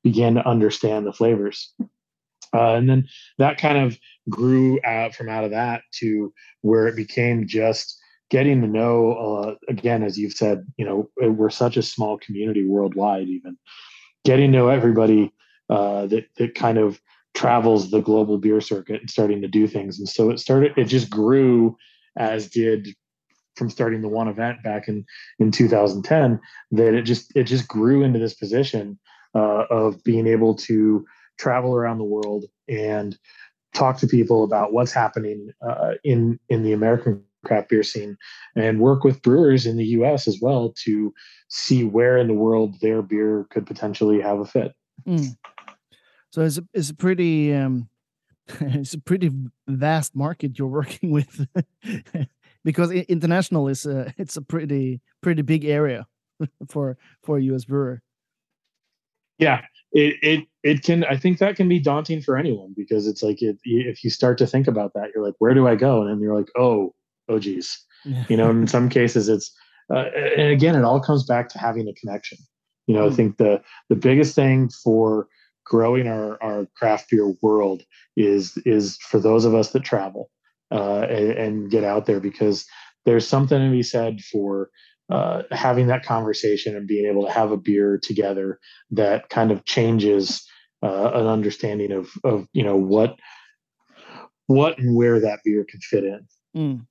began 0.04 0.36
to 0.36 0.48
understand 0.48 1.06
the 1.06 1.14
flavors. 1.14 1.74
Uh, 2.54 2.76
and 2.76 2.90
then 2.90 3.08
that 3.38 3.58
kind 3.58 3.78
of 3.78 3.98
grew 4.30 4.80
out 4.86 5.14
from 5.14 5.30
out 5.30 5.44
of 5.44 5.52
that 5.52 5.82
to 5.92 6.34
where 6.62 6.88
it 6.88 6.96
became 6.96 7.48
just 7.48 8.00
getting 8.30 8.62
to 8.62 8.68
know 8.68 9.14
uh, 9.14 9.56
again 9.70 10.04
as 10.04 10.18
you've 10.18 10.34
said 10.34 10.66
you 10.78 10.86
know 10.86 11.10
we're 11.18 11.50
such 11.50 11.78
a 11.78 11.82
small 11.82 12.18
community 12.18 12.66
worldwide 12.66 13.28
even 13.28 13.58
getting 14.26 14.52
to 14.52 14.58
know 14.58 14.68
everybody 14.68 15.32
uh, 15.70 16.06
that 16.08 16.26
that 16.38 16.56
kind 16.56 16.78
of 16.78 17.00
travels 17.34 17.92
the 17.92 18.02
global 18.02 18.38
beer 18.38 18.62
circuit 18.62 19.02
and 19.02 19.10
starting 19.10 19.42
to 19.42 19.48
do 19.48 19.68
things 19.68 20.00
and 20.00 20.10
so 20.10 20.30
it 20.32 20.40
started 20.40 20.74
it 20.76 20.86
just 20.86 21.10
grew 21.10 21.76
as 22.18 22.50
did 22.50 22.88
from 23.56 23.70
starting 23.70 24.02
the 24.02 24.08
one 24.08 24.28
event 24.28 24.64
back 24.64 24.88
in 24.88 25.06
in 25.40 25.52
2010 25.52 26.40
that 26.72 26.94
it 26.94 27.04
just 27.04 27.32
it 27.36 27.44
just 27.44 27.68
grew 27.68 28.04
into 28.04 28.20
this 28.20 28.34
position 28.34 28.98
uh, 29.36 29.66
of 29.70 30.04
being 30.04 30.26
able 30.26 30.56
to 30.56 31.06
travel 31.38 31.76
around 31.76 31.98
the 31.98 32.04
world 32.04 32.46
and 32.68 33.18
talk 33.74 33.98
to 33.98 34.08
people 34.08 34.44
about 34.44 34.74
what's 34.74 34.92
happening 34.92 35.52
uh, 35.68 35.92
in 36.04 36.40
in 36.50 36.64
the 36.64 36.74
American 36.74 37.24
craft 37.46 37.70
beer 37.70 37.84
scene 37.84 38.18
and 38.56 38.80
work 38.80 39.04
with 39.04 39.22
brewers 39.22 39.66
in 39.66 39.78
the 39.78 39.86
US 39.86 40.28
as 40.28 40.40
well 40.42 40.74
to 40.84 41.14
see 41.50 41.84
where 41.84 42.18
in 42.18 42.28
the 42.28 42.34
world 42.34 42.76
their 42.82 43.02
beer 43.02 43.46
could 43.52 43.66
potentially 43.66 44.20
have 44.20 44.40
a 44.40 44.46
fit. 44.46 44.74
Mm. 45.08 45.36
So 46.32 46.42
it's 46.42 46.58
a, 46.58 46.64
it's 46.74 46.90
a 46.90 46.96
pretty 46.96 47.54
um, 47.54 47.90
it's 48.62 48.94
a 48.94 49.00
pretty 49.00 49.32
vast 49.68 50.16
market 50.16 50.58
you're 50.58 50.68
working 50.68 51.12
with 51.12 51.48
because 52.64 52.92
international 52.92 53.68
is 53.68 53.86
a, 53.86 54.14
it's 54.18 54.38
a 54.38 54.42
pretty 54.42 55.02
pretty 55.22 55.42
big 55.42 55.66
area 55.66 56.06
for 56.70 56.98
for 57.24 57.38
a 57.38 57.42
US 57.42 57.66
brewer. 57.66 58.02
Yeah, 59.40 59.62
it 59.92 60.16
it 60.22 60.46
it 60.64 60.84
can 60.84 61.04
I 61.04 61.18
think 61.18 61.40
that 61.40 61.56
can 61.56 61.70
be 61.70 61.80
daunting 61.80 62.22
for 62.22 62.38
anyone 62.38 62.74
because 62.76 63.08
it's 63.08 63.24
like 63.24 63.42
if 63.42 63.58
if 63.64 64.04
you 64.04 64.10
start 64.10 64.38
to 64.40 64.48
think 64.48 64.68
about 64.68 64.94
that, 64.94 65.12
you're 65.14 65.24
like, 65.24 65.36
where 65.40 65.54
do 65.54 65.68
I 65.68 65.76
go? 65.76 66.02
And 66.02 66.10
then 66.10 66.20
you're 66.20 66.36
like, 66.36 66.50
oh, 66.58 66.94
oh 67.30 67.40
geez, 67.40 67.84
you 68.28 68.38
know. 68.38 68.50
in 68.50 68.68
some 68.68 68.90
cases, 68.90 69.30
it's 69.30 69.52
uh, 69.94 70.06
and 70.38 70.50
again, 70.50 70.76
it 70.76 70.84
all 70.84 71.00
comes 71.00 71.26
back 71.26 71.50
to 71.50 71.60
having 71.60 71.88
a 71.88 71.94
connection. 71.94 72.38
You 72.88 72.96
know, 72.96 73.08
mm. 73.08 73.12
I 73.12 73.16
think 73.16 73.38
the 73.38 73.62
the 73.90 73.96
biggest 73.96 74.36
thing 74.36 74.70
for 74.84 75.28
growing 75.68 76.08
our 76.08 76.42
our 76.42 76.68
craft 76.76 77.10
beer 77.10 77.34
world 77.42 77.84
is 78.16 78.58
is 78.66 78.98
for 78.98 79.20
those 79.20 79.46
of 79.46 79.54
us 79.54 79.72
that 79.72 79.84
travel 79.84 80.30
uh, 80.72 81.02
and, 81.02 81.32
and 81.32 81.72
get 81.72 81.84
out 81.84 82.06
there 82.06 82.20
because 82.20 82.66
there's 83.06 83.28
something 83.28 83.60
to 83.60 83.72
be 83.72 83.84
said 83.84 84.22
for 84.22 84.70
uh, 85.10 85.44
having 85.52 85.88
that 85.88 86.04
conversation 86.04 86.76
and 86.76 86.88
being 86.88 87.06
able 87.06 87.26
to 87.26 87.32
have 87.32 87.52
a 87.52 87.58
beer 87.58 88.00
together 88.02 88.60
that 88.92 89.30
kind 89.30 89.52
of 89.52 89.64
changes 89.66 90.46
uh, 90.84 91.12
an 91.14 91.28
understanding 91.28 91.92
of 91.92 92.10
of 92.24 92.48
you 92.54 92.64
know 92.64 92.76
what 92.76 93.18
what 94.48 94.78
and 94.80 94.96
where 94.96 95.20
that 95.20 95.40
beer 95.44 95.66
can 95.70 95.80
fit 95.82 96.04
in. 96.04 96.28
Mm. 96.56 96.86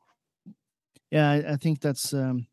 Yeah, 1.11 1.31
I, 1.31 1.53
I, 1.53 1.57
think 1.57 1.81
that's 1.81 2.13
um, 2.13 2.47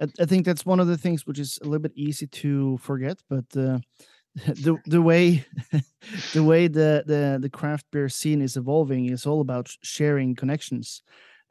I, 0.00 0.06
I, 0.20 0.24
think 0.26 0.44
that's 0.44 0.66
one 0.66 0.80
of 0.80 0.86
the 0.86 0.98
things 0.98 1.26
which 1.26 1.38
is 1.38 1.58
a 1.62 1.64
little 1.64 1.80
bit 1.80 1.92
easy 1.96 2.26
to 2.26 2.78
forget, 2.78 3.18
but 3.28 3.44
uh, 3.56 3.78
the 4.34 4.76
the 4.86 5.02
way 5.02 5.44
the 6.32 6.44
way 6.44 6.68
the, 6.68 7.02
the 7.06 7.38
the 7.40 7.50
craft 7.50 7.86
beer 7.90 8.08
scene 8.08 8.42
is 8.42 8.56
evolving 8.56 9.08
is 9.10 9.26
all 9.26 9.40
about 9.40 9.70
sharing 9.82 10.34
connections 10.34 11.02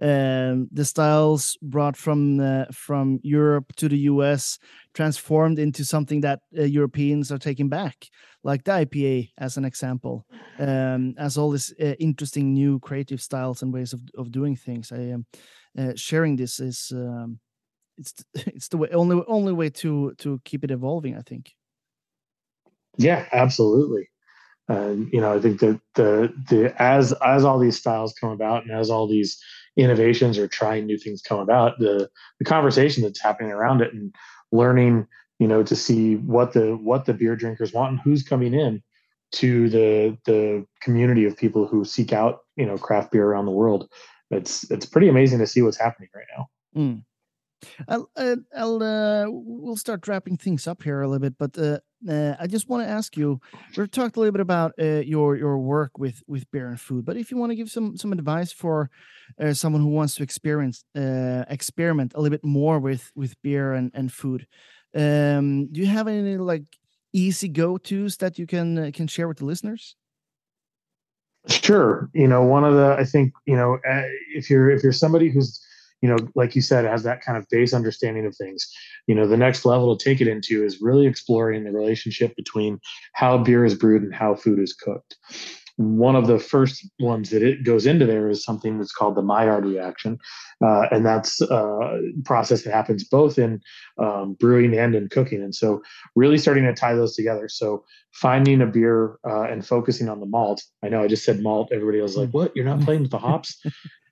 um, 0.02 0.70
the 0.72 0.86
styles 0.86 1.58
brought 1.62 1.98
from 1.98 2.40
uh, 2.40 2.66
from 2.72 3.20
Europe 3.22 3.74
to 3.76 3.90
the 3.90 3.98
US 4.12 4.58
transformed 4.94 5.60
into 5.60 5.84
something 5.84 6.22
that 6.22 6.40
uh, 6.58 6.64
Europeans 6.64 7.32
are 7.32 7.38
taking 7.38 7.68
back, 7.68 8.08
like 8.44 8.64
the 8.64 8.72
IPA 8.72 9.32
as 9.38 9.58
an 9.58 9.66
example, 9.66 10.26
um, 10.58 11.16
as 11.18 11.38
all 11.38 11.52
these 11.52 11.74
uh, 11.82 11.96
interesting 12.00 12.54
new 12.54 12.80
creative 12.80 13.22
styles 13.22 13.62
and 13.62 13.74
ways 13.74 13.92
of, 13.92 14.02
of 14.18 14.32
doing 14.32 14.56
things. 14.56 14.92
I 14.92 15.12
um, 15.12 15.26
uh, 15.78 15.94
sharing 15.96 16.38
this 16.38 16.62
is 16.62 16.94
um, 16.96 17.40
it's 17.98 18.14
it's 18.34 18.70
the 18.70 18.78
way, 18.78 18.90
only 18.94 19.22
only 19.28 19.52
way 19.52 19.70
to 19.70 20.14
to 20.20 20.40
keep 20.46 20.64
it 20.64 20.72
evolving. 20.72 21.18
I 21.18 21.22
think. 21.22 21.56
Yeah, 23.00 23.26
absolutely. 23.32 24.10
And 24.68 25.12
you 25.12 25.20
know, 25.20 25.34
I 25.34 25.40
think 25.40 25.62
that 25.62 25.80
the 25.96 26.32
the 26.50 26.74
as 26.80 27.14
as 27.26 27.44
all 27.44 27.58
these 27.58 27.78
styles 27.78 28.14
come 28.20 28.30
about 28.30 28.64
and 28.64 28.72
as 28.72 28.90
all 28.90 29.08
these 29.08 29.42
innovations 29.78 30.38
or 30.38 30.48
trying 30.48 30.86
new 30.86 30.98
things 30.98 31.22
come 31.22 31.40
about, 31.40 31.80
the 31.80 32.10
the 32.38 32.46
conversation 32.46 33.02
that's 33.02 33.22
happening 33.22 33.52
around 33.52 33.82
it 33.82 33.94
and 33.94 34.14
learning, 34.52 35.08
you 35.40 35.48
know, 35.48 35.64
to 35.64 35.76
see 35.76 36.18
what 36.18 36.54
the 36.54 36.76
what 36.76 37.06
the 37.06 37.14
beer 37.14 37.36
drinkers 37.36 37.74
want 37.74 37.92
and 37.92 38.00
who's 38.02 38.22
coming 38.22 38.54
in 38.54 38.84
to 39.32 39.70
the 39.70 40.18
the 40.26 40.66
community 40.82 41.26
of 41.26 41.38
people 41.38 41.66
who 41.66 41.84
seek 41.86 42.14
out, 42.14 42.40
you 42.56 42.66
know, 42.66 42.78
craft 42.78 43.12
beer 43.12 43.26
around 43.26 43.46
the 43.46 43.52
world. 43.52 43.90
It's 44.30 44.70
it's 44.70 44.86
pretty 44.86 45.10
amazing 45.10 45.40
to 45.40 45.48
see 45.48 45.62
what's 45.62 45.80
happening 45.80 46.10
right 46.14 46.28
now. 46.38 46.48
Mm. 46.76 47.04
I'll, 47.88 48.10
uh, 48.16 48.36
I'll 48.56 48.84
uh, 48.84 49.26
we'll 49.30 49.76
start 49.76 50.08
wrapping 50.08 50.38
things 50.38 50.68
up 50.68 50.84
here 50.84 51.02
a 51.02 51.08
little 51.08 51.20
bit, 51.20 51.38
but 51.38 51.58
uh, 51.58 51.80
uh, 52.08 52.36
I 52.40 52.48
just 52.48 52.70
want 52.70 52.84
to 52.84 52.90
ask 52.90 53.18
you. 53.18 53.40
We've 53.76 53.92
talked 53.92 54.16
a 54.16 54.20
little 54.20 54.32
bit 54.32 54.42
about 54.42 54.74
uh, 54.80 55.02
your 55.06 55.36
your 55.36 55.58
work 55.58 55.98
with 55.98 56.24
with 56.28 56.50
beer 56.52 56.70
and 56.70 56.80
food, 56.80 57.06
but 57.06 57.18
if 57.18 57.32
you 57.32 57.38
want 57.38 57.52
to 57.52 57.56
give 57.56 57.70
some 57.70 57.98
some 57.98 58.14
advice 58.14 58.52
for 58.52 58.90
uh, 59.40 59.54
someone 59.54 59.82
who 59.82 59.90
wants 59.90 60.16
to 60.16 60.24
experience 60.24 60.84
uh, 60.96 61.44
experiment 61.50 62.14
a 62.16 62.22
little 62.22 62.36
bit 62.36 62.46
more 62.46 62.80
with 62.80 63.12
with 63.16 63.36
beer 63.42 63.74
and 63.74 63.92
and 63.94 64.14
food, 64.14 64.48
um, 64.96 65.68
do 65.72 65.82
you 65.82 65.88
have 65.88 66.08
any 66.08 66.38
like 66.38 66.64
easy 67.12 67.50
go 67.50 67.78
tos 67.78 68.18
that 68.18 68.40
you 68.40 68.48
can 68.48 68.78
uh, 68.78 68.92
can 68.94 69.08
share 69.08 69.28
with 69.28 69.38
the 69.38 69.46
listeners? 69.46 69.96
Sure. 71.48 72.10
You 72.14 72.28
know, 72.28 72.44
one 72.44 72.64
of 72.64 72.76
the 72.76 72.96
I 72.98 73.04
think 73.04 73.34
you 73.46 73.58
know 73.58 73.76
uh, 73.76 74.04
if 74.36 74.50
you're 74.50 74.70
if 74.70 74.84
you're 74.84 74.94
somebody 74.94 75.30
who's 75.30 75.66
you 76.02 76.10
know, 76.10 76.18
like 76.36 76.56
you 76.56 76.62
said, 76.62 76.86
has 76.86 77.04
that 77.04 77.22
kind 77.22 77.38
of 77.38 77.48
base 77.50 77.74
understanding 77.74 78.26
of 78.26 78.36
things. 78.36 78.72
You 79.10 79.16
know, 79.16 79.26
the 79.26 79.38
next 79.38 79.66
level 79.66 79.98
to 79.98 80.04
take 80.04 80.22
it 80.22 80.28
into 80.28 80.64
is 80.64 80.84
really 80.84 81.08
exploring 81.08 81.64
the 81.64 81.72
relationship 81.72 82.36
between 82.36 82.80
how 83.14 83.40
beer 83.40 83.66
is 83.66 83.74
brewed 83.74 84.04
and 84.04 84.14
how 84.14 84.36
food 84.36 84.60
is 84.60 84.72
cooked. 84.72 85.16
One 85.78 86.16
of 86.16 86.28
the 86.28 86.38
first 86.38 86.88
ones 87.00 87.32
that 87.32 87.42
it 87.42 87.64
goes 87.64 87.88
into 87.88 88.06
there 88.06 88.30
is 88.30 88.44
something 88.44 88.78
that's 88.78 88.92
called 88.92 89.16
the 89.16 89.24
Maillard 89.24 89.66
reaction, 89.66 90.20
uh, 90.64 90.90
and 90.92 91.04
that's 91.04 91.42
a 91.42 92.00
process 92.24 92.62
that 92.64 92.74
happens 92.74 93.04
both 93.04 93.40
in 93.40 93.62
um, 93.98 94.36
brewing 94.40 94.78
and 94.78 94.94
in 94.94 95.10
cooking. 95.10 95.42
And 95.42 95.56
so, 95.56 95.82
really 96.16 96.38
starting 96.38 96.66
to 96.66 96.74
tie 96.76 96.94
those 96.94 97.16
together. 97.16 97.50
So, 97.50 97.86
finding 98.12 98.62
a 98.62 98.68
beer 98.68 99.18
uh, 99.28 99.44
and 99.44 99.66
focusing 99.66 100.08
on 100.08 100.20
the 100.20 100.28
malt. 100.28 100.62
I 100.84 100.90
know 100.90 101.02
I 101.02 101.08
just 101.08 101.26
said 101.26 101.42
malt. 101.42 101.70
Everybody 101.72 102.00
was 102.00 102.16
like, 102.16 102.30
"What? 102.30 102.56
You're 102.56 102.66
not 102.66 102.82
playing 102.82 103.02
with 103.02 103.12
the 103.12 103.18
hops?" 103.18 103.60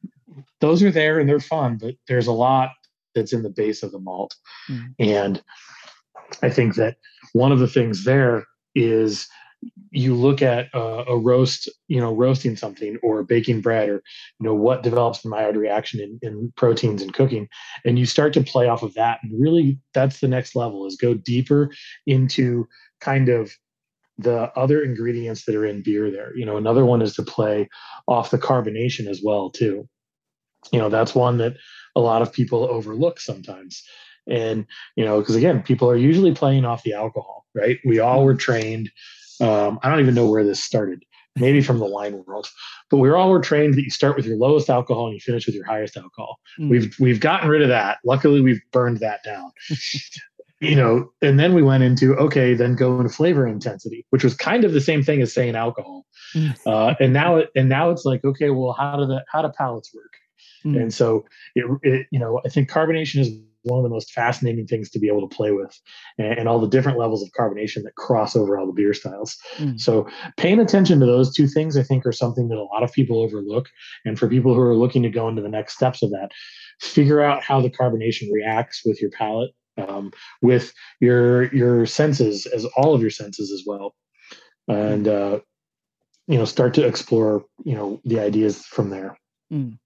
those 0.60 0.82
are 0.82 0.92
there 0.92 1.20
and 1.20 1.30
they're 1.30 1.40
fun, 1.40 1.78
but 1.80 1.96
there's 2.08 2.28
a 2.28 2.32
lot 2.32 2.72
that's 3.18 3.34
in 3.34 3.44
the 3.44 3.50
base 3.50 3.84
of 3.84 3.92
the 3.92 4.00
malt. 4.00 4.36
Mm. 4.70 4.94
And 5.00 5.44
I 6.42 6.50
think 6.50 6.76
that 6.76 6.98
one 7.34 7.52
of 7.52 7.60
the 7.60 7.68
things 7.68 8.04
there 8.04 8.46
is 8.76 9.28
you 9.90 10.14
look 10.14 10.44
at 10.44 10.68
uh, 10.76 11.04
a 11.08 11.18
roast, 11.18 11.68
you 11.88 12.00
know, 12.00 12.14
roasting 12.14 12.56
something 12.56 12.98
or 13.02 13.24
baking 13.24 13.62
bread 13.62 13.90
or, 13.90 14.04
you 14.40 14.46
know, 14.46 14.54
what 14.54 14.84
develops 14.84 15.22
the 15.22 15.30
Maillard 15.30 15.58
reaction 15.58 16.00
in, 16.00 16.20
in 16.22 16.54
proteins 16.56 17.02
and 17.02 17.14
cooking. 17.14 17.48
And 17.84 17.98
you 17.98 18.06
start 18.06 18.34
to 18.34 18.44
play 18.44 18.68
off 18.68 18.84
of 18.84 18.94
that. 18.94 19.20
And 19.24 19.42
really, 19.42 19.80
that's 19.96 20.20
the 20.20 20.28
next 20.28 20.56
level 20.56 20.86
is 20.86 20.96
go 20.96 21.16
deeper 21.16 21.72
into 22.06 22.68
kind 23.02 23.30
of 23.30 23.52
the 24.20 24.52
other 24.56 24.84
ingredients 24.84 25.46
that 25.46 25.56
are 25.56 25.66
in 25.66 25.82
beer 25.82 26.12
there. 26.12 26.36
You 26.38 26.46
know, 26.46 26.58
another 26.58 26.86
one 26.86 27.02
is 27.02 27.16
to 27.16 27.24
play 27.24 27.68
off 28.08 28.30
the 28.30 28.38
carbonation 28.38 29.08
as 29.08 29.22
well, 29.24 29.50
too 29.50 29.90
you 30.72 30.80
know 30.80 30.90
that's 30.90 31.16
one 31.16 31.38
that 31.38 31.56
a 31.98 32.00
lot 32.00 32.22
of 32.22 32.32
people 32.32 32.64
overlook 32.70 33.20
sometimes. 33.20 33.84
And 34.30 34.66
you 34.96 35.06
know 35.06 35.20
because 35.20 35.36
again 35.36 35.64
people 35.64 35.90
are 35.90 35.96
usually 35.96 36.34
playing 36.34 36.66
off 36.66 36.84
the 36.84 36.94
alcohol 36.94 37.46
right? 37.56 37.80
We 37.86 38.00
all 38.00 38.26
were 38.26 38.36
trained 38.36 38.92
um, 39.40 39.80
i 39.84 39.90
don't 39.90 40.02
even 40.02 40.16
know 40.16 40.30
where 40.30 40.44
this 40.44 40.64
started 40.64 41.04
maybe 41.36 41.62
from 41.62 41.80
the 41.80 41.86
wine 41.86 42.24
world 42.26 42.50
but 42.90 42.98
we 42.98 43.12
all 43.12 43.30
were 43.30 43.42
trained 43.42 43.74
that 43.76 43.84
you 43.84 43.90
start 43.90 44.16
with 44.16 44.26
your 44.26 44.38
lowest 44.38 44.70
alcohol 44.70 45.06
and 45.06 45.14
you 45.14 45.20
finish 45.20 45.46
with 45.46 45.56
your 45.56 45.66
highest 45.66 45.98
alcohol. 45.98 46.40
Mm. 46.60 46.70
we've 46.70 46.96
we've 47.00 47.20
gotten 47.20 47.50
rid 47.50 47.62
of 47.62 47.68
that. 47.70 47.98
Luckily 48.06 48.42
we've 48.42 48.62
burned 48.72 49.00
that 49.00 49.24
down. 49.24 49.52
You 50.60 50.76
know 50.76 51.12
and 51.22 51.40
then 51.40 51.54
we 51.54 51.62
went 51.62 51.84
into 51.84 52.16
okay 52.16 52.56
then 52.56 52.74
go 52.74 52.98
into 52.98 53.14
flavor 53.14 53.46
intensity 53.46 54.08
which 54.10 54.24
was 54.24 54.34
kind 54.34 54.64
of 54.64 54.74
the 54.74 54.82
same 54.82 55.04
thing 55.04 55.22
as 55.22 55.32
saying 55.32 55.56
alcohol. 55.56 56.08
Mm. 56.34 56.58
uh, 56.66 56.96
and 57.00 57.14
now 57.14 57.36
it 57.36 57.50
and 57.56 57.70
now 57.70 57.92
it's 57.92 58.06
like 58.06 58.26
okay 58.26 58.50
well 58.50 58.74
how 58.74 58.98
do 58.98 59.06
the 59.06 59.24
how 59.32 59.44
do 59.44 59.50
palates 59.56 59.94
work 59.94 60.14
Mm. 60.66 60.82
And 60.82 60.94
so 60.94 61.26
it, 61.56 61.66
it, 61.84 62.08
you 62.12 62.20
know, 62.20 62.42
I 62.46 62.50
think 62.50 62.70
carbonation 62.70 63.20
is 63.20 63.32
one 63.64 63.80
of 63.80 63.84
the 63.84 63.90
most 63.90 64.12
fascinating 64.12 64.66
things 64.66 64.90
to 64.90 65.00
be 65.00 65.08
able 65.08 65.28
to 65.28 65.36
play 65.36 65.52
with 65.52 65.78
and, 66.18 66.40
and 66.40 66.48
all 66.48 66.60
the 66.60 66.68
different 66.68 66.98
levels 66.98 67.22
of 67.22 67.30
carbonation 67.38 67.84
that 67.84 67.96
cross 67.96 68.36
over 68.36 68.58
all 68.58 68.66
the 68.66 68.74
beer 68.74 68.94
styles. 68.94 69.38
Mm. 69.58 69.80
So 69.80 70.08
paying 70.38 70.60
attention 70.60 71.00
to 71.00 71.06
those 71.06 71.34
two 71.34 71.48
things, 71.48 71.78
I 71.78 71.84
think 71.84 72.06
are 72.06 72.12
something 72.12 72.48
that 72.48 72.58
a 72.58 72.64
lot 72.64 72.84
of 72.84 72.92
people 72.92 73.22
overlook. 73.22 73.68
And 74.06 74.18
for 74.18 74.28
people 74.28 74.54
who 74.54 74.62
are 74.62 74.76
looking 74.76 75.04
to 75.04 75.10
go 75.10 75.28
into 75.28 75.42
the 75.42 75.50
next 75.50 75.76
steps 75.76 76.02
of 76.02 76.12
that, 76.12 76.30
figure 76.80 77.22
out 77.22 77.44
how 77.44 77.62
the 77.62 77.70
carbonation 77.70 78.32
reacts 78.32 78.84
with 78.86 79.02
your 79.02 79.12
palate, 79.12 79.52
um, 79.78 80.12
with 80.42 80.74
your, 81.00 81.54
your 81.54 81.86
senses 81.86 82.46
as 82.46 82.66
all 82.78 82.94
of 82.94 83.02
your 83.02 83.10
senses 83.10 83.52
as 83.52 83.64
well. 83.66 83.96
And, 84.68 85.08
uh, 85.08 85.40
you 86.28 86.38
know, 86.38 86.46
start 86.46 86.74
to 86.74 86.86
explore, 86.86 87.46
you 87.64 87.76
know, 87.76 88.02
the 88.04 88.20
ideas 88.20 88.66
from 88.66 88.90
there. 88.90 89.18
Mm. 89.52 89.80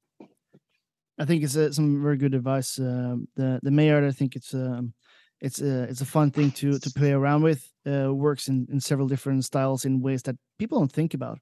I 1.21 1.25
think 1.25 1.43
it's 1.43 1.55
uh, 1.55 1.71
some 1.71 2.01
very 2.01 2.17
good 2.17 2.33
advice. 2.33 2.79
Uh, 2.79 3.17
the 3.35 3.59
the 3.61 3.69
Maillard, 3.69 4.03
I 4.03 4.11
think 4.11 4.35
it's 4.35 4.55
um, 4.55 4.93
it's 5.39 5.61
a 5.61 5.83
it's 5.83 6.01
a 6.01 6.05
fun 6.05 6.31
thing 6.31 6.49
to 6.51 6.79
to 6.79 6.91
play 6.91 7.11
around 7.11 7.43
with. 7.43 7.67
Uh, 7.85 8.13
works 8.13 8.47
in, 8.47 8.67
in 8.71 8.79
several 8.79 9.07
different 9.07 9.45
styles 9.45 9.85
in 9.85 10.01
ways 10.01 10.23
that 10.23 10.35
people 10.57 10.79
don't 10.79 10.91
think 10.91 11.13
about. 11.13 11.37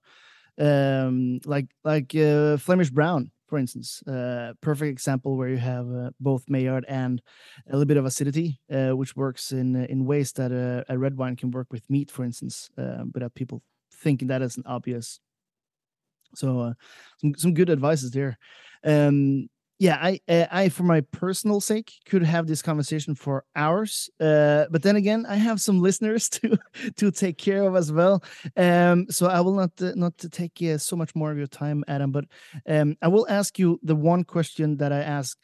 Um, 0.58 1.40
like 1.46 1.68
like 1.86 2.14
uh, 2.14 2.58
Flemish 2.58 2.90
Brown, 2.90 3.32
for 3.48 3.58
instance. 3.58 4.04
Uh, 4.06 4.52
perfect 4.60 4.92
example 4.92 5.38
where 5.38 5.48
you 5.48 5.58
have 5.58 5.88
uh, 5.90 6.10
both 6.20 6.44
Maillard 6.50 6.86
and 6.90 7.22
a 7.70 7.72
little 7.72 7.86
bit 7.86 7.98
of 7.98 8.06
acidity, 8.06 8.60
uh, 8.70 8.92
which 8.98 9.16
works 9.16 9.54
in 9.54 9.78
in 9.86 10.06
ways 10.06 10.34
that 10.34 10.52
a, 10.52 10.84
a, 10.90 10.98
red 10.98 11.16
wine 11.16 11.38
can 11.38 11.52
work 11.52 11.68
with 11.72 11.90
meat, 11.90 12.12
for 12.12 12.26
instance, 12.26 12.70
without 13.14 13.34
people 13.34 13.62
thinking 13.94 14.28
that 14.28 14.40
that 14.40 14.46
isn't 14.46 14.68
obvious. 14.68 15.22
So, 16.36 16.74
some 17.22 17.34
some 17.36 17.54
good 17.54 17.70
advices 17.70 18.12
there. 18.12 18.38
Um, 18.84 19.48
yeah, 19.80 19.98
I, 20.02 20.20
uh, 20.28 20.46
I, 20.52 20.68
for 20.68 20.84
my 20.84 21.00
personal 21.00 21.62
sake, 21.62 21.94
could 22.06 22.22
have 22.22 22.48
this 22.48 22.62
conversation 22.62 23.16
for 23.16 23.46
hours. 23.56 24.10
Uh, 24.20 24.66
but 24.70 24.84
then 24.84 24.98
again, 24.98 25.26
I 25.28 25.36
have 25.36 25.62
some 25.62 25.82
listeners 25.88 26.28
to 26.30 26.58
to 26.98 27.12
take 27.12 27.38
care 27.38 27.64
of 27.64 27.78
as 27.78 27.90
well. 27.90 28.22
Um, 28.58 29.06
so 29.10 29.28
I 29.28 29.40
will 29.40 29.56
not 29.56 29.72
uh, 29.82 29.94
not 29.96 30.18
take 30.18 30.62
uh, 30.62 30.78
so 30.78 30.98
much 30.98 31.16
more 31.16 31.32
of 31.32 31.38
your 31.38 31.48
time, 31.48 31.86
Adam. 31.88 32.12
But 32.12 32.26
um, 32.68 32.98
I 33.02 33.08
will 33.08 33.26
ask 33.30 33.58
you 33.58 33.80
the 33.82 33.96
one 33.96 34.26
question 34.26 34.76
that 34.78 34.92
I 34.92 35.00
ask 35.00 35.38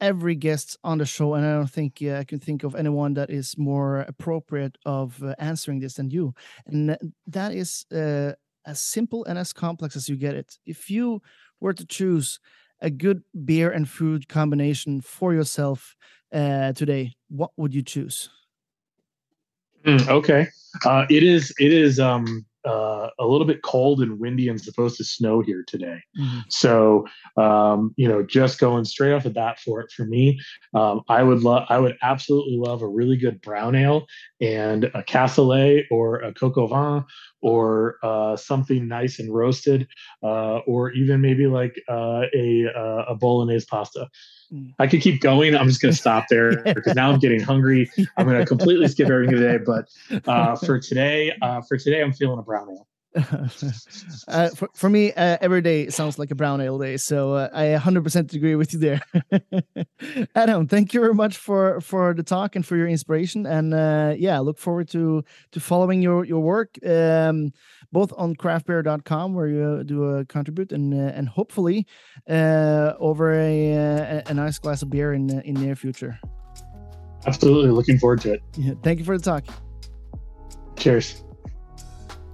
every 0.00 0.34
guest 0.34 0.78
on 0.82 0.96
the 0.96 1.04
show, 1.04 1.34
and 1.34 1.44
I 1.44 1.52
don't 1.52 1.70
think 1.70 2.02
I 2.02 2.24
can 2.24 2.40
think 2.40 2.64
of 2.64 2.74
anyone 2.74 3.12
that 3.14 3.28
is 3.28 3.58
more 3.58 4.00
appropriate 4.00 4.78
of 4.86 5.22
answering 5.38 5.78
this 5.80 5.94
than 5.94 6.10
you. 6.10 6.32
And 6.66 6.96
that 7.26 7.52
is 7.52 7.84
as 7.90 8.80
simple 8.80 9.26
and 9.26 9.38
as 9.38 9.52
complex 9.52 9.94
as 9.94 10.08
you 10.08 10.16
get 10.16 10.34
it. 10.36 10.58
If 10.64 10.88
you 10.88 11.20
were 11.60 11.74
to 11.74 11.84
choose 11.84 12.40
a 12.80 12.90
good 12.90 13.22
beer 13.44 13.70
and 13.70 13.88
food 13.88 14.28
combination 14.28 15.00
for 15.00 15.32
yourself 15.32 15.96
uh, 16.32 16.72
today, 16.72 17.14
what 17.28 17.50
would 17.56 17.74
you 17.74 17.82
choose? 17.82 18.30
Mm, 19.84 20.08
okay, 20.08 20.46
uh, 20.84 21.06
it 21.08 21.22
is 21.22 21.54
it 21.58 21.72
is 21.72 21.98
um, 21.98 22.44
uh, 22.66 23.08
a 23.18 23.26
little 23.26 23.46
bit 23.46 23.62
cold 23.62 24.02
and 24.02 24.18
windy 24.18 24.48
and 24.48 24.60
supposed 24.60 24.96
to 24.98 25.04
snow 25.04 25.40
here 25.40 25.64
today. 25.66 25.98
Mm-hmm. 26.18 26.40
So, 26.48 27.06
um, 27.36 27.94
you 27.96 28.08
know, 28.08 28.22
just 28.22 28.58
going 28.58 28.84
straight 28.84 29.12
off 29.12 29.22
the 29.22 29.30
bat 29.30 29.58
for 29.60 29.80
it 29.80 29.90
for 29.90 30.04
me, 30.04 30.38
um, 30.74 31.02
I 31.08 31.22
would 31.22 31.42
love, 31.42 31.64
I 31.68 31.78
would 31.78 31.96
absolutely 32.02 32.56
love 32.56 32.82
a 32.82 32.88
really 32.88 33.16
good 33.16 33.40
brown 33.40 33.74
ale 33.74 34.06
and 34.40 34.84
a 34.84 35.02
cassoulet 35.02 35.84
or 35.90 36.20
a 36.20 36.32
coq 36.32 36.56
au 36.56 36.66
vin 36.66 37.04
or 37.42 37.96
uh, 38.02 38.36
something 38.36 38.86
nice 38.88 39.18
and 39.18 39.34
roasted, 39.34 39.86
uh, 40.22 40.58
or 40.66 40.90
even 40.92 41.20
maybe 41.20 41.46
like 41.46 41.80
uh, 41.88 42.22
a 42.34 42.66
uh, 42.74 43.04
a 43.08 43.14
bolognese 43.14 43.66
pasta. 43.68 44.08
Mm. 44.52 44.74
I 44.78 44.86
could 44.86 45.00
keep 45.00 45.20
going. 45.20 45.54
I'm 45.54 45.68
just 45.68 45.80
going 45.80 45.92
to 45.92 45.98
stop 45.98 46.26
there 46.28 46.62
because 46.74 46.94
now 46.94 47.10
I'm 47.10 47.18
getting 47.18 47.40
hungry. 47.40 47.90
I'm 48.16 48.26
going 48.26 48.38
to 48.38 48.46
completely 48.46 48.88
skip 48.88 49.08
everything 49.08 49.36
today. 49.36 49.58
But 49.64 49.88
uh, 50.26 50.56
for 50.56 50.78
today, 50.78 51.32
uh, 51.40 51.62
for 51.62 51.76
today, 51.76 52.02
I'm 52.02 52.12
feeling 52.12 52.38
a 52.38 52.42
brown 52.42 52.68
ale. 52.70 52.86
uh, 54.28 54.48
for, 54.50 54.68
for 54.74 54.88
me, 54.88 55.12
uh, 55.14 55.36
every 55.40 55.60
day 55.60 55.88
sounds 55.88 56.18
like 56.18 56.30
a 56.30 56.34
brown 56.34 56.60
ale 56.60 56.78
day. 56.78 56.96
So 56.96 57.34
uh, 57.34 57.48
I 57.52 57.64
100% 57.64 58.34
agree 58.34 58.54
with 58.54 58.72
you 58.72 58.78
there. 58.78 59.00
Adam, 60.34 60.68
thank 60.68 60.94
you 60.94 61.00
very 61.00 61.14
much 61.14 61.36
for 61.36 61.80
for 61.80 62.14
the 62.14 62.22
talk 62.22 62.54
and 62.54 62.64
for 62.64 62.76
your 62.76 62.86
inspiration. 62.86 63.46
And 63.46 63.74
uh, 63.74 64.14
yeah, 64.16 64.38
look 64.38 64.58
forward 64.58 64.88
to 64.90 65.24
to 65.52 65.60
following 65.60 66.02
your 66.02 66.24
your 66.24 66.40
work, 66.40 66.78
um, 66.86 67.52
both 67.90 68.12
on 68.16 68.36
craftbeer.com 68.36 69.34
where 69.34 69.48
you 69.48 69.84
do 69.84 70.04
a 70.04 70.24
contribute, 70.24 70.70
and 70.70 70.94
uh, 70.94 71.12
and 71.14 71.28
hopefully 71.28 71.86
over 72.28 73.32
a, 73.32 73.72
a, 73.72 74.22
a 74.28 74.34
nice 74.34 74.58
glass 74.58 74.82
of 74.82 74.90
beer 74.90 75.12
in 75.12 75.40
in 75.40 75.54
near 75.54 75.74
future. 75.74 76.18
Absolutely, 77.26 77.70
looking 77.70 77.98
forward 77.98 78.20
to 78.22 78.34
it. 78.34 78.42
Yeah, 78.56 78.74
thank 78.82 78.98
you 78.98 79.04
for 79.04 79.18
the 79.18 79.24
talk. 79.24 79.44
Cheers. 80.76 81.22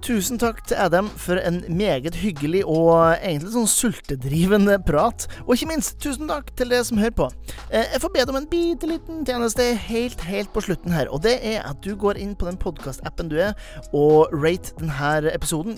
Tusen 0.07 0.39
takk 0.39 0.61
til 0.63 0.77
Adam 0.79 1.09
for 1.19 1.35
en 1.35 1.57
meget 1.75 2.15
hyggelig 2.15 2.61
og 2.63 3.17
egentlig 3.17 3.49
sånn 3.51 3.65
sultedrivende 3.67 4.77
prat. 4.87 5.25
Og 5.43 5.57
ikke 5.57 5.67
minst, 5.73 5.97
tusen 5.99 6.29
takk 6.29 6.53
til 6.55 6.71
dere 6.71 6.85
som 6.87 7.01
hører 7.01 7.15
på. 7.17 7.25
Eh, 7.67 7.83
jeg 7.91 7.99
får 7.99 8.13
be 8.13 8.21
deg 8.21 8.31
om 8.31 8.37
en 8.39 8.47
bitte 8.47 8.87
liten 8.87 9.25
tjeneste 9.27 9.65
helt, 9.89 10.23
helt 10.23 10.53
på 10.55 10.63
slutten 10.63 10.95
her, 10.95 11.11
og 11.11 11.25
det 11.25 11.33
er 11.43 11.65
at 11.67 11.81
du 11.83 11.91
går 11.99 12.21
inn 12.23 12.37
på 12.39 12.47
den 12.47 12.55
podkastappen 12.61 13.27
du 13.27 13.35
er, 13.49 13.51
og 13.91 14.31
rate 14.31 14.77
denne 14.79 15.33
episoden. 15.33 15.75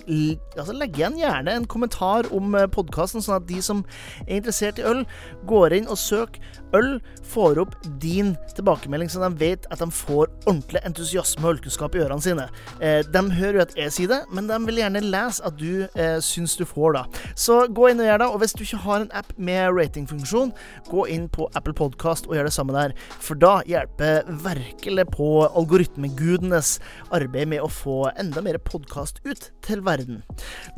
Altså, 0.53 0.77
legg 0.77 0.99
igjen 0.99 1.17
gjerne 1.17 1.57
en 1.57 1.65
kommentar 1.65 2.29
om 2.29 2.53
eh, 2.53 2.69
podkasten, 2.69 3.25
sånn 3.25 3.39
at 3.39 3.49
de 3.49 3.63
som 3.65 3.81
er 4.27 4.35
interessert 4.37 4.77
i 4.77 4.85
øl, 4.85 5.01
går 5.49 5.79
inn 5.79 5.89
og 5.89 5.97
søker 5.97 6.37
øl, 6.77 6.99
får 7.33 7.63
opp 7.65 7.73
din 7.97 8.35
tilbakemelding, 8.53 9.09
så 9.09 9.25
de 9.25 9.33
vet 9.41 9.65
at 9.73 9.81
de 9.81 9.89
får 9.89 10.29
ordentlig 10.45 10.85
entusiasme 10.85 11.47
og 11.47 11.57
ølkunnskap 11.57 11.97
i 11.97 12.05
ørene 12.05 12.29
sine. 12.29 12.49
Eh, 12.77 13.01
de 13.09 13.25
hører 13.41 13.63
jo 13.63 13.65
at 13.65 13.77
jeg 13.81 13.97
sier 13.97 14.18
det 14.19 14.35
men 14.35 14.47
de 14.49 14.57
vil 14.67 14.81
gjerne 14.81 15.01
lese 15.05 15.43
at 15.45 15.57
du 15.59 15.85
eh, 15.87 16.17
syns 16.23 16.55
du 16.59 16.65
får, 16.67 16.95
da. 16.97 17.03
Så 17.39 17.61
gå 17.73 17.89
inn 17.89 18.01
og 18.01 18.09
gjør 18.09 18.21
det. 18.21 18.29
Og 18.29 18.41
hvis 18.43 18.55
du 18.55 18.63
ikke 18.65 18.81
har 18.85 19.03
en 19.03 19.13
app 19.19 19.31
med 19.37 19.73
ratingfunksjon, 19.75 20.53
gå 20.89 21.05
inn 21.13 21.27
på 21.31 21.49
Apple 21.57 21.75
Podcast 21.77 22.29
og 22.29 22.37
gjør 22.37 22.49
det 22.49 22.55
samme 22.55 22.75
der. 22.75 22.95
For 23.23 23.39
da 23.39 23.59
hjelper 23.69 24.29
virkelig 24.43 25.07
på 25.15 25.29
algoritmegudenes 25.47 26.77
arbeid 27.15 27.51
med 27.53 27.63
å 27.63 27.71
få 27.71 27.99
enda 28.19 28.43
mer 28.45 28.59
podkast 28.63 29.21
ut 29.27 29.49
til 29.65 29.83
verden. 29.85 30.21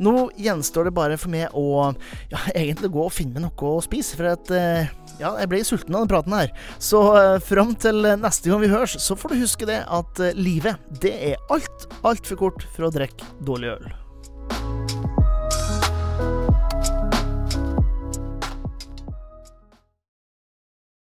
Nå 0.02 0.30
gjenstår 0.40 0.88
det 0.88 0.96
bare 0.96 1.18
for 1.20 1.32
meg 1.32 1.52
å 1.58 1.92
ja, 2.32 2.42
egentlig 2.54 2.92
gå 2.94 3.06
og 3.06 3.14
finne 3.14 3.38
meg 3.38 3.48
noe 3.48 3.76
å 3.78 3.84
spise, 3.84 4.18
for 4.18 4.32
at 4.34 4.52
eh, 4.56 4.90
ja, 5.20 5.34
jeg 5.40 5.50
ble 5.52 5.62
sulten 5.66 5.96
av 5.96 6.04
den 6.04 6.12
praten 6.12 6.36
her. 6.36 6.52
Så 6.82 7.02
eh, 7.18 7.38
fram 7.44 7.74
til 7.78 8.06
neste 8.22 8.52
gang 8.52 8.62
vi 8.64 8.72
høres, 8.72 8.96
så 9.02 9.18
får 9.18 9.34
du 9.34 9.42
huske 9.42 9.68
det 9.68 9.82
at 9.86 10.22
eh, 10.22 10.36
livet, 10.38 10.80
det 11.02 11.14
er 11.32 11.52
alt 11.52 11.88
altfor 12.06 12.40
kort 12.46 12.68
for 12.74 12.88
å 12.88 12.94
drikke 12.94 13.28
dårlig 13.46 13.74
øl. 13.76 13.90